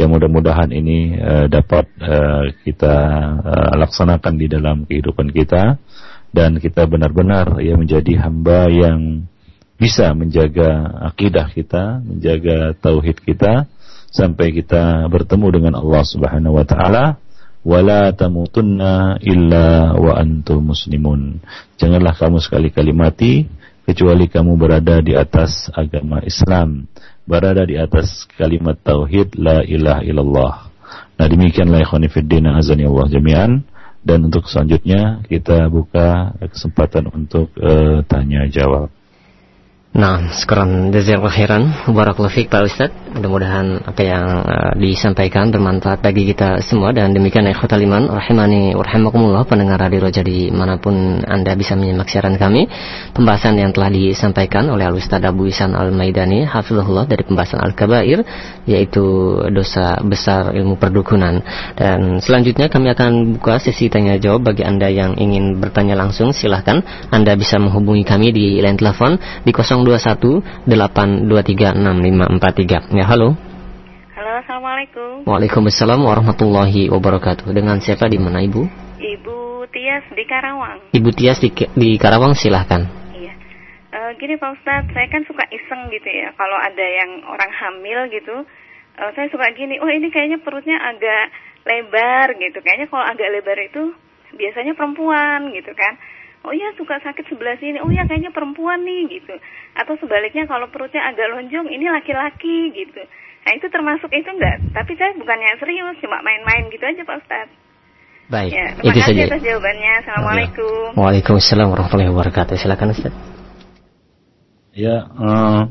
yang 0.00 0.08
mudah-mudahan 0.08 0.72
ini 0.72 1.20
uh, 1.20 1.46
dapat 1.52 1.84
uh, 2.00 2.48
kita 2.64 2.96
uh, 3.44 3.72
laksanakan 3.76 4.34
di 4.40 4.46
dalam 4.48 4.88
kehidupan 4.88 5.30
kita. 5.30 5.76
Dan 6.32 6.56
kita 6.56 6.88
benar-benar 6.88 7.60
ya 7.60 7.76
menjadi 7.76 8.24
hamba 8.24 8.72
yang 8.72 9.28
bisa 9.76 10.16
menjaga 10.16 10.88
akidah 11.12 11.52
kita, 11.52 12.00
menjaga 12.00 12.72
tauhid 12.80 13.20
kita 13.20 13.68
sampai 14.08 14.56
kita 14.56 15.12
bertemu 15.12 15.46
dengan 15.60 15.74
Allah 15.76 16.02
Subhanahu 16.08 16.56
wa 16.56 16.64
taala. 16.64 17.20
Wala 17.62 18.10
tamutunna 18.16 19.22
illa 19.22 19.94
wa 19.94 20.18
antum 20.18 20.72
muslimun. 20.72 21.38
Janganlah 21.78 22.16
kamu 22.16 22.42
sekali-kali 22.42 22.90
mati 22.90 23.46
kecuali 23.86 24.26
kamu 24.26 24.58
berada 24.58 24.98
di 24.98 25.14
atas 25.14 25.70
agama 25.74 26.22
Islam 26.22 26.86
berada 27.26 27.62
di 27.66 27.78
atas 27.78 28.26
kalimat 28.34 28.78
tauhid 28.82 29.38
la 29.38 29.62
ilaha 29.62 30.02
illallah. 30.02 30.54
Nah 31.18 31.26
demikianlah 31.30 31.86
ikhwan 31.86 32.06
fillah 32.10 32.58
azani 32.58 32.84
Allah 32.86 33.06
jami'an 33.08 33.52
dan 34.02 34.18
untuk 34.26 34.50
selanjutnya 34.50 35.22
kita 35.30 35.70
buka 35.70 36.34
kesempatan 36.50 37.06
untuk 37.14 37.54
uh, 37.62 38.02
tanya 38.10 38.50
jawab. 38.50 38.90
Nah, 39.92 40.32
sekarang 40.32 40.88
jazakallahu 40.88 41.28
khairan. 41.28 41.68
Barakallahu 41.84 42.32
fiik 42.32 42.48
Pak 42.48 42.64
Ustaz. 42.64 42.88
Mudah-mudahan 43.12 43.84
apa 43.84 44.00
yang 44.00 44.24
uh, 44.40 44.72
disampaikan 44.80 45.52
bermanfaat 45.52 46.00
bagi 46.00 46.32
kita 46.32 46.64
semua 46.64 46.96
dan 46.96 47.12
demikian 47.12 47.44
ikhwatal 47.52 47.76
iman 47.84 48.08
rahimani 48.08 48.72
warahmatullah 48.72 49.44
pendengar 49.44 49.76
radio 49.76 50.08
Roja 50.08 50.24
di 50.24 50.48
mana 50.48 50.80
pun 50.80 51.20
Anda 51.20 51.52
bisa 51.52 51.76
menyimak 51.76 52.08
siaran 52.08 52.40
kami. 52.40 52.72
Pembahasan 53.12 53.60
yang 53.60 53.76
telah 53.76 53.92
disampaikan 53.92 54.72
oleh 54.72 54.88
Al 54.88 54.96
Ustaz 54.96 55.20
Abu 55.28 55.52
Isan 55.52 55.76
Al 55.76 55.92
Maidani 55.92 56.48
hafizahullah 56.48 57.04
dari 57.04 57.28
pembahasan 57.28 57.60
Al 57.60 57.76
Kabair 57.76 58.24
yaitu 58.64 59.04
dosa 59.52 60.00
besar 60.00 60.56
ilmu 60.56 60.80
perdukunan. 60.80 61.44
Dan 61.76 62.24
selanjutnya 62.24 62.72
kami 62.72 62.96
akan 62.96 63.36
buka 63.36 63.60
sesi 63.60 63.92
tanya 63.92 64.16
jawab 64.16 64.56
bagi 64.56 64.64
Anda 64.64 64.88
yang 64.88 65.20
ingin 65.20 65.60
bertanya 65.60 66.00
langsung 66.00 66.32
silahkan 66.32 66.80
Anda 67.12 67.36
bisa 67.36 67.60
menghubungi 67.60 68.08
kami 68.08 68.32
di 68.32 68.56
line 68.56 68.80
telepon 68.80 69.20
di 69.44 69.52
0 69.52 69.81
021 69.84 70.42
8236543. 70.70 72.94
Ya, 72.94 73.04
halo. 73.10 73.34
Halo, 74.14 74.30
Assalamualaikum. 74.42 75.26
Waalaikumsalam 75.26 75.98
warahmatullahi 75.98 76.86
wabarakatuh. 76.90 77.50
Dengan 77.50 77.82
siapa 77.82 78.06
di 78.06 78.18
mana 78.22 78.38
Ibu? 78.46 78.62
Ibu 79.02 79.66
Tias 79.74 80.06
di 80.14 80.24
Karawang. 80.26 80.80
Ibu 80.94 81.10
Tias 81.10 81.42
di, 81.42 81.50
di 81.74 81.98
Karawang 81.98 82.38
silahkan. 82.38 82.86
Iya. 83.12 83.34
E, 83.90 84.14
gini 84.22 84.38
Pak 84.38 84.54
Ustadz, 84.62 84.94
saya 84.94 85.10
kan 85.10 85.26
suka 85.26 85.42
iseng 85.50 85.90
gitu 85.90 86.06
ya. 86.06 86.30
Kalau 86.38 86.54
ada 86.54 86.86
yang 86.86 87.26
orang 87.26 87.50
hamil 87.50 88.06
gitu, 88.14 88.46
e, 88.94 89.02
saya 89.18 89.26
suka 89.34 89.50
gini, 89.58 89.82
oh 89.82 89.90
ini 89.90 90.14
kayaknya 90.14 90.38
perutnya 90.38 90.78
agak 90.78 91.34
lebar 91.66 92.38
gitu. 92.38 92.62
Kayaknya 92.62 92.86
kalau 92.86 93.02
agak 93.02 93.26
lebar 93.34 93.58
itu 93.58 93.90
biasanya 94.32 94.72
perempuan 94.72 95.52
gitu 95.52 95.76
kan 95.76 96.00
oh 96.42 96.52
iya 96.52 96.74
suka 96.74 96.98
sakit 97.02 97.26
sebelah 97.30 97.56
sini 97.58 97.78
oh 97.82 97.90
iya 97.90 98.06
kayaknya 98.06 98.34
perempuan 98.34 98.82
nih 98.82 99.18
gitu 99.20 99.34
atau 99.78 99.94
sebaliknya 99.98 100.46
kalau 100.50 100.68
perutnya 100.68 101.02
agak 101.06 101.30
lonjong 101.30 101.70
ini 101.70 101.86
laki-laki 101.88 102.70
gitu 102.74 103.02
nah 103.42 103.52
itu 103.54 103.66
termasuk 103.70 104.10
itu 104.14 104.28
enggak 104.28 104.62
tapi 104.74 104.94
saya 104.94 105.14
bukannya 105.18 105.58
serius 105.58 105.98
cuma 106.02 106.22
main-main 106.22 106.70
gitu 106.70 106.82
aja 106.82 107.02
Pak 107.02 107.18
Ustadz 107.26 107.62
Baik, 108.32 108.48
ya, 108.48 108.66
itu 108.80 109.00
saja. 109.04 109.28
atas 109.28 109.44
jawabannya. 109.44 109.92
Assalamualaikum. 110.00 110.96
Waalaikumsalam 110.96 111.68
warahmatullahi 111.68 112.08
wabarakatuh. 112.16 112.56
Silakan 112.56 112.96
Ustaz. 112.96 113.12
Ya, 114.72 115.04
uh, 115.04 115.68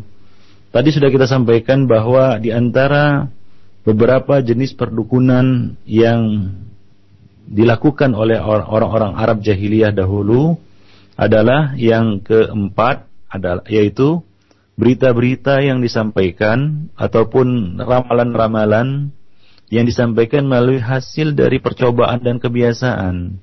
tadi 0.70 0.94
sudah 0.94 1.10
kita 1.10 1.26
sampaikan 1.26 1.90
bahwa 1.90 2.38
di 2.38 2.54
antara 2.54 3.34
beberapa 3.82 4.46
jenis 4.46 4.78
perdukunan 4.78 5.74
yang 5.90 6.54
dilakukan 7.52 8.16
oleh 8.16 8.40
orang-orang 8.40 9.20
Arab 9.20 9.44
jahiliyah 9.44 9.92
dahulu 9.92 10.56
adalah 11.20 11.76
yang 11.76 12.24
keempat 12.24 13.12
adalah 13.28 13.68
yaitu 13.68 14.24
berita-berita 14.80 15.60
yang 15.60 15.84
disampaikan 15.84 16.90
ataupun 16.96 17.78
ramalan-ramalan 17.78 19.12
yang 19.72 19.86
disampaikan 19.88 20.48
melalui 20.48 20.80
hasil 20.80 21.36
dari 21.36 21.60
percobaan 21.60 22.24
dan 22.24 22.40
kebiasaan. 22.40 23.40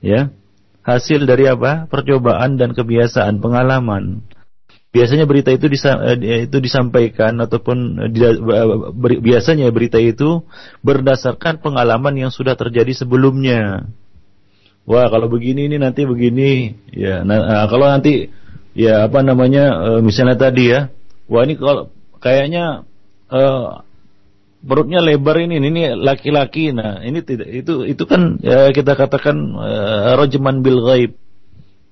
Ya. 0.00 0.32
Hasil 0.80 1.28
dari 1.28 1.44
apa? 1.44 1.84
Percobaan 1.86 2.56
dan 2.56 2.72
kebiasaan, 2.72 3.40
pengalaman. 3.44 4.24
Biasanya 4.90 5.22
berita 5.22 5.54
itu 5.54 5.70
disa, 5.70 6.02
eh, 6.02 6.50
itu 6.50 6.58
disampaikan 6.58 7.38
ataupun 7.38 8.10
eh, 8.10 8.34
eh, 8.34 9.18
biasanya 9.22 9.70
berita 9.70 10.02
itu 10.02 10.42
berdasarkan 10.82 11.62
pengalaman 11.62 12.18
yang 12.18 12.34
sudah 12.34 12.58
terjadi 12.58 12.90
sebelumnya. 13.06 13.86
Wah, 14.90 15.06
kalau 15.06 15.30
begini 15.30 15.70
ini 15.70 15.78
nanti 15.78 16.02
begini, 16.02 16.74
ya. 16.90 17.22
Nah, 17.22 17.70
kalau 17.70 17.86
nanti 17.86 18.34
ya 18.74 19.06
apa 19.06 19.22
namanya 19.22 19.98
misalnya 20.02 20.34
tadi 20.34 20.74
ya, 20.74 20.90
wah 21.30 21.46
ini 21.46 21.54
kalau 21.54 21.94
kayaknya 22.18 22.82
uh, 23.30 23.86
perutnya 24.60 25.00
lebar 25.00 25.40
ini 25.40 25.56
ini 25.56 25.96
laki-laki 25.96 26.76
nah 26.76 27.00
ini 27.00 27.24
tidak 27.24 27.48
itu 27.48 27.88
itu 27.88 28.04
kan 28.04 28.36
ya, 28.44 28.68
kita 28.76 28.92
katakan 28.92 29.56
uh, 29.56 30.20
rajman 30.20 30.60
bil 30.60 30.84
ghaib 30.84 31.16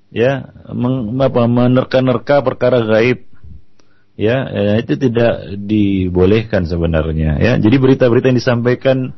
ya 0.08 0.52
meng, 0.72 1.16
apa 1.20 1.44
menerka-nerka 1.44 2.40
perkara 2.40 2.80
gaib 2.84 3.28
ya, 4.16 4.48
ya 4.48 4.72
itu 4.80 4.96
tidak 4.96 5.58
dibolehkan 5.60 6.64
sebenarnya 6.64 7.38
ya 7.38 7.52
jadi 7.60 7.76
berita-berita 7.76 8.32
yang 8.32 8.40
disampaikan 8.40 9.12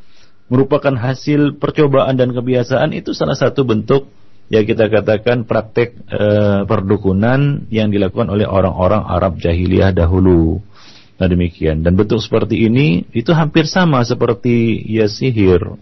merupakan 0.50 0.92
hasil 0.98 1.62
percobaan 1.62 2.18
dan 2.18 2.34
kebiasaan 2.34 2.90
itu 2.90 3.14
salah 3.14 3.38
satu 3.38 3.62
bentuk 3.62 4.10
ya 4.50 4.66
kita 4.66 4.90
katakan 4.90 5.46
praktek 5.46 5.94
uh, 6.10 6.66
perdukunan 6.66 7.70
yang 7.70 7.94
dilakukan 7.94 8.26
oleh 8.26 8.50
orang-orang 8.50 9.06
Arab 9.06 9.38
jahiliyah 9.38 9.94
dahulu 9.94 10.58
Nah 11.20 11.28
demikian. 11.28 11.84
Dan 11.84 12.00
bentuk 12.00 12.24
seperti 12.24 12.64
ini 12.64 13.04
itu 13.12 13.36
hampir 13.36 13.68
sama 13.68 14.00
seperti 14.08 14.80
ya 14.88 15.04
sihir. 15.04 15.76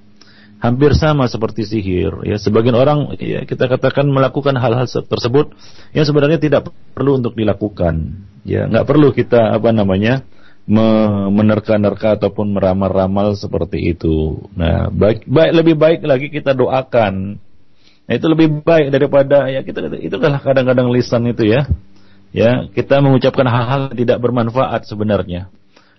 Hampir 0.59 0.90
sama 0.98 1.30
seperti 1.30 1.62
sihir. 1.62 2.26
Ya 2.26 2.34
sebagian 2.34 2.74
orang 2.74 3.14
ya 3.22 3.46
kita 3.46 3.70
katakan 3.70 4.11
melakukan 4.11 4.59
hal-hal 4.59 4.90
tersebut 4.90 5.54
yang 5.94 6.02
sebenarnya 6.02 6.42
tidak 6.42 6.74
perlu 6.98 7.22
untuk 7.22 7.38
dilakukan. 7.38 8.26
Ya 8.42 8.66
nggak 8.66 8.86
perlu 8.86 9.14
kita 9.14 9.54
apa 9.54 9.70
namanya 9.70 10.26
menerka-nerka 11.30 12.20
ataupun 12.20 12.52
meramal-ramal 12.52 13.38
seperti 13.38 13.94
itu. 13.96 14.50
Nah 14.52 14.90
baik, 14.90 15.24
baik 15.24 15.52
lebih 15.56 15.74
baik 15.78 16.00
lagi 16.04 16.28
kita 16.28 16.52
doakan. 16.52 17.40
Nah 18.04 18.12
itu 18.12 18.26
lebih 18.28 18.61
baik 18.61 18.90
daripada 18.92 19.48
ya 19.48 19.62
kita 19.62 19.94
itu 19.96 20.14
adalah 20.18 20.42
kadang-kadang 20.42 20.90
lisan 20.90 21.24
itu 21.30 21.48
ya 21.48 21.70
ya 22.34 22.68
kita 22.68 23.00
mengucapkan 23.00 23.46
hal-hal 23.46 23.94
tidak 23.96 24.18
bermanfaat 24.20 24.84
sebenarnya. 24.84 25.48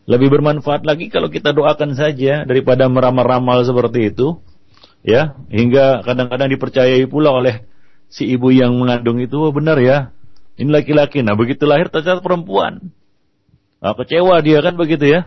Lebih 0.09 0.41
bermanfaat 0.41 0.85
lagi 0.89 1.05
kalau 1.09 1.29
kita 1.29 1.53
doakan 1.53 1.93
saja 1.93 2.41
daripada 2.41 2.89
meramal-ramal 2.89 3.61
seperti 3.61 4.09
itu, 4.09 4.41
ya 5.05 5.35
hingga 5.47 6.03
kadang-kadang 6.03 6.51
dipercayai 6.51 7.05
pula 7.07 7.31
oleh 7.31 7.63
si 8.09 8.27
ibu 8.27 8.49
yang 8.49 8.75
mengandung 8.75 9.21
itu 9.21 9.37
oh, 9.39 9.53
benar 9.53 9.79
ya 9.79 10.11
ini 10.59 10.75
laki-laki. 10.75 11.23
Nah 11.23 11.39
begitu 11.39 11.63
lahir 11.63 11.87
ternyata 11.87 12.19
perempuan. 12.19 12.91
Nah, 13.79 13.95
kecewa 13.95 14.43
dia 14.43 14.59
kan 14.59 14.75
begitu 14.75 15.07
ya. 15.07 15.23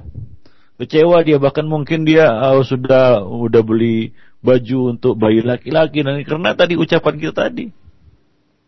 Kecewa 0.76 1.24
dia 1.24 1.40
bahkan 1.40 1.64
mungkin 1.64 2.04
dia 2.04 2.28
oh, 2.52 2.60
sudah 2.60 3.24
udah 3.24 3.62
beli 3.64 4.12
baju 4.44 4.92
untuk 4.92 5.16
bayi 5.16 5.40
laki-laki 5.40 6.04
dan 6.04 6.20
karena 6.20 6.52
tadi 6.52 6.76
ucapan 6.76 7.16
kita 7.16 7.48
tadi. 7.48 7.72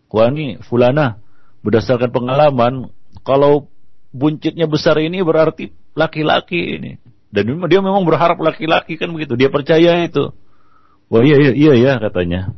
Wah 0.08 0.30
ini 0.32 0.56
fulana 0.64 1.20
berdasarkan 1.60 2.14
pengalaman 2.14 2.88
kalau 3.26 3.68
buncitnya 4.14 4.70
besar 4.70 4.96
ini 5.02 5.20
berarti 5.20 5.74
laki-laki 5.92 6.78
ini 6.78 7.02
dan 7.34 7.50
dia 7.66 7.82
memang 7.82 8.06
berharap 8.06 8.38
laki-laki 8.38 8.94
kan 8.94 9.10
begitu 9.10 9.34
dia 9.34 9.50
percaya 9.50 10.06
itu 10.06 10.30
wah 11.08 11.22
iya 11.22 11.36
iya 11.40 11.52
iya 11.52 11.72
ya 11.74 11.92
katanya. 12.00 12.54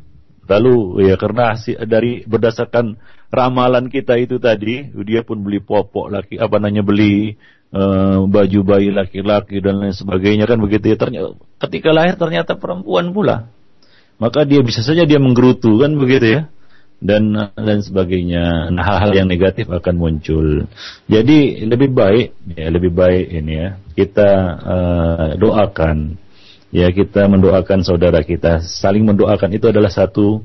Lalu 0.47 1.07
ya 1.11 1.19
karena 1.19 1.59
dari 1.87 2.23
berdasarkan 2.23 2.95
ramalan 3.35 3.91
kita 3.91 4.15
itu 4.15 4.39
tadi 4.39 4.87
dia 5.03 5.27
pun 5.27 5.43
beli 5.43 5.59
popok 5.59 6.07
laki 6.15 6.39
apa 6.39 6.63
namanya 6.63 6.87
beli 6.87 7.35
uh, 7.75 8.23
baju 8.31 8.61
bayi 8.63 8.95
laki-laki 8.95 9.59
dan 9.59 9.83
lain 9.83 9.95
sebagainya 9.95 10.47
kan 10.47 10.63
begitu 10.63 10.95
ya. 10.95 10.97
Ternyata 10.99 11.35
ketika 11.67 11.91
lahir 11.91 12.15
ternyata 12.15 12.55
perempuan 12.55 13.11
pula. 13.11 13.51
Maka 14.17 14.49
dia 14.49 14.65
bisa 14.65 14.81
saja 14.81 15.05
dia 15.05 15.21
menggerutu 15.21 15.83
kan 15.83 15.93
begitu 15.99 16.41
ya. 16.41 16.43
Dan 16.97 17.37
dan 17.37 17.79
sebagainya. 17.85 18.73
Nah, 18.73 18.81
hal-hal 18.81 19.13
yang 19.13 19.29
negatif 19.29 19.69
akan 19.69 19.95
muncul. 20.01 20.65
Jadi 21.11 21.69
lebih 21.69 21.93
baik 21.93 22.57
ya 22.57 22.73
lebih 22.73 22.95
baik 22.95 23.27
ini 23.35 23.53
ya 23.53 23.69
kita 23.93 24.31
uh, 24.63 25.29
doakan 25.37 26.17
ya 26.75 26.91
kita 26.91 27.27
mendoakan 27.31 27.87
saudara 27.87 28.23
kita 28.23 28.63
saling 28.63 29.07
mendoakan 29.07 29.51
itu 29.55 29.71
adalah 29.71 29.91
satu 29.91 30.43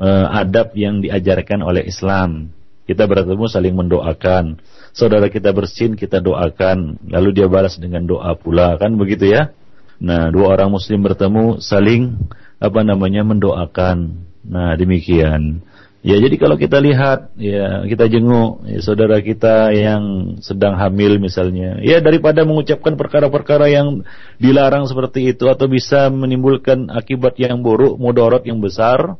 uh, 0.00 0.26
adab 0.32 0.74
yang 0.74 1.00
diajarkan 1.00 1.62
oleh 1.62 1.86
Islam. 1.86 2.50
Kita 2.82 3.06
bertemu 3.06 3.46
saling 3.46 3.74
mendoakan. 3.78 4.58
Saudara 4.92 5.30
kita 5.30 5.54
bersin 5.54 5.94
kita 5.94 6.18
doakan, 6.18 6.98
lalu 7.08 7.40
dia 7.40 7.46
balas 7.48 7.78
dengan 7.78 8.04
doa 8.04 8.34
pula 8.34 8.74
kan 8.76 8.92
begitu 8.98 9.30
ya. 9.30 9.54
Nah, 10.02 10.34
dua 10.34 10.58
orang 10.58 10.74
muslim 10.74 10.98
bertemu 10.98 11.62
saling 11.62 12.18
apa 12.58 12.82
namanya 12.82 13.22
mendoakan. 13.22 14.18
Nah, 14.42 14.74
demikian. 14.74 15.62
Ya 16.02 16.18
jadi 16.18 16.34
kalau 16.34 16.58
kita 16.58 16.82
lihat 16.82 17.30
ya 17.38 17.86
kita 17.86 18.10
jenguk 18.10 18.66
ya, 18.66 18.82
saudara 18.82 19.22
kita 19.22 19.70
yang 19.70 20.34
sedang 20.42 20.74
hamil 20.74 21.22
misalnya. 21.22 21.78
Ya 21.78 22.02
daripada 22.02 22.42
mengucapkan 22.42 22.98
perkara-perkara 22.98 23.70
yang 23.70 24.02
dilarang 24.42 24.90
seperti 24.90 25.30
itu 25.30 25.46
atau 25.46 25.70
bisa 25.70 26.10
menimbulkan 26.10 26.90
akibat 26.90 27.38
yang 27.38 27.62
buruk 27.62 28.02
mudorot 28.02 28.42
yang 28.42 28.58
besar 28.58 29.14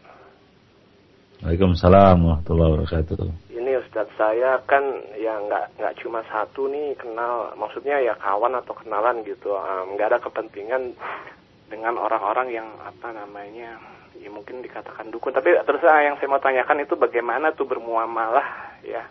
Waalaikumsalam 1.42 2.22
warahmatullahi 2.22 2.70
wabarakatuh. 2.70 3.50
Ini 3.50 3.74
Ustadz 3.82 4.14
saya 4.14 4.62
kan 4.70 4.86
ya 5.18 5.42
nggak 5.42 5.82
nggak 5.82 5.98
cuma 6.06 6.22
satu 6.30 6.70
nih 6.70 6.94
kenal, 7.02 7.50
maksudnya 7.58 7.98
ya 7.98 8.14
kawan 8.22 8.62
atau 8.62 8.78
kenalan 8.78 9.26
gitu, 9.26 9.58
nggak 9.98 10.06
um, 10.06 10.12
ada 10.14 10.22
kepentingan 10.22 10.94
dengan 11.66 11.98
orang-orang 11.98 12.54
yang 12.54 12.70
apa 12.86 13.10
namanya 13.10 13.82
ya 14.22 14.30
mungkin 14.30 14.62
dikatakan 14.62 15.10
dukun. 15.10 15.34
Tapi 15.34 15.58
terus 15.66 15.82
yang 15.82 16.14
saya 16.22 16.30
mau 16.30 16.38
tanyakan 16.38 16.86
itu 16.86 16.94
bagaimana 16.94 17.50
tuh 17.58 17.66
bermuamalah 17.66 18.78
ya. 18.86 19.02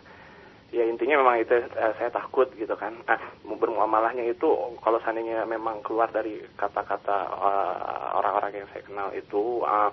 Ya 0.71 0.87
intinya 0.87 1.19
memang 1.19 1.43
itu 1.43 1.51
uh, 1.51 1.93
saya 1.99 2.15
takut 2.15 2.47
gitu 2.55 2.79
kan. 2.79 2.95
Nah, 3.11 3.19
bermuamalahnya 3.43 4.23
itu 4.23 4.47
kalau 4.79 5.03
seandainya 5.03 5.43
memang 5.43 5.83
keluar 5.83 6.07
dari 6.07 6.39
kata-kata 6.55 7.27
uh, 7.27 8.15
orang-orang 8.23 8.63
yang 8.63 8.67
saya 8.71 8.87
kenal 8.87 9.11
itu 9.11 9.67
uh, 9.67 9.91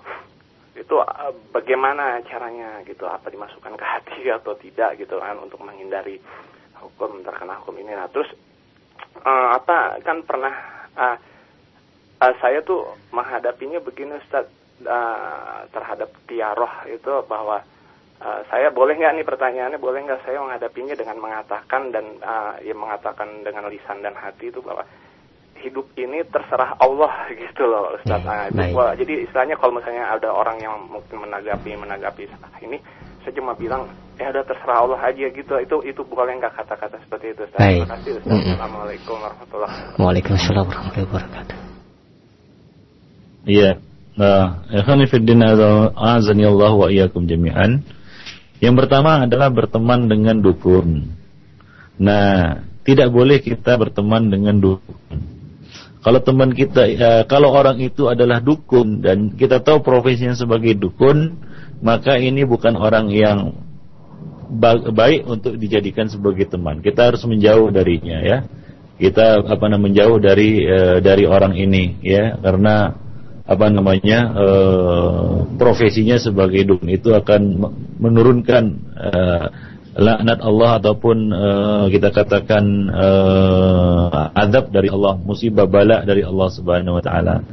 itu 0.79 0.95
uh, 0.95 1.33
bagaimana 1.51 2.23
caranya 2.23 2.79
gitu? 2.87 3.03
Apa 3.03 3.27
dimasukkan 3.27 3.75
ke 3.75 3.85
hati 3.85 4.21
atau 4.37 4.55
tidak 4.55 4.95
gitu 4.95 5.19
kan 5.19 5.35
untuk 5.37 5.59
menghindari 5.59 6.17
hukum 6.79 7.21
terkena 7.21 7.59
hukum 7.59 7.75
ini? 7.77 7.91
Nah 7.91 8.07
terus 8.07 8.31
uh, 9.21 9.59
apa 9.59 9.99
kan 10.01 10.23
pernah 10.23 10.55
uh, 10.95 11.17
uh, 12.23 12.33
saya 12.39 12.63
tuh 12.63 12.95
menghadapinya 13.11 13.83
begini 13.83 14.15
Ustaz 14.23 14.47
uh, 14.87 15.67
terhadap 15.75 16.15
tiaroh 16.25 16.87
itu 16.87 17.11
bahwa 17.27 17.59
uh, 18.23 18.39
saya 18.47 18.71
boleh 18.71 18.95
nggak 18.95 19.19
nih 19.19 19.27
pertanyaannya? 19.27 19.79
Boleh 19.83 20.07
nggak 20.07 20.23
saya 20.23 20.39
menghadapinya 20.39 20.95
dengan 20.95 21.19
mengatakan 21.19 21.91
dan 21.91 22.23
uh, 22.23 22.55
ya 22.63 22.71
mengatakan 22.71 23.43
dengan 23.43 23.67
lisan 23.67 23.99
dan 23.99 24.15
hati 24.15 24.47
itu 24.47 24.63
bahwa 24.63 24.87
hidup 25.61 25.87
ini 25.99 26.23
terserah 26.27 26.75
Allah 26.79 27.13
gitu 27.43 27.63
loh 27.67 27.95
Ustaz. 27.99 28.21
Nah, 28.23 28.47
itu 28.49 28.61
gua, 28.73 28.95
jadi 28.95 29.27
istilahnya 29.27 29.55
kalau 29.59 29.77
misalnya 29.77 30.09
ada 30.09 30.29
orang 30.31 30.57
yang 30.59 30.75
mungkin 30.87 31.23
menanggapi 31.23 31.75
menanggapi 31.75 32.27
ini 32.65 32.77
saya 33.23 33.33
cuma 33.35 33.51
bilang 33.53 33.91
ya 34.15 34.31
udah 34.31 34.43
terserah 34.47 34.77
Allah 34.83 34.99
aja 35.03 35.25
gitu. 35.31 35.53
Itu 35.59 35.77
itu 35.83 36.01
bukan 36.03 36.39
nggak 36.39 36.55
kata-kata 36.55 36.97
seperti 37.03 37.35
itu 37.35 37.41
Ustaz. 37.45 37.59
Terima 37.59 37.87
kasih 37.87 38.11
Ustaz. 38.19 38.31
Mm 38.31 38.39
-hmm. 38.39 38.53
Assalamualaikum 38.55 39.15
warahmatullahi 39.19 39.71
wabarakatuh. 39.71 40.01
Waalaikumsalam 40.03 40.65
warahmatullahi 40.67 41.09
wabarakatuh. 41.11 41.57
Iya. 43.49 43.71
Nah, 44.19 44.67
ikhwan 44.67 45.07
fillah 45.07 45.95
azani 45.95 46.43
Allah 46.43 46.73
wa 46.75 46.87
iyyakum 46.91 47.23
jami'an. 47.23 47.87
Yang 48.59 48.75
pertama 48.83 49.23
adalah 49.23 49.47
berteman 49.47 50.11
dengan 50.11 50.43
dukun. 50.43 51.15
Nah, 51.95 52.59
tidak 52.83 53.07
boleh 53.15 53.39
kita 53.39 53.79
berteman 53.79 54.27
dengan 54.27 54.59
dukun. 54.59 55.38
Kalau 55.99 56.23
teman 56.23 56.55
kita, 56.55 56.87
ya, 56.87 57.11
kalau 57.27 57.51
orang 57.51 57.75
itu 57.83 58.07
adalah 58.07 58.39
dukun 58.39 59.03
dan 59.03 59.35
kita 59.35 59.59
tahu 59.59 59.83
profesinya 59.83 60.31
sebagai 60.31 60.79
dukun, 60.79 61.35
maka 61.83 62.15
ini 62.15 62.47
bukan 62.47 62.79
orang 62.79 63.11
yang 63.11 63.51
baik 64.95 65.27
untuk 65.27 65.59
dijadikan 65.59 66.07
sebagai 66.07 66.47
teman. 66.47 66.79
Kita 66.79 67.11
harus 67.11 67.21
menjauh 67.27 67.67
darinya 67.69 68.23
ya. 68.23 68.37
Kita 68.99 69.43
apa 69.43 69.65
namanya 69.71 69.83
menjauh 69.87 70.17
dari 70.19 70.49
uh, 70.67 70.97
dari 70.99 71.23
orang 71.23 71.55
ini 71.55 72.03
ya 72.03 72.35
karena 72.35 72.99
apa 73.47 73.65
namanya 73.71 74.19
uh, 74.35 75.35
profesinya 75.55 76.19
sebagai 76.19 76.67
dukun 76.67 76.91
itu 76.91 77.15
akan 77.15 77.41
menurunkan 77.95 78.63
laknat 79.99 80.39
Allah 80.39 80.79
ataupun 80.79 81.17
uh, 81.29 81.85
kita 81.91 82.15
katakan 82.15 82.63
uh, 82.87 84.31
adab 84.33 84.71
dari 84.71 84.87
Allah, 84.87 85.19
musibah 85.19 85.67
bala 85.67 86.07
dari 86.07 86.23
Allah 86.23 86.47
Subhanahu 86.49 86.97
wa 86.97 87.03
taala. 87.03 87.43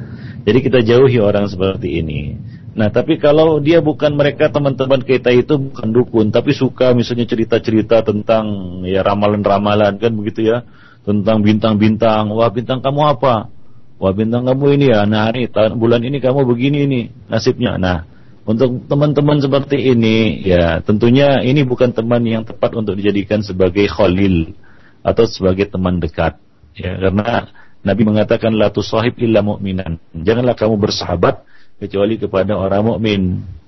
Jadi 0.46 0.58
kita 0.62 0.78
jauhi 0.86 1.18
orang 1.18 1.50
seperti 1.50 1.98
ini. 1.98 2.38
Nah, 2.76 2.92
tapi 2.92 3.16
kalau 3.18 3.58
dia 3.58 3.82
bukan 3.82 4.14
mereka 4.14 4.52
teman-teman 4.52 5.02
kita 5.02 5.32
itu 5.32 5.58
bukan 5.58 5.88
dukun, 5.90 6.26
tapi 6.30 6.54
suka 6.54 6.94
misalnya 6.94 7.26
cerita-cerita 7.26 8.04
tentang 8.06 8.78
ya 8.86 9.02
ramalan-ramalan 9.02 9.98
kan 9.98 10.12
begitu 10.14 10.46
ya, 10.52 10.62
tentang 11.02 11.42
bintang-bintang. 11.42 12.30
Wah, 12.30 12.52
bintang 12.52 12.84
kamu 12.84 13.16
apa? 13.16 13.48
Wah, 13.96 14.12
bintang 14.12 14.44
kamu 14.44 14.76
ini 14.76 14.86
ya. 14.92 15.08
Nah, 15.08 15.32
ini 15.32 15.48
bulan 15.74 16.04
ini 16.04 16.20
kamu 16.20 16.44
begini 16.44 16.78
ini 16.84 17.00
nasibnya. 17.32 17.80
Nah, 17.80 18.04
untuk 18.46 18.86
teman-teman 18.86 19.42
seperti 19.42 19.90
ini 19.90 20.46
ya, 20.46 20.78
tentunya 20.78 21.42
ini 21.42 21.66
bukan 21.66 21.90
teman 21.90 22.22
yang 22.22 22.46
tepat 22.46 22.78
untuk 22.78 22.94
dijadikan 22.94 23.42
sebagai 23.42 23.90
khalil 23.90 24.54
atau 25.02 25.26
sebagai 25.26 25.66
teman 25.66 25.98
dekat. 25.98 26.38
Ya, 26.78 26.94
karena 26.94 27.50
Nabi 27.82 28.02
mengatakan 28.06 28.54
la 28.54 28.70
tusahib 28.70 29.18
illa 29.18 29.42
mu'minan. 29.42 29.98
Janganlah 30.14 30.54
kamu 30.54 30.78
bersahabat 30.78 31.42
kecuali 31.82 32.22
kepada 32.22 32.54
orang 32.54 32.82
mukmin. 32.86 33.22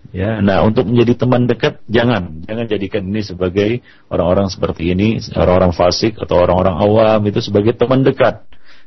Ya, 0.09 0.41
nah 0.41 0.65
untuk 0.65 0.89
menjadi 0.89 1.27
teman 1.27 1.45
dekat 1.45 1.85
jangan, 1.85 2.41
jangan 2.49 2.65
jadikan 2.65 3.03
ini 3.13 3.21
sebagai 3.21 3.85
orang-orang 4.09 4.49
seperti 4.49 4.95
ini, 4.95 5.21
orang-orang 5.37 5.77
fasik 5.77 6.17
atau 6.17 6.41
orang-orang 6.41 6.81
awam 6.81 7.21
itu 7.29 7.45
sebagai 7.45 7.77
teman 7.77 8.07
dekat. 8.07 8.47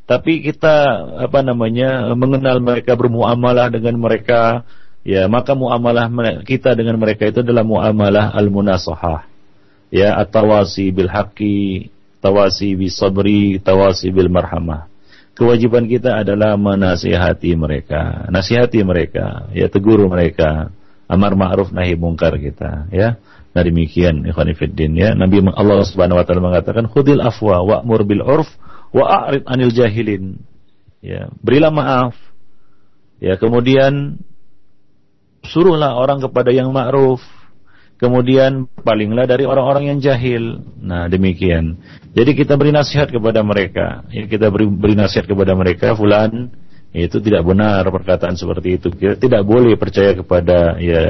Tapi 0.09 0.41
kita 0.41 0.97
apa 1.21 1.45
namanya 1.45 2.09
mengenal 2.17 2.57
mereka 2.57 2.97
bermuamalah 2.97 3.69
dengan 3.69 4.01
mereka, 4.01 4.65
ya 5.01 5.25
maka 5.31 5.57
muamalah 5.57 6.09
kita 6.45 6.77
dengan 6.77 6.97
mereka 7.01 7.29
itu 7.29 7.41
adalah 7.41 7.65
muamalah 7.65 8.33
al-munasahah. 8.35 9.27
Ya, 9.91 10.15
at-tawasi 10.15 10.95
bil 10.95 11.11
haqqi, 11.11 11.91
tawasi 12.23 12.79
bis 12.79 12.95
sabri, 12.95 13.59
tawasi 13.59 14.07
bil 14.15 14.31
marhamah 14.31 14.91
kewajiban 15.41 15.87
kita 15.87 16.21
adalah 16.21 16.59
menasihati 16.59 17.55
mereka, 17.55 18.29
nasihati 18.29 18.83
mereka, 18.83 19.49
ya 19.55 19.71
tegur 19.71 20.03
mereka, 20.05 20.69
amar 21.07 21.33
ma'ruf 21.33 21.73
nahi 21.73 21.95
mungkar 21.95 22.35
kita, 22.37 22.91
ya. 22.91 23.17
Nah 23.51 23.67
demikian 23.67 24.23
ikhwan 24.23 24.47
fillah 24.55 24.95
ya. 24.95 25.09
Nabi 25.11 25.43
Allah 25.43 25.83
Subhanahu 25.83 26.21
wa 26.21 26.25
taala 26.29 26.39
mengatakan 26.39 26.87
khudil 26.87 27.19
afwa 27.19 27.59
wa'mur 27.65 28.07
bil 28.07 28.23
urf 28.23 28.47
wa 28.95 29.27
a'rid 29.27 29.43
anil 29.43 29.75
jahilin. 29.75 30.39
Ya, 31.03 31.27
berilah 31.43 31.73
maaf. 31.73 32.15
Ya, 33.19 33.35
kemudian 33.35 34.23
suruhlah 35.45 35.97
orang 35.97 36.21
kepada 36.21 36.53
yang 36.53 36.69
ma'ruf, 36.73 37.21
kemudian 38.01 38.65
palinglah 38.81 39.29
dari 39.29 39.45
orang-orang 39.45 39.93
yang 39.93 39.99
jahil. 40.01 40.61
Nah, 40.81 41.05
demikian. 41.05 41.77
Jadi 42.17 42.33
kita 42.33 42.57
beri 42.57 42.73
nasihat 42.73 43.13
kepada 43.13 43.45
mereka. 43.45 44.05
Ya, 44.09 44.25
kita 44.25 44.49
beri, 44.49 44.65
beri 44.65 44.97
nasihat 44.97 45.29
kepada 45.29 45.53
mereka, 45.53 45.93
fulan 45.93 46.49
itu 46.91 47.23
tidak 47.23 47.47
benar 47.47 47.87
perkataan 47.87 48.35
seperti 48.35 48.75
itu. 48.75 48.91
Kita 48.91 49.15
tidak 49.15 49.47
boleh 49.47 49.79
percaya 49.79 50.11
kepada 50.11 50.75
ya 50.75 51.03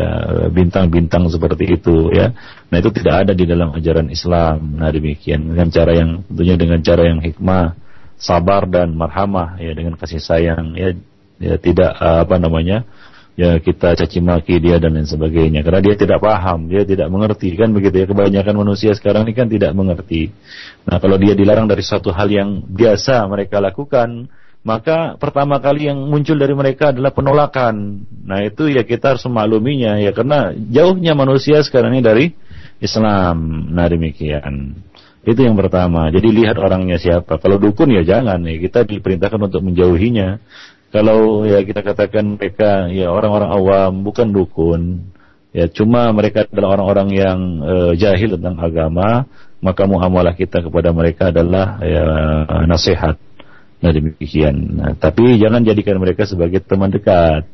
bintang-bintang 0.53 1.25
seperti 1.25 1.73
itu 1.73 2.13
ya. 2.13 2.37
Nah, 2.69 2.77
itu 2.77 2.93
tidak 2.93 3.25
ada 3.25 3.33
di 3.33 3.49
dalam 3.49 3.73
ajaran 3.73 4.13
Islam. 4.13 4.77
Nah, 4.77 4.93
demikian 4.93 5.41
dengan 5.41 5.73
cara 5.73 5.91
yang 5.97 6.21
tentunya 6.29 6.55
dengan 6.59 6.79
cara 6.85 7.01
yang 7.09 7.19
hikmah, 7.25 7.73
sabar 8.21 8.69
dan 8.69 8.93
marhamah 8.93 9.57
ya 9.57 9.73
dengan 9.73 9.97
kasih 9.97 10.21
sayang 10.21 10.77
ya 10.77 10.93
ya 11.41 11.57
tidak 11.57 11.97
apa 11.97 12.37
namanya? 12.37 12.85
Ya 13.39 13.57
kita 13.59 13.95
caci 13.95 14.19
maki 14.19 14.59
dia 14.59 14.77
dan 14.77 14.95
lain 14.95 15.07
sebagainya. 15.07 15.63
Karena 15.63 15.81
dia 15.83 15.95
tidak 15.95 16.19
paham 16.19 16.67
dia 16.67 16.83
tidak 16.83 17.07
mengerti. 17.07 17.55
Kan 17.55 17.71
begitu 17.71 18.03
ya 18.03 18.07
kebanyakan 18.07 18.55
manusia 18.55 18.91
sekarang 18.93 19.27
ini 19.27 19.33
kan 19.35 19.47
tidak 19.47 19.71
mengerti. 19.75 20.31
Nah 20.87 20.97
kalau 20.99 21.15
dia 21.15 21.35
dilarang 21.35 21.67
dari 21.67 21.83
satu 21.83 22.11
hal 22.11 22.27
yang 22.27 22.63
biasa 22.67 23.25
mereka 23.27 23.63
lakukan 23.63 24.31
maka 24.61 25.17
pertama 25.17 25.57
kali 25.57 25.89
yang 25.89 25.97
muncul 26.05 26.37
dari 26.37 26.53
mereka 26.53 26.93
adalah 26.93 27.09
penolakan. 27.09 28.05
Nah 28.05 28.45
itu 28.45 28.69
ya 28.69 28.85
kita 28.85 29.17
harus 29.17 29.25
memakluminya 29.25 29.97
ya 29.97 30.13
karena 30.13 30.53
jauhnya 30.53 31.17
manusia 31.17 31.65
sekarang 31.65 31.97
ini 31.97 32.01
dari 32.05 32.25
Islam. 32.77 33.69
Nah 33.73 33.89
demikian. 33.89 34.77
Itu 35.21 35.45
yang 35.45 35.53
pertama. 35.53 36.09
Jadi 36.09 36.33
lihat 36.33 36.57
orangnya 36.57 36.97
siapa. 36.97 37.37
Kalau 37.37 37.61
dukun 37.61 37.93
ya 37.93 38.01
jangan 38.01 38.41
ya. 38.41 38.57
Kita 38.57 38.85
diperintahkan 38.85 39.37
untuk 39.37 39.61
menjauhinya 39.61 40.41
kalau 40.91 41.47
ya 41.47 41.63
kita 41.63 41.81
katakan 41.87 42.35
mereka 42.35 42.91
ya 42.91 43.07
orang-orang 43.07 43.49
awam 43.49 43.91
bukan 44.03 44.35
dukun. 44.35 45.07
Ya 45.51 45.67
cuma 45.67 46.11
mereka 46.15 46.47
adalah 46.47 46.79
orang-orang 46.79 47.09
yang 47.11 47.39
uh, 47.63 47.91
jahil 47.95 48.35
tentang 48.39 48.55
agama 48.59 49.27
maka 49.63 49.83
muamalah 49.87 50.35
kita 50.35 50.63
kepada 50.63 50.91
mereka 50.91 51.31
adalah 51.31 51.79
ya 51.79 52.05
nasihat. 52.67 53.15
Nah 53.81 53.91
demikian. 53.95 54.55
Nah, 54.77 54.91
tapi 54.99 55.39
jangan 55.39 55.63
jadikan 55.63 55.95
mereka 55.97 56.27
sebagai 56.27 56.59
teman 56.59 56.91
dekat. 56.91 57.47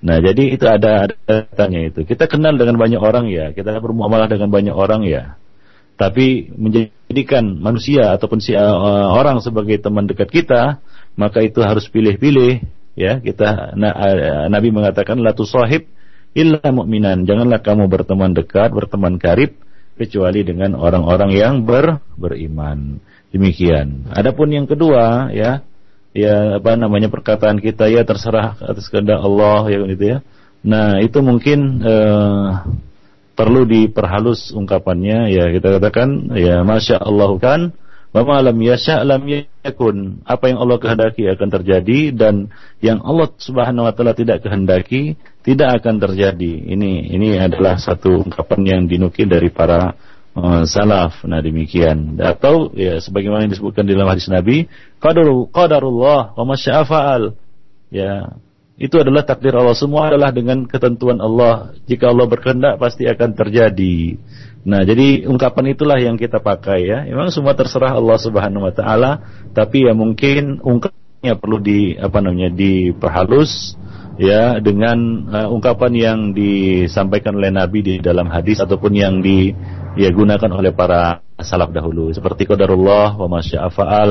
Nah 0.00 0.16
jadi 0.24 0.56
itu 0.56 0.64
ada 0.64 1.08
ada 1.12 1.34
tanya 1.52 1.92
itu. 1.92 2.08
Kita 2.08 2.24
kenal 2.24 2.56
dengan 2.56 2.80
banyak 2.80 3.00
orang 3.00 3.28
ya. 3.28 3.52
Kita 3.52 3.76
bermuamalah 3.84 4.32
dengan 4.32 4.48
banyak 4.48 4.72
orang 4.72 5.04
ya. 5.04 5.36
Tapi 5.98 6.54
menjadikan 6.54 7.58
manusia 7.58 8.14
ataupun 8.14 8.38
si 8.38 8.54
uh, 8.54 9.12
orang 9.12 9.42
sebagai 9.44 9.76
teman 9.82 10.06
dekat 10.06 10.30
kita 10.30 10.78
maka 11.18 11.42
itu 11.42 11.58
harus 11.58 11.90
pilih-pilih 11.90 12.77
ya 12.98 13.22
kita 13.22 13.78
na, 13.78 13.94
Nabi 14.50 14.74
mengatakan 14.74 15.22
la 15.22 15.30
tusahib 15.30 15.86
illa 16.34 16.60
mu'minan. 16.74 17.22
Janganlah 17.24 17.62
kamu 17.62 17.86
berteman 17.86 18.34
dekat 18.34 18.74
berteman 18.74 19.22
karib 19.22 19.54
kecuali 19.94 20.42
dengan 20.42 20.74
orang-orang 20.74 21.30
yang 21.34 21.54
ber, 21.62 22.02
beriman. 22.18 22.98
Demikian. 23.30 24.08
Adapun 24.10 24.50
yang 24.50 24.66
kedua 24.66 25.30
ya 25.30 25.62
ya 26.16 26.58
apa 26.58 26.74
namanya 26.80 27.12
perkataan 27.12 27.60
kita 27.60 27.86
ya 27.92 28.02
terserah 28.02 28.56
atas 28.56 28.88
kehendak 28.88 29.20
Allah 29.20 29.68
ya 29.68 29.78
gitu 29.84 30.04
ya. 30.04 30.18
Nah 30.64 30.98
itu 30.98 31.20
mungkin 31.20 31.84
eh, 31.84 32.48
perlu 33.36 33.68
diperhalus 33.68 34.50
ungkapannya. 34.56 35.30
Ya 35.30 35.44
kita 35.52 35.76
katakan 35.76 36.34
ya 36.34 36.64
masya 36.64 36.98
Allah 36.98 37.30
kan 37.38 37.60
Wa 38.08 38.40
lam 38.40 38.56
yasha 38.64 39.04
lam 39.04 39.28
yakun. 39.68 40.24
Apa 40.24 40.48
yang 40.48 40.58
Allah 40.58 40.80
kehendaki 40.80 41.28
akan 41.28 41.48
terjadi 41.52 42.12
dan 42.16 42.48
yang 42.80 43.04
Allah 43.04 43.28
Subhanahu 43.36 43.86
wa 43.86 43.92
taala 43.92 44.16
tidak 44.16 44.42
kehendaki 44.42 45.20
tidak 45.44 45.80
akan 45.80 46.00
terjadi. 46.00 46.52
Ini 46.76 47.12
ini 47.12 47.36
adalah 47.40 47.80
satu 47.80 48.24
ungkapan 48.24 48.60
yang 48.64 48.82
dinukil 48.84 49.28
dari 49.28 49.48
para 49.48 49.96
uh, 50.36 50.62
salaf. 50.68 51.24
Nah 51.24 51.40
demikian. 51.40 52.20
Atau 52.20 52.72
ya 52.76 53.00
sebagaimana 53.00 53.48
yang 53.48 53.52
disebutkan 53.52 53.88
di 53.88 53.96
dalam 53.96 54.08
hadis 54.12 54.28
Nabi, 54.28 54.68
qadaru 55.00 55.48
qadarullah 55.48 56.36
wa 56.36 56.44
masya'afa'al. 56.44 57.32
Ya, 57.88 58.36
itu 58.78 58.94
adalah 58.94 59.26
takdir 59.26 59.58
Allah 59.58 59.74
semua 59.74 60.06
adalah 60.06 60.30
dengan 60.30 60.62
ketentuan 60.62 61.18
Allah. 61.18 61.74
Jika 61.90 62.14
Allah 62.14 62.30
berkehendak 62.30 62.78
pasti 62.78 63.10
akan 63.10 63.34
terjadi. 63.34 64.14
Nah, 64.68 64.84
jadi 64.84 65.24
ungkapan 65.24 65.72
itulah 65.72 65.96
yang 65.96 66.20
kita 66.20 66.44
pakai 66.44 66.84
ya. 66.84 66.98
Memang 67.08 67.32
semua 67.32 67.56
terserah 67.56 67.96
Allah 67.96 68.20
Subhanahu 68.20 68.68
wa 68.68 68.72
taala, 68.76 69.24
tapi 69.56 69.88
ya 69.88 69.96
mungkin 69.96 70.60
ungkapnya 70.60 71.40
perlu 71.40 71.56
di 71.56 71.96
apa 71.96 72.20
namanya 72.20 72.52
diperhalus 72.52 73.80
ya 74.20 74.60
dengan 74.60 75.24
uh, 75.32 75.48
ungkapan 75.48 75.92
yang 75.96 76.18
disampaikan 76.36 77.40
oleh 77.40 77.48
Nabi 77.48 77.80
di 77.80 77.94
dalam 77.96 78.28
hadis 78.28 78.60
ataupun 78.60 78.92
yang 78.92 79.24
di 79.24 79.56
ya 79.96 80.12
gunakan 80.12 80.52
oleh 80.52 80.76
para 80.76 81.24
salaf 81.40 81.72
dahulu 81.72 82.12
seperti 82.12 82.44
qadarullah 82.44 83.16
wa 83.16 83.40
masya'afa'al 83.40 84.10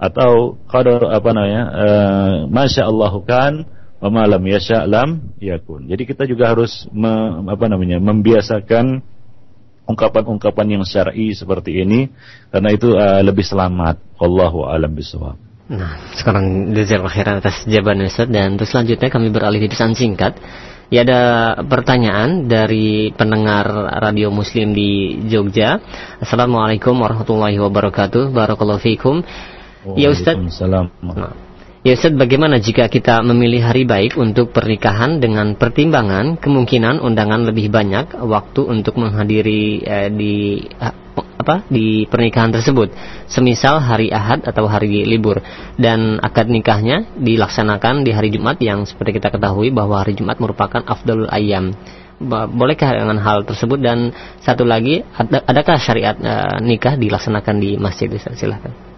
atau 0.00 0.56
qadar 0.64 1.12
apa 1.12 1.30
namanya 1.36 1.62
uh, 1.76 2.34
masyaallahu 2.48 3.20
kan 3.28 3.68
wa 4.00 4.08
ma 4.08 4.24
lam 4.24 4.40
yasha 4.48 4.88
lam 4.88 5.36
yakun. 5.44 5.92
Jadi 5.92 6.08
kita 6.08 6.24
juga 6.24 6.56
harus 6.56 6.88
me, 6.88 7.44
apa 7.52 7.68
namanya 7.68 8.00
membiasakan 8.00 9.04
ungkapan-ungkapan 9.88 10.78
yang 10.78 10.82
syar'i 10.86 11.32
seperti 11.32 11.82
ini 11.82 12.10
karena 12.52 12.70
itu 12.72 12.94
uh, 12.94 13.20
lebih 13.24 13.44
selamat. 13.46 14.00
Allahu 14.20 14.68
alam 14.68 14.92
bisawab. 14.92 15.36
Nah, 15.70 16.02
sekarang 16.18 16.74
jazakallahu 16.74 17.14
khairan 17.14 17.38
atas 17.38 17.62
jawaban 17.62 18.02
Ustaz 18.02 18.26
dan 18.26 18.58
terus 18.58 18.74
selanjutnya 18.74 19.06
kami 19.06 19.30
beralih 19.30 19.62
di 19.62 19.70
pesan 19.70 19.94
singkat. 19.94 20.34
Ya 20.90 21.06
ada 21.06 21.22
pertanyaan 21.62 22.50
dari 22.50 23.14
pendengar 23.14 23.70
radio 24.02 24.34
Muslim 24.34 24.74
di 24.74 25.22
Jogja. 25.30 25.78
Assalamualaikum 26.18 26.98
warahmatullahi 26.98 27.62
wabarakatuh. 27.62 28.34
Barakallahu 28.34 28.82
fiikum. 28.82 29.22
Ya 29.94 30.10
Ustaz. 30.10 30.34
Nah, 30.34 31.30
Ya 31.80 31.96
Ustaz, 31.96 32.12
bagaimana 32.12 32.60
jika 32.60 32.92
kita 32.92 33.24
memilih 33.24 33.64
hari 33.64 33.88
baik 33.88 34.20
untuk 34.20 34.52
pernikahan 34.52 35.16
dengan 35.16 35.56
pertimbangan 35.56 36.36
kemungkinan 36.36 37.00
undangan 37.00 37.48
lebih 37.48 37.72
banyak 37.72 38.20
waktu 38.20 38.68
untuk 38.68 39.00
menghadiri 39.00 39.80
eh, 39.80 40.12
di 40.12 40.60
apa 40.76 41.64
di 41.72 42.04
pernikahan 42.04 42.52
tersebut. 42.52 42.92
Semisal 43.32 43.80
hari 43.80 44.12
Ahad 44.12 44.44
atau 44.44 44.68
hari 44.68 45.08
libur 45.08 45.40
dan 45.80 46.20
akad 46.20 46.52
nikahnya 46.52 47.16
dilaksanakan 47.16 48.04
di 48.04 48.12
hari 48.12 48.28
Jumat 48.28 48.60
yang 48.60 48.84
seperti 48.84 49.16
kita 49.16 49.32
ketahui 49.32 49.72
bahwa 49.72 50.04
hari 50.04 50.12
Jumat 50.12 50.36
merupakan 50.36 50.84
afdalul 50.84 51.32
ayam. 51.32 51.72
Bolehkah 52.52 52.92
dengan 52.92 53.16
hal 53.24 53.48
tersebut 53.48 53.80
dan 53.80 54.12
satu 54.44 54.68
lagi 54.68 55.00
ad 55.16 55.32
adakah 55.48 55.80
syariat 55.80 56.12
uh, 56.20 56.60
nikah 56.60 57.00
dilaksanakan 57.00 57.56
di 57.56 57.80
masjid? 57.80 58.12
Silahkan. 58.12 58.89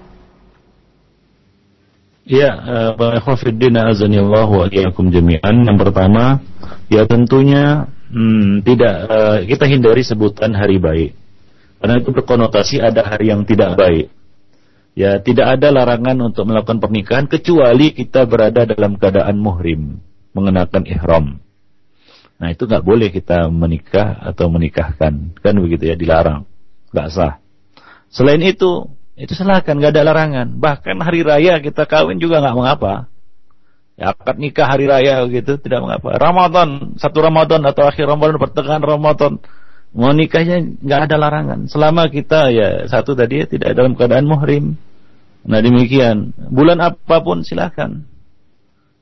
Ya, 2.22 2.54
Barakhufiddin 2.94 3.74
uh, 3.74 3.90
azanillah 3.90 4.46
wa 4.46 4.66
jami'an. 4.70 5.66
Yang 5.66 5.78
pertama, 5.82 6.38
ya 6.86 7.02
tentunya 7.06 7.90
hmm, 8.14 8.62
tidak 8.62 8.94
uh, 9.10 9.38
kita 9.42 9.64
hindari 9.66 10.06
sebutan 10.06 10.54
hari 10.54 10.78
baik 10.78 11.18
karena 11.82 11.98
itu 11.98 12.14
berkonotasi 12.14 12.78
ada 12.78 13.02
hari 13.02 13.34
yang 13.34 13.42
tidak 13.42 13.74
baik. 13.74 14.06
Ya, 14.94 15.18
tidak 15.18 15.58
ada 15.58 15.74
larangan 15.74 16.30
untuk 16.30 16.46
melakukan 16.46 16.78
pernikahan 16.78 17.26
kecuali 17.26 17.90
kita 17.90 18.22
berada 18.22 18.62
dalam 18.62 18.94
keadaan 18.94 19.34
muhrim, 19.42 19.98
mengenakan 20.30 20.86
ihram. 20.86 21.42
Nah, 22.38 22.48
itu 22.54 22.70
nggak 22.70 22.86
boleh 22.86 23.10
kita 23.10 23.50
menikah 23.50 24.14
atau 24.22 24.46
menikahkan, 24.46 25.34
kan 25.42 25.54
begitu 25.58 25.90
ya, 25.90 25.98
dilarang, 25.98 26.46
nggak 26.94 27.08
sah. 27.10 27.42
Selain 28.14 28.38
itu, 28.46 28.86
itu 29.16 29.32
silahkan, 29.36 29.76
nggak 29.76 29.92
ada 29.92 30.02
larangan. 30.08 30.46
Bahkan 30.56 30.96
hari 31.04 31.20
raya 31.26 31.60
kita 31.60 31.84
kawin 31.84 32.16
juga 32.16 32.40
nggak 32.40 32.56
mengapa. 32.56 33.12
Ya, 33.96 34.16
akad 34.16 34.40
nikah 34.40 34.66
hari 34.66 34.88
raya 34.88 35.20
gitu 35.28 35.60
tidak 35.60 35.84
mengapa. 35.84 36.16
Ramadan, 36.16 36.96
satu 36.96 37.20
Ramadan 37.20 37.60
atau 37.68 37.84
akhir 37.84 38.08
Ramadan, 38.08 38.40
pertengahan 38.40 38.80
Ramadan, 38.80 39.36
Mau 39.92 40.12
nikahnya 40.16 40.64
nggak 40.80 41.00
ada 41.08 41.16
larangan. 41.20 41.68
Selama 41.68 42.08
kita 42.08 42.48
ya 42.48 42.88
satu 42.88 43.12
tadi 43.12 43.44
ya, 43.44 43.46
tidak 43.46 43.76
dalam 43.76 43.92
keadaan 43.92 44.24
muhrim. 44.24 44.80
Nah 45.44 45.60
demikian. 45.60 46.32
Bulan 46.48 46.80
apa 46.80 47.20
pun 47.20 47.44
silakan. 47.44 48.08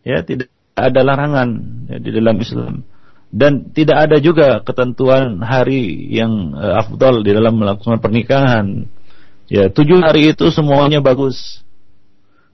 Ya 0.02 0.26
tidak 0.26 0.50
ada 0.74 1.00
larangan 1.06 1.48
ya, 1.86 1.96
di 2.02 2.10
dalam 2.10 2.36
Islam. 2.42 2.82
Dan 3.30 3.70
tidak 3.70 4.10
ada 4.10 4.18
juga 4.18 4.58
ketentuan 4.66 5.38
hari 5.38 6.10
yang 6.10 6.58
uh, 6.58 6.82
afdal 6.82 7.22
di 7.22 7.30
dalam 7.30 7.62
melakukan 7.62 8.02
pernikahan. 8.02 8.90
Ya 9.50 9.66
tujuh 9.66 9.98
hari 9.98 10.30
itu 10.30 10.46
semuanya 10.54 11.02
bagus. 11.02 11.60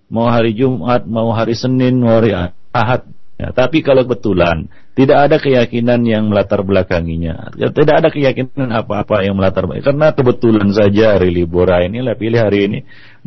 Mau 0.08 0.26
hari 0.32 0.56
Jumat, 0.56 1.04
mau 1.04 1.28
hari 1.34 1.52
Senin, 1.52 2.00
mau 2.00 2.16
hari 2.18 2.32
Ahad, 2.72 3.04
Ya, 3.36 3.52
tapi 3.52 3.84
kalau 3.84 4.00
kebetulan 4.08 4.72
tidak 4.96 5.28
ada 5.28 5.36
keyakinan 5.36 6.00
yang 6.08 6.32
melatar 6.32 6.64
belakanginya, 6.64 7.52
ya, 7.52 7.68
tidak 7.68 8.00
ada 8.00 8.08
keyakinan 8.08 8.72
apa-apa 8.72 9.28
yang 9.28 9.36
melatar 9.36 9.68
belakang 9.68 9.92
karena 9.92 10.08
kebetulan 10.16 10.72
saja 10.72 11.20
hari 11.20 11.28
libur 11.36 11.68
ini 11.68 12.00
lah 12.00 12.16
pilih 12.16 12.40
hari 12.40 12.64
ini. 12.64 12.78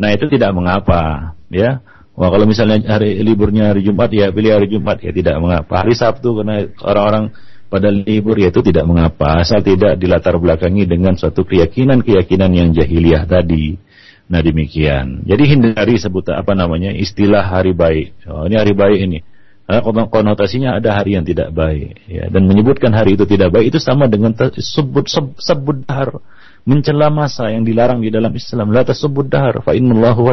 Nah 0.02 0.10
itu 0.10 0.26
tidak 0.26 0.50
mengapa, 0.58 1.38
ya. 1.54 1.86
Wah 2.18 2.34
kalau 2.34 2.50
misalnya 2.50 2.82
hari 2.90 3.22
liburnya 3.22 3.70
hari 3.70 3.86
Jumat 3.86 4.10
ya 4.10 4.34
pilih 4.34 4.52
hari 4.58 4.68
Jumat 4.68 4.98
ya 4.98 5.14
tidak 5.14 5.38
mengapa. 5.38 5.86
Hari 5.86 5.94
Sabtu 5.94 6.42
karena 6.42 6.66
orang-orang 6.82 7.32
pada 7.70 7.94
libur 7.94 8.34
ya 8.42 8.50
itu 8.50 8.66
tidak 8.66 8.90
mengapa 8.90 9.46
asal 9.46 9.62
tidak 9.62 10.02
dilatar 10.02 10.36
belakangi 10.42 10.90
dengan 10.90 11.14
suatu 11.14 11.46
keyakinan-keyakinan 11.46 12.50
yang 12.50 12.70
jahiliyah 12.74 13.30
tadi. 13.30 13.78
Nah 14.30 14.42
demikian. 14.42 15.26
Jadi 15.26 15.44
hindari 15.46 15.98
sebut 16.02 16.34
apa 16.34 16.54
namanya 16.58 16.94
istilah 16.94 17.46
hari 17.46 17.78
baik. 17.78 18.26
Oh, 18.26 18.46
ini 18.50 18.58
hari 18.58 18.74
baik 18.74 19.00
ini. 19.06 19.20
Karena 19.70 20.10
konotasinya 20.10 20.82
ada 20.82 20.98
hari 20.98 21.14
yang 21.14 21.26
tidak 21.26 21.54
baik 21.54 22.10
ya. 22.10 22.26
Dan 22.34 22.50
menyebutkan 22.50 22.90
hari 22.90 23.14
itu 23.14 23.30
tidak 23.30 23.54
baik 23.54 23.70
itu 23.70 23.78
sama 23.78 24.10
dengan 24.10 24.34
sebut 24.34 25.06
sebut 25.38 25.86
dahar. 25.86 26.22
Mencela 26.66 27.10
masa 27.14 27.50
yang 27.54 27.66
dilarang 27.66 28.02
di 28.02 28.10
dalam 28.14 28.34
Islam. 28.34 28.74
La 28.74 28.82
tasubud 28.86 29.30
dahar 29.30 29.62
fa 29.62 29.74
innallahu 29.78 30.30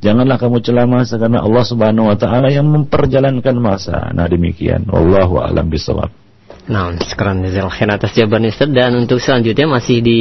janganlah 0.00 0.36
kamu 0.36 0.64
cela 0.64 0.84
masa 0.84 1.16
karena 1.16 1.44
Allah 1.44 1.64
Subhanahu 1.64 2.08
wa 2.08 2.16
taala 2.16 2.48
yang 2.52 2.68
memperjalankan 2.68 3.56
masa. 3.56 4.12
Nah 4.16 4.28
demikian. 4.28 4.84
Wallahu 4.88 5.40
alam 5.40 5.68
bisawab 5.72 6.27
Nah, 6.68 6.92
sekarang 7.00 7.40
jazakallahu 7.48 7.96
atas 7.96 8.12
jawaban 8.12 8.44
Ustaz 8.52 8.68
dan 8.68 8.92
untuk 8.92 9.24
selanjutnya 9.24 9.64
masih 9.64 10.04
di 10.04 10.20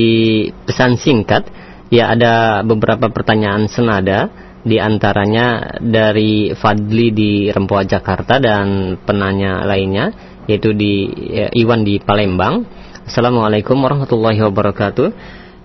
pesan 0.64 0.95
singkat 0.95 1.43
ya 1.91 2.16
ada 2.16 2.64
beberapa 2.64 3.12
pertanyaan 3.12 3.68
senada 3.68 4.32
di 4.64 4.80
antaranya 4.80 5.80
dari 5.84 6.56
Fadli 6.56 7.12
di 7.12 7.32
Rempoa 7.52 7.84
Jakarta 7.84 8.39
dan 8.39 8.95
penanya 9.04 9.68
lainnya 9.68 10.16
yaitu 10.48 10.72
di 10.72 11.12
ya, 11.36 11.52
Iwan 11.52 11.84
di 11.84 12.00
Palembang. 12.00 12.64
Assalamualaikum 13.04 13.76
warahmatullahi 13.84 14.39
wabarakatuh. 14.48 15.08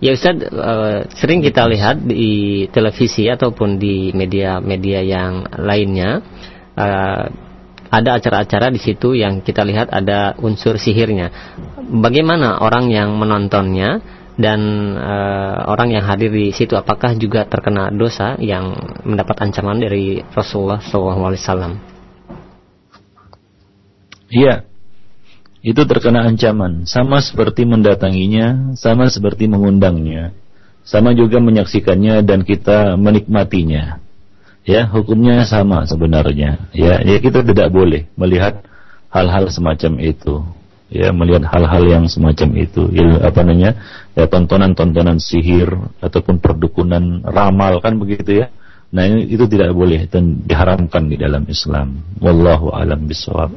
Ya 0.03 0.19
Ustaz, 0.19 0.35
uh, 0.51 1.07
sering 1.15 1.47
kita 1.47 1.63
lihat 1.71 2.03
di 2.03 2.67
televisi 2.75 3.31
ataupun 3.31 3.79
di 3.79 4.11
media-media 4.11 4.99
yang 4.99 5.47
lainnya 5.63 6.19
uh, 6.75 7.52
ada 7.93 8.17
acara-acara 8.17 8.73
di 8.73 8.81
situ 8.81 9.13
yang 9.13 9.45
kita 9.45 9.61
lihat 9.69 9.93
ada 9.93 10.33
unsur 10.41 10.81
sihirnya. 10.81 11.29
Bagaimana 11.77 12.65
orang 12.65 12.89
yang 12.89 13.13
menontonnya 13.21 14.01
dan 14.41 14.61
uh, 14.97 15.69
orang 15.69 15.93
yang 15.93 16.05
hadir 16.09 16.33
di 16.33 16.57
situ 16.57 16.73
apakah 16.73 17.13
juga 17.21 17.45
terkena 17.45 17.93
dosa 17.93 18.41
yang 18.41 18.73
mendapat 19.05 19.45
ancaman 19.45 19.77
dari 19.77 20.25
Rasulullah 20.33 20.81
SAW? 20.81 21.77
Iya, 24.33 24.65
itu 25.63 25.83
terkena 25.87 26.27
ancaman, 26.27 26.91
sama 26.91 27.23
seperti 27.23 27.63
mendatanginya, 27.63 28.75
sama 28.75 29.07
seperti 29.07 29.47
mengundangnya, 29.47 30.35
sama 30.83 31.15
juga 31.15 31.39
menyaksikannya 31.39 32.27
dan 32.27 32.43
kita 32.43 32.99
menikmatinya. 32.99 34.02
Ya, 34.63 34.87
hukumnya 34.87 35.43
sama 35.43 35.83
sebenarnya. 35.91 36.71
Ya, 36.71 37.03
ya 37.03 37.19
kita 37.19 37.43
tidak 37.43 37.75
boleh 37.75 38.07
melihat 38.15 38.63
hal-hal 39.11 39.51
semacam 39.51 39.99
itu. 39.99 40.47
Ya 40.93 41.09
melihat 41.09 41.49
hal-hal 41.49 41.83
yang 41.89 42.05
semacam 42.07 42.53
itu. 42.61 42.87
Ya, 42.93 43.27
apa 43.27 43.43
namanya? 43.43 43.81
Ya 44.13 44.29
tontonan-tontonan 44.29 45.19
sihir 45.19 45.73
ataupun 45.99 46.39
perdukunan 46.39 47.25
ramal 47.25 47.81
kan 47.81 47.97
begitu 47.97 48.45
ya? 48.45 48.47
Nah 48.93 49.09
ini 49.09 49.25
itu 49.25 49.49
tidak 49.49 49.73
boleh 49.73 50.05
dan 50.05 50.45
diharamkan 50.45 51.09
di 51.09 51.17
dalam 51.17 51.49
Islam. 51.49 52.05
Wallahu 52.21 52.77
alam 52.77 53.09
bisawab 53.09 53.49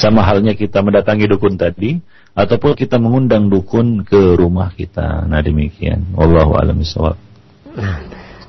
sama 0.00 0.24
halnya 0.24 0.56
kita 0.56 0.80
mendatangi 0.80 1.28
dukun 1.28 1.60
tadi 1.60 2.00
ataupun 2.32 2.72
kita 2.72 2.96
mengundang 2.96 3.52
dukun 3.52 4.08
ke 4.08 4.40
rumah 4.40 4.72
kita. 4.72 5.28
Nah 5.28 5.44
demikian. 5.44 6.16
Wallahu 6.16 6.56
alam 6.56 6.80
bisawab 6.80 7.20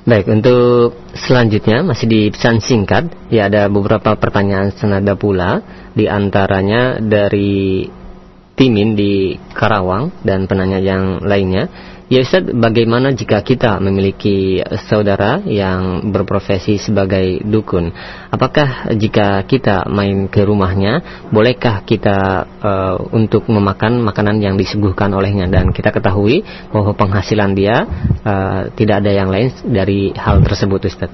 Baik, 0.02 0.26
untuk 0.34 0.98
selanjutnya 1.14 1.86
masih 1.86 2.10
di 2.10 2.20
pesan 2.34 2.58
singkat, 2.58 3.06
ya 3.30 3.46
ada 3.46 3.70
beberapa 3.70 4.18
pertanyaan 4.18 4.74
senada 4.74 5.14
pula, 5.14 5.62
di 5.94 6.10
antaranya 6.10 6.98
dari 6.98 7.86
Timin 8.58 8.98
di 8.98 9.38
Karawang 9.54 10.10
dan 10.26 10.50
penanya 10.50 10.82
yang 10.82 11.22
lainnya. 11.22 11.70
Ya 12.12 12.20
Ustaz, 12.20 12.44
bagaimana 12.44 13.16
jika 13.16 13.40
kita 13.40 13.80
memiliki 13.80 14.60
saudara 14.84 15.40
yang 15.48 16.12
berprofesi 16.12 16.76
sebagai 16.76 17.40
dukun? 17.40 17.88
Apakah 18.28 18.92
jika 19.00 19.40
kita 19.48 19.88
main 19.88 20.28
ke 20.28 20.44
rumahnya, 20.44 21.24
bolehkah 21.32 21.80
kita 21.88 22.44
uh, 22.60 23.00
untuk 23.16 23.48
memakan 23.48 24.04
makanan 24.04 24.44
yang 24.44 24.60
disuguhkan 24.60 25.08
olehnya? 25.16 25.48
Dan 25.48 25.72
kita 25.72 25.88
ketahui 25.88 26.44
bahwa 26.68 26.92
penghasilan 26.92 27.56
dia 27.56 27.88
uh, 28.28 28.68
tidak 28.76 29.00
ada 29.00 29.08
yang 29.16 29.32
lain 29.32 29.48
dari 29.64 30.12
hal 30.12 30.44
tersebut 30.44 30.92
Ustaz. 30.92 31.08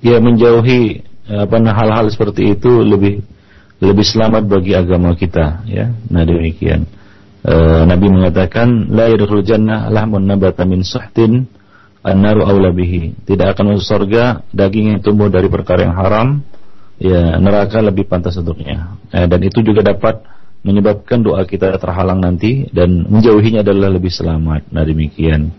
Ya 0.00 0.24
menjauhi 0.24 1.04
apa 1.28 1.60
hal-hal 1.60 2.08
seperti 2.08 2.56
itu 2.56 2.80
lebih 2.80 3.20
lebih 3.84 4.06
selamat 4.08 4.48
bagi 4.48 4.72
agama 4.72 5.14
kita 5.14 5.62
ya 5.66 5.90
nah 6.10 6.26
demikian 6.26 6.86
e, 7.42 7.54
Nabi 7.86 8.06
mengatakan 8.08 8.88
la 8.90 9.10
yadkhul 9.10 9.44
jannah 9.44 9.90
lahmun 9.90 10.24
nabata 10.24 10.62
min 10.64 10.86
suhtin 10.86 11.46
an-naru 12.02 12.46
aula 12.46 12.70
bihi. 12.70 13.26
Tidak 13.26 13.46
akan 13.52 13.74
masuk 13.74 13.86
surga 13.86 14.46
daging 14.50 14.96
yang 14.96 15.00
tumbuh 15.02 15.30
dari 15.30 15.46
perkara 15.46 15.86
yang 15.86 15.94
haram 15.94 16.42
ya 17.02 17.38
neraka 17.38 17.82
lebih 17.82 18.06
pantas 18.06 18.38
untuknya. 18.38 18.98
E, 19.10 19.26
dan 19.26 19.40
itu 19.42 19.62
juga 19.62 19.82
dapat 19.82 20.22
menyebabkan 20.62 21.26
doa 21.26 21.42
kita 21.42 21.74
terhalang 21.82 22.22
nanti 22.22 22.70
dan 22.70 23.06
menjauhinya 23.10 23.66
adalah 23.66 23.90
lebih 23.90 24.14
selamat. 24.14 24.70
Nah 24.70 24.82
demikian. 24.86 25.50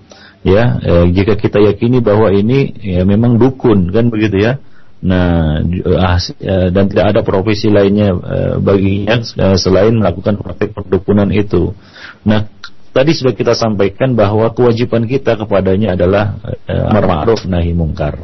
Ya 0.43 0.79
e, 0.79 0.93
jika 1.15 1.39
kita 1.39 1.59
yakini 1.59 2.03
bahwa 2.03 2.31
ini 2.31 2.75
ya 2.79 3.07
memang 3.07 3.39
dukun 3.39 3.91
kan 3.91 4.11
begitu 4.11 4.43
ya 4.43 4.59
Nah, 5.03 5.59
ah, 5.99 6.15
ya, 6.39 6.71
dan 6.71 6.87
tidak 6.87 7.05
ada 7.11 7.21
profesi 7.27 7.67
lainnya 7.67 8.15
eh, 8.15 8.55
baginya 8.55 9.19
eh, 9.19 9.57
selain 9.59 9.99
melakukan 9.99 10.39
praktek 10.39 10.71
perdukunan 10.71 11.27
itu. 11.27 11.75
Nah, 12.23 12.47
tadi 12.95 13.11
sudah 13.11 13.35
kita 13.35 13.51
sampaikan 13.51 14.15
bahwa 14.15 14.47
kewajiban 14.55 15.03
kita 15.03 15.35
kepadanya 15.35 15.99
adalah 15.99 16.39
eh, 16.63 16.87
amar 16.87 17.03
ma'ruf 17.03 17.43
nahi 17.43 17.75
mungkar. 17.75 18.15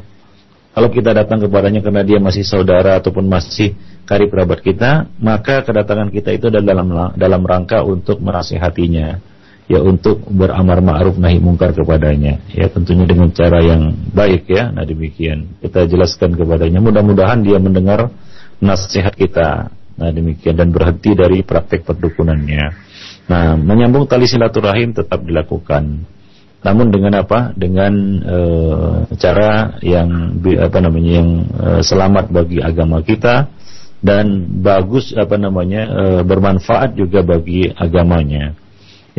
Kalau 0.71 0.87
kita 0.87 1.11
datang 1.11 1.43
kepadanya 1.43 1.83
karena 1.83 2.07
dia 2.07 2.23
masih 2.23 2.47
saudara 2.47 2.95
ataupun 2.95 3.27
masih 3.27 3.75
karib 4.07 4.31
kerabat 4.31 4.63
kita, 4.63 5.11
maka 5.19 5.67
kedatangan 5.67 6.07
kita 6.07 6.31
itu 6.31 6.47
adalah 6.47 6.63
dalam 6.63 6.87
dalam 7.19 7.41
rangka 7.43 7.83
untuk 7.83 8.23
menasihatinya. 8.23 9.19
Ya 9.69 9.79
untuk 9.85 10.25
beramar 10.33 10.81
ma'ruf 10.81 11.21
nahi 11.21 11.37
mungkar 11.37 11.77
kepadanya. 11.77 12.41
Ya 12.49 12.67
tentunya 12.73 13.05
dengan 13.05 13.29
cara 13.29 13.61
yang 13.61 13.93
baik 14.11 14.49
ya. 14.49 14.73
Nah 14.73 14.81
demikian. 14.83 15.61
Kita 15.61 15.85
jelaskan 15.85 16.33
kepadanya. 16.33 16.81
Mudah-mudahan 16.81 17.45
dia 17.45 17.61
mendengar 17.61 18.09
nasihat 18.57 19.13
kita. 19.13 19.69
Nah 19.69 20.09
demikian. 20.09 20.57
Dan 20.57 20.73
berhenti 20.73 21.13
dari 21.13 21.45
praktek 21.45 21.85
perdukunannya. 21.85 22.65
Nah 23.29 23.53
menyambung 23.55 24.09
tali 24.09 24.25
silaturahim 24.25 24.97
tetap 24.97 25.21
dilakukan. 25.21 26.01
Namun 26.59 26.91
dengan 26.91 27.23
apa? 27.23 27.55
Dengan 27.55 27.93
e, 28.19 28.37
cara 29.15 29.79
yang 29.79 30.35
apa 30.59 30.79
namanya 30.83 31.11
yang 31.23 31.29
e, 31.45 31.67
selamat 31.87 32.35
bagi 32.35 32.59
agama 32.59 32.99
kita 32.99 33.47
dan 34.03 34.43
bagus 34.59 35.15
apa 35.15 35.39
namanya 35.39 35.87
e, 35.87 36.03
bermanfaat 36.27 36.99
juga 36.99 37.23
bagi 37.23 37.71
agamanya 37.71 38.59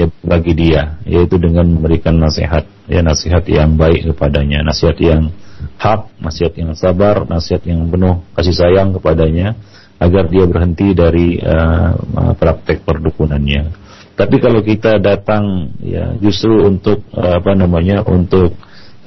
ya 0.01 0.07
bagi 0.25 0.57
dia 0.57 0.97
yaitu 1.05 1.37
dengan 1.37 1.69
memberikan 1.69 2.17
nasihat 2.17 2.65
ya 2.89 3.05
nasihat 3.05 3.45
yang 3.45 3.77
baik 3.77 4.09
kepadanya 4.15 4.65
nasihat 4.65 4.97
yang 4.97 5.29
hak 5.77 6.09
nasihat 6.17 6.57
yang 6.57 6.73
sabar 6.73 7.29
nasihat 7.29 7.61
yang 7.69 7.85
penuh 7.93 8.25
kasih 8.33 8.57
sayang 8.57 8.97
kepadanya 8.97 9.53
agar 10.01 10.33
dia 10.33 10.49
berhenti 10.49 10.97
dari 10.97 11.37
uh, 11.37 11.93
praktek 12.41 12.81
perdukunannya 12.89 13.91
tapi 14.21 14.37
kalau 14.37 14.61
kita 14.61 15.01
datang 15.01 15.73
ya 15.81 16.13
justru 16.21 16.65
untuk 16.69 17.09
uh, 17.17 17.41
apa 17.41 17.57
namanya 17.57 18.05
untuk 18.05 18.53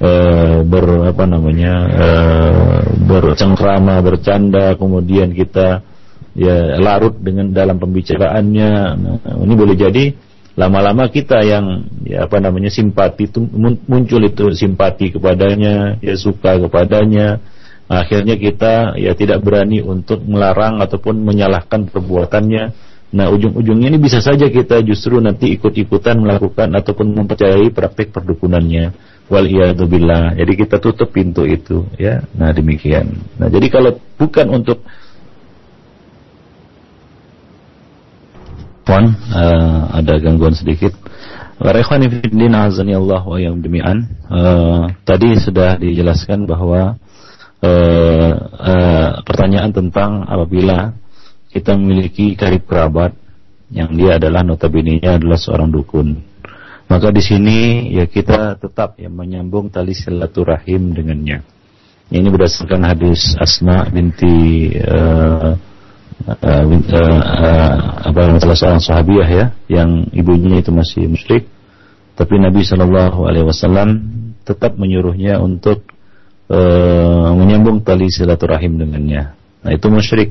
uh, 0.02 0.58
ber 0.66 0.86
apa 1.06 1.24
namanya 1.28 1.72
uh, 1.86 2.82
bercengkrama, 2.98 4.02
bercanda, 4.02 4.74
kemudian 4.74 5.30
kita 5.30 5.86
ya 6.34 6.82
larut 6.82 7.14
dengan 7.22 7.54
dalam 7.54 7.78
pembicaraannya. 7.78 8.70
Nah, 8.98 9.38
ini 9.38 9.54
boleh 9.54 9.76
jadi 9.78 10.04
lama-lama 10.54 11.10
kita 11.10 11.42
yang 11.42 11.86
ya 12.06 12.30
apa 12.30 12.38
namanya 12.38 12.70
simpati 12.70 13.26
itu 13.26 13.42
muncul 13.90 14.22
itu 14.22 14.50
simpati 14.54 15.10
kepadanya, 15.14 15.98
ya 15.98 16.14
suka 16.14 16.58
kepadanya. 16.58 17.42
Akhirnya 17.84 18.40
kita 18.40 18.96
ya 18.96 19.12
tidak 19.12 19.44
berani 19.44 19.84
untuk 19.84 20.24
melarang 20.24 20.80
ataupun 20.80 21.20
menyalahkan 21.20 21.92
perbuatannya 21.92 22.72
Nah 23.14 23.30
ujung-ujungnya 23.30 23.94
ini 23.94 23.98
bisa 24.02 24.18
saja 24.18 24.50
kita 24.50 24.82
justru 24.82 25.22
nanti 25.22 25.54
ikut-ikutan 25.54 26.18
melakukan 26.18 26.66
ataupun 26.74 27.14
mempercayai 27.14 27.70
praktik 27.70 28.10
perdukunannya. 28.10 28.90
Wal 29.30 29.46
billah. 29.86 30.34
Jadi 30.34 30.52
kita 30.58 30.82
tutup 30.82 31.14
pintu 31.14 31.46
itu 31.46 31.86
ya. 31.94 32.26
Nah 32.34 32.50
demikian. 32.50 33.14
Nah 33.38 33.46
jadi 33.46 33.70
kalau 33.70 34.02
bukan 34.18 34.50
untuk 34.50 34.82
Puan, 38.84 39.16
uh, 39.32 39.96
ada 39.96 40.20
gangguan 40.20 40.52
sedikit. 40.52 40.92
Warekhwani 41.56 42.12
fiddin 42.12 42.52
azani 42.52 42.92
Allah 42.92 43.24
wa 43.24 43.38
yang 43.40 43.64
demian. 43.64 44.04
Uh, 44.28 44.92
tadi 45.08 45.32
sudah 45.40 45.80
dijelaskan 45.80 46.44
bahwa 46.44 47.00
uh, 47.64 48.32
uh, 48.44 49.10
pertanyaan 49.24 49.72
tentang 49.72 50.28
apabila 50.28 50.92
kita 51.48 51.72
memiliki 51.80 52.36
karib 52.36 52.68
kerabat 52.68 53.16
yang 53.72 53.96
dia 53.96 54.20
adalah 54.20 54.44
notabene-nya 54.44 55.16
adalah 55.16 55.40
seorang 55.40 55.72
dukun. 55.72 56.20
Maka 56.84 57.08
di 57.08 57.24
sini 57.24 57.88
ya 57.96 58.04
kita 58.04 58.60
tetap 58.60 59.00
ya 59.00 59.08
menyambung 59.08 59.72
tali 59.72 59.96
silaturahim 59.96 60.92
dengannya. 60.92 61.40
Ini 62.12 62.28
berdasarkan 62.28 62.84
hadis 62.84 63.32
Asma 63.40 63.88
binti 63.88 64.68
uh, 66.26 66.64
uh, 66.64 67.18
uh, 68.04 68.38
salah 68.40 68.56
seorang 68.56 68.82
sahabiah 68.82 69.28
ya 69.28 69.46
yang 69.66 70.06
ibunya 70.14 70.62
itu 70.62 70.70
masih 70.70 71.10
musyrik 71.10 71.50
tapi 72.14 72.38
Nabi 72.38 72.62
Shallallahu 72.62 73.26
Alaihi 73.26 73.46
Wasallam 73.46 73.88
tetap 74.46 74.78
menyuruhnya 74.78 75.42
untuk 75.42 75.82
uh, 76.46 77.34
menyambung 77.34 77.82
tali 77.82 78.06
silaturahim 78.12 78.78
dengannya. 78.78 79.34
Nah 79.64 79.70
itu 79.72 79.88
musyrik 79.90 80.30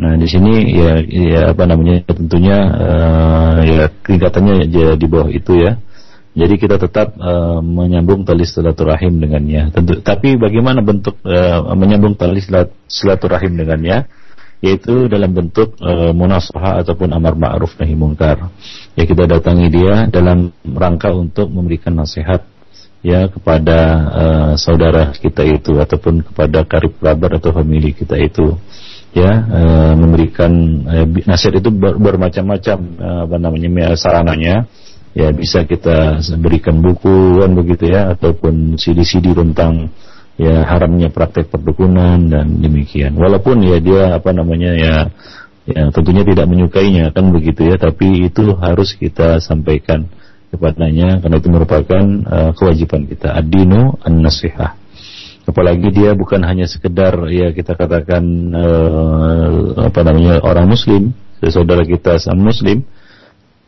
Nah 0.00 0.16
di 0.16 0.24
sini 0.24 0.72
ya, 0.72 0.96
ya 1.04 1.40
apa 1.52 1.68
namanya 1.68 2.00
tentunya 2.08 2.56
uh, 2.72 3.58
ya 3.60 3.84
tingkatannya 3.92 4.64
ya 4.72 4.96
di 4.96 5.06
bawah 5.06 5.28
itu 5.28 5.60
ya. 5.60 5.76
Jadi 6.30 6.56
kita 6.56 6.80
tetap 6.80 7.18
uh, 7.20 7.60
menyambung 7.60 8.24
tali 8.24 8.48
silaturahim 8.48 9.20
dengannya. 9.20 9.74
Tentu, 9.76 10.00
tapi 10.00 10.40
bagaimana 10.40 10.80
bentuk 10.80 11.20
uh, 11.26 11.74
menyambung 11.76 12.16
tali 12.16 12.40
silaturahim 12.88 13.60
dengannya? 13.60 14.08
Yaitu 14.60 15.08
dalam 15.08 15.32
bentuk 15.32 15.76
uh, 15.80 16.12
munasahah 16.12 16.84
ataupun 16.84 17.08
amar 17.16 17.32
ma'ruf 17.32 17.80
nahi 17.80 17.96
mungkar. 17.96 18.52
Ya 18.92 19.08
kita 19.08 19.24
datangi 19.24 19.72
dia 19.72 20.04
dalam 20.12 20.52
rangka 20.64 21.08
untuk 21.16 21.48
memberikan 21.48 21.96
nasihat 21.96 22.44
ya 23.00 23.32
kepada 23.32 23.78
uh, 24.12 24.52
saudara 24.60 25.16
kita 25.16 25.40
itu 25.48 25.80
ataupun 25.80 26.20
kepada 26.20 26.68
karib 26.68 26.92
kerabat 27.00 27.40
atau 27.40 27.56
famili 27.56 27.96
kita 27.96 28.20
itu 28.20 28.60
ya 29.10 29.30
e, 29.42 29.60
memberikan 29.98 30.52
e, 30.86 30.96
nasihat 31.26 31.58
itu 31.58 31.70
ber, 31.74 31.98
bermacam-macam 31.98 32.78
e, 32.78 33.08
apa 33.26 33.36
namanya 33.42 33.98
sarananya 33.98 34.70
ya 35.10 35.34
bisa 35.34 35.66
kita 35.66 36.22
berikan 36.38 36.78
buku 36.78 37.42
kan 37.42 37.50
begitu 37.58 37.90
ya 37.90 38.14
ataupun 38.14 38.78
CD-CD 38.78 39.34
tentang 39.34 39.90
ya 40.40 40.64
haramnya 40.64 41.12
praktek 41.12 41.52
perdukunan 41.52 42.16
dan 42.32 42.64
demikian. 42.64 43.12
Walaupun 43.20 43.60
ya 43.60 43.76
dia 43.76 44.16
apa 44.16 44.32
namanya 44.32 44.72
ya 44.72 44.94
ya 45.68 45.92
tentunya 45.92 46.24
tidak 46.24 46.48
menyukainya 46.48 47.12
kan 47.12 47.28
begitu 47.28 47.68
ya. 47.68 47.76
Tapi 47.76 48.32
itu 48.32 48.56
harus 48.56 48.96
kita 48.96 49.36
sampaikan 49.44 50.08
kepadanya 50.48 51.20
karena 51.20 51.36
itu 51.36 51.48
merupakan 51.52 52.04
uh, 52.24 52.50
kewajiban 52.56 53.04
kita. 53.04 53.36
Ad-dinu 53.36 54.00
an-nasihah. 54.00 54.80
Apalagi 55.44 55.92
dia 55.92 56.16
bukan 56.16 56.40
hanya 56.46 56.64
sekedar 56.64 57.28
ya 57.28 57.52
kita 57.52 57.76
katakan 57.76 58.22
uh, 58.56 59.88
apa 59.92 60.00
namanya 60.08 60.40
orang 60.40 60.72
muslim 60.72 61.12
saudara 61.40 61.84
kita 61.84 62.20
sama 62.20 62.52
muslim 62.52 62.84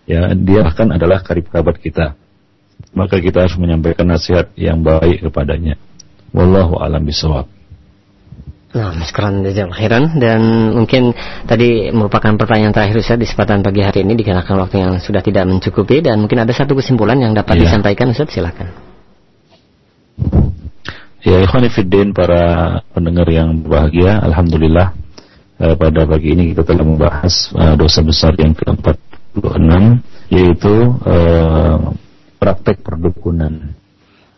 ya 0.05 0.33
dia 0.37 0.61
bahkan 0.65 0.89
adalah 0.89 1.21
karib 1.21 1.53
kerabat 1.53 1.77
kita. 1.77 2.17
Maka 2.93 3.21
kita 3.21 3.45
harus 3.45 3.57
menyampaikan 3.61 4.05
nasihat 4.05 4.53
yang 4.57 4.85
baik 4.85 5.25
kepadanya 5.25 5.79
wallahu 6.33 6.81
alam 6.81 7.05
bisawab 7.05 7.47
Nah, 8.73 9.05
sekarang 9.05 9.45
jazakallahu 9.45 9.77
khairan. 9.77 10.05
Dan 10.17 10.41
mungkin 10.73 11.13
tadi 11.45 11.93
merupakan 11.93 12.33
pertanyaan 12.41 12.73
terakhir 12.73 13.05
Ustaz 13.05 13.21
di 13.21 13.29
kesempatan 13.29 13.61
pagi 13.61 13.85
hari 13.85 14.01
ini. 14.01 14.17
Dikarenakan 14.17 14.65
waktu 14.65 14.77
yang 14.81 14.93
sudah 14.97 15.21
tidak 15.21 15.45
mencukupi. 15.45 16.01
Dan 16.01 16.25
mungkin 16.25 16.41
ada 16.41 16.57
satu 16.57 16.73
kesimpulan 16.73 17.21
yang 17.21 17.37
dapat 17.37 17.61
ya. 17.61 17.69
disampaikan 17.69 18.17
Ustaz. 18.17 18.33
Silakan. 18.33 18.73
Ya 21.23 21.39
ikhwan 21.39 21.69
fiddin 21.71 22.11
para 22.11 22.83
pendengar 22.91 23.31
yang 23.31 23.63
bahagia 23.63 24.19
Alhamdulillah 24.27 24.91
eh, 25.63 25.75
pada 25.79 26.03
pagi 26.03 26.35
ini 26.35 26.51
kita 26.51 26.67
telah 26.67 26.83
membahas 26.83 27.55
eh, 27.55 27.75
dosa 27.79 28.03
besar 28.03 28.35
yang 28.35 28.59
ke-46 28.59 30.03
yaitu 30.35 30.75
eh, 31.07 31.79
praktek 32.43 32.83
perdukunan 32.83 33.71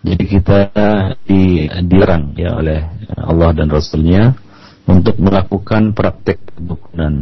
jadi 0.05 0.25
kita 0.29 0.59
di, 1.25 1.65
dilarang 1.89 2.37
ya 2.37 2.61
oleh 2.61 2.81
Allah 3.17 3.51
dan 3.57 3.73
Rasulnya 3.73 4.37
untuk 4.85 5.17
melakukan 5.17 5.97
praktek 5.97 6.39
perdukunan 6.53 7.15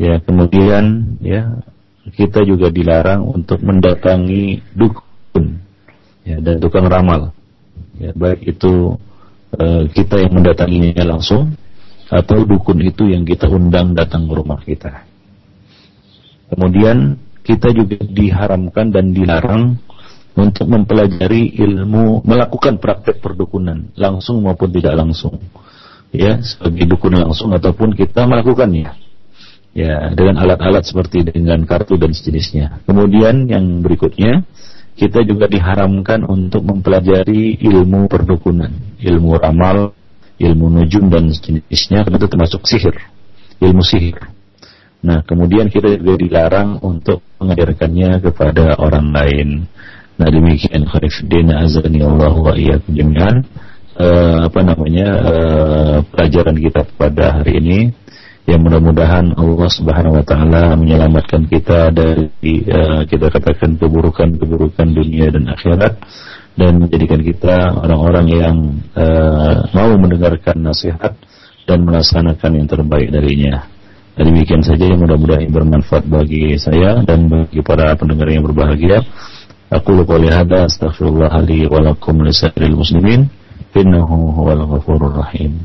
ya 0.00 0.16
kemudian 0.24 1.16
ya 1.20 1.60
kita 2.08 2.40
juga 2.48 2.72
dilarang 2.72 3.28
untuk 3.28 3.60
mendatangi 3.60 4.64
dukun 4.72 5.60
ya 6.24 6.40
dan 6.40 6.56
tukang 6.56 6.88
ramal 6.88 7.36
ya, 8.00 8.16
baik 8.16 8.40
itu 8.48 8.96
uh, 9.54 9.84
kita 9.92 10.24
yang 10.24 10.40
mendatanginya 10.40 11.04
langsung 11.04 11.52
atau 12.08 12.44
dukun 12.48 12.80
itu 12.80 13.12
yang 13.12 13.28
kita 13.28 13.44
undang 13.52 13.92
datang 13.92 14.24
ke 14.24 14.32
rumah 14.32 14.60
kita. 14.64 15.04
Kemudian 16.48 17.20
kita 17.44 17.68
juga 17.76 18.00
diharamkan 18.00 18.88
dan 18.88 19.12
dilarang 19.12 19.76
untuk 20.38 20.70
mempelajari 20.70 21.58
ilmu 21.58 22.22
melakukan 22.22 22.78
praktek 22.78 23.18
perdukunan 23.18 23.90
langsung 23.98 24.38
maupun 24.46 24.70
tidak 24.70 24.94
langsung. 24.94 25.42
Ya, 26.14 26.40
sebagai 26.40 26.88
dukun 26.88 27.18
langsung 27.18 27.52
ataupun 27.52 27.92
kita 27.92 28.24
melakukannya. 28.24 28.94
Ya, 29.76 30.10
dengan 30.16 30.40
alat-alat 30.40 30.88
seperti 30.88 31.28
dengan 31.28 31.62
kartu 31.68 32.00
dan 32.00 32.16
sejenisnya. 32.16 32.80
Kemudian 32.88 33.50
yang 33.50 33.84
berikutnya 33.84 34.46
kita 34.98 35.22
juga 35.22 35.46
diharamkan 35.46 36.24
untuk 36.24 36.64
mempelajari 36.64 37.60
ilmu 37.60 38.08
perdukunan, 38.08 38.72
ilmu 38.98 39.30
ramal, 39.38 39.94
ilmu 40.38 40.66
nujum 40.70 41.10
dan 41.10 41.30
sejenisnya 41.30 42.06
karena 42.06 42.16
itu 42.18 42.28
termasuk 42.30 42.62
sihir, 42.66 42.96
ilmu 43.62 43.82
sihir. 43.84 44.18
Nah, 44.98 45.22
kemudian 45.22 45.70
kita 45.70 45.94
juga 45.94 46.18
dilarang 46.18 46.82
untuk 46.82 47.22
mengajarkannya 47.38 48.18
kepada 48.18 48.74
orang 48.82 49.14
lain. 49.14 49.48
Nah, 50.18 50.28
demikian 50.34 50.82
kharifdina 50.82 51.62
azani 51.62 52.02
Allah 52.02 52.34
wa 52.34 52.50
iyyakum 52.58 52.90
jami'an. 52.90 53.46
Uh, 53.98 54.46
apa 54.46 54.62
namanya 54.62 55.08
uh, 55.26 55.96
pelajaran 56.14 56.54
kita 56.54 56.86
pada 56.94 57.42
hari 57.42 57.58
ini 57.58 57.78
yang 58.46 58.62
mudah-mudahan 58.62 59.34
Allah 59.34 59.68
Subhanahu 59.74 60.22
wa 60.22 60.24
taala 60.26 60.78
menyelamatkan 60.78 61.50
kita 61.50 61.90
dari 61.90 62.30
uh, 62.70 63.02
kita 63.10 63.26
katakan 63.26 63.74
keburukan-keburukan 63.74 64.86
dunia 64.94 65.34
dan 65.34 65.50
akhirat 65.50 65.98
dan 66.54 66.78
menjadikan 66.78 67.20
kita 67.26 67.74
orang-orang 67.74 68.26
yang 68.30 68.56
uh, 68.94 69.66
mau 69.74 69.90
mendengarkan 69.98 70.62
nasihat 70.62 71.18
dan 71.66 71.78
melaksanakan 71.82 72.50
yang 72.54 72.66
terbaik 72.70 73.10
darinya. 73.10 73.66
Dan 74.18 74.34
demikian 74.34 74.62
saja 74.66 74.82
yang 74.82 74.98
mudah-mudahan 74.98 75.46
bermanfaat 75.50 76.06
bagi 76.06 76.54
saya 76.58 77.06
dan 77.06 77.30
bagi 77.30 77.62
para 77.62 77.94
pendengar 77.94 78.26
yang 78.30 78.42
berbahagia. 78.42 79.02
أقول 79.72 80.04
قولي 80.04 80.28
هذا 80.28 80.64
أستغفر 80.66 81.08
الله 81.08 81.40
لي 81.40 81.66
ولكم 81.66 82.22
لسائر 82.24 82.62
المسلمين 82.66 83.28
إنه 83.76 84.04
هو 84.38 84.52
الغفور 84.52 85.06
الرحيم. 85.06 85.58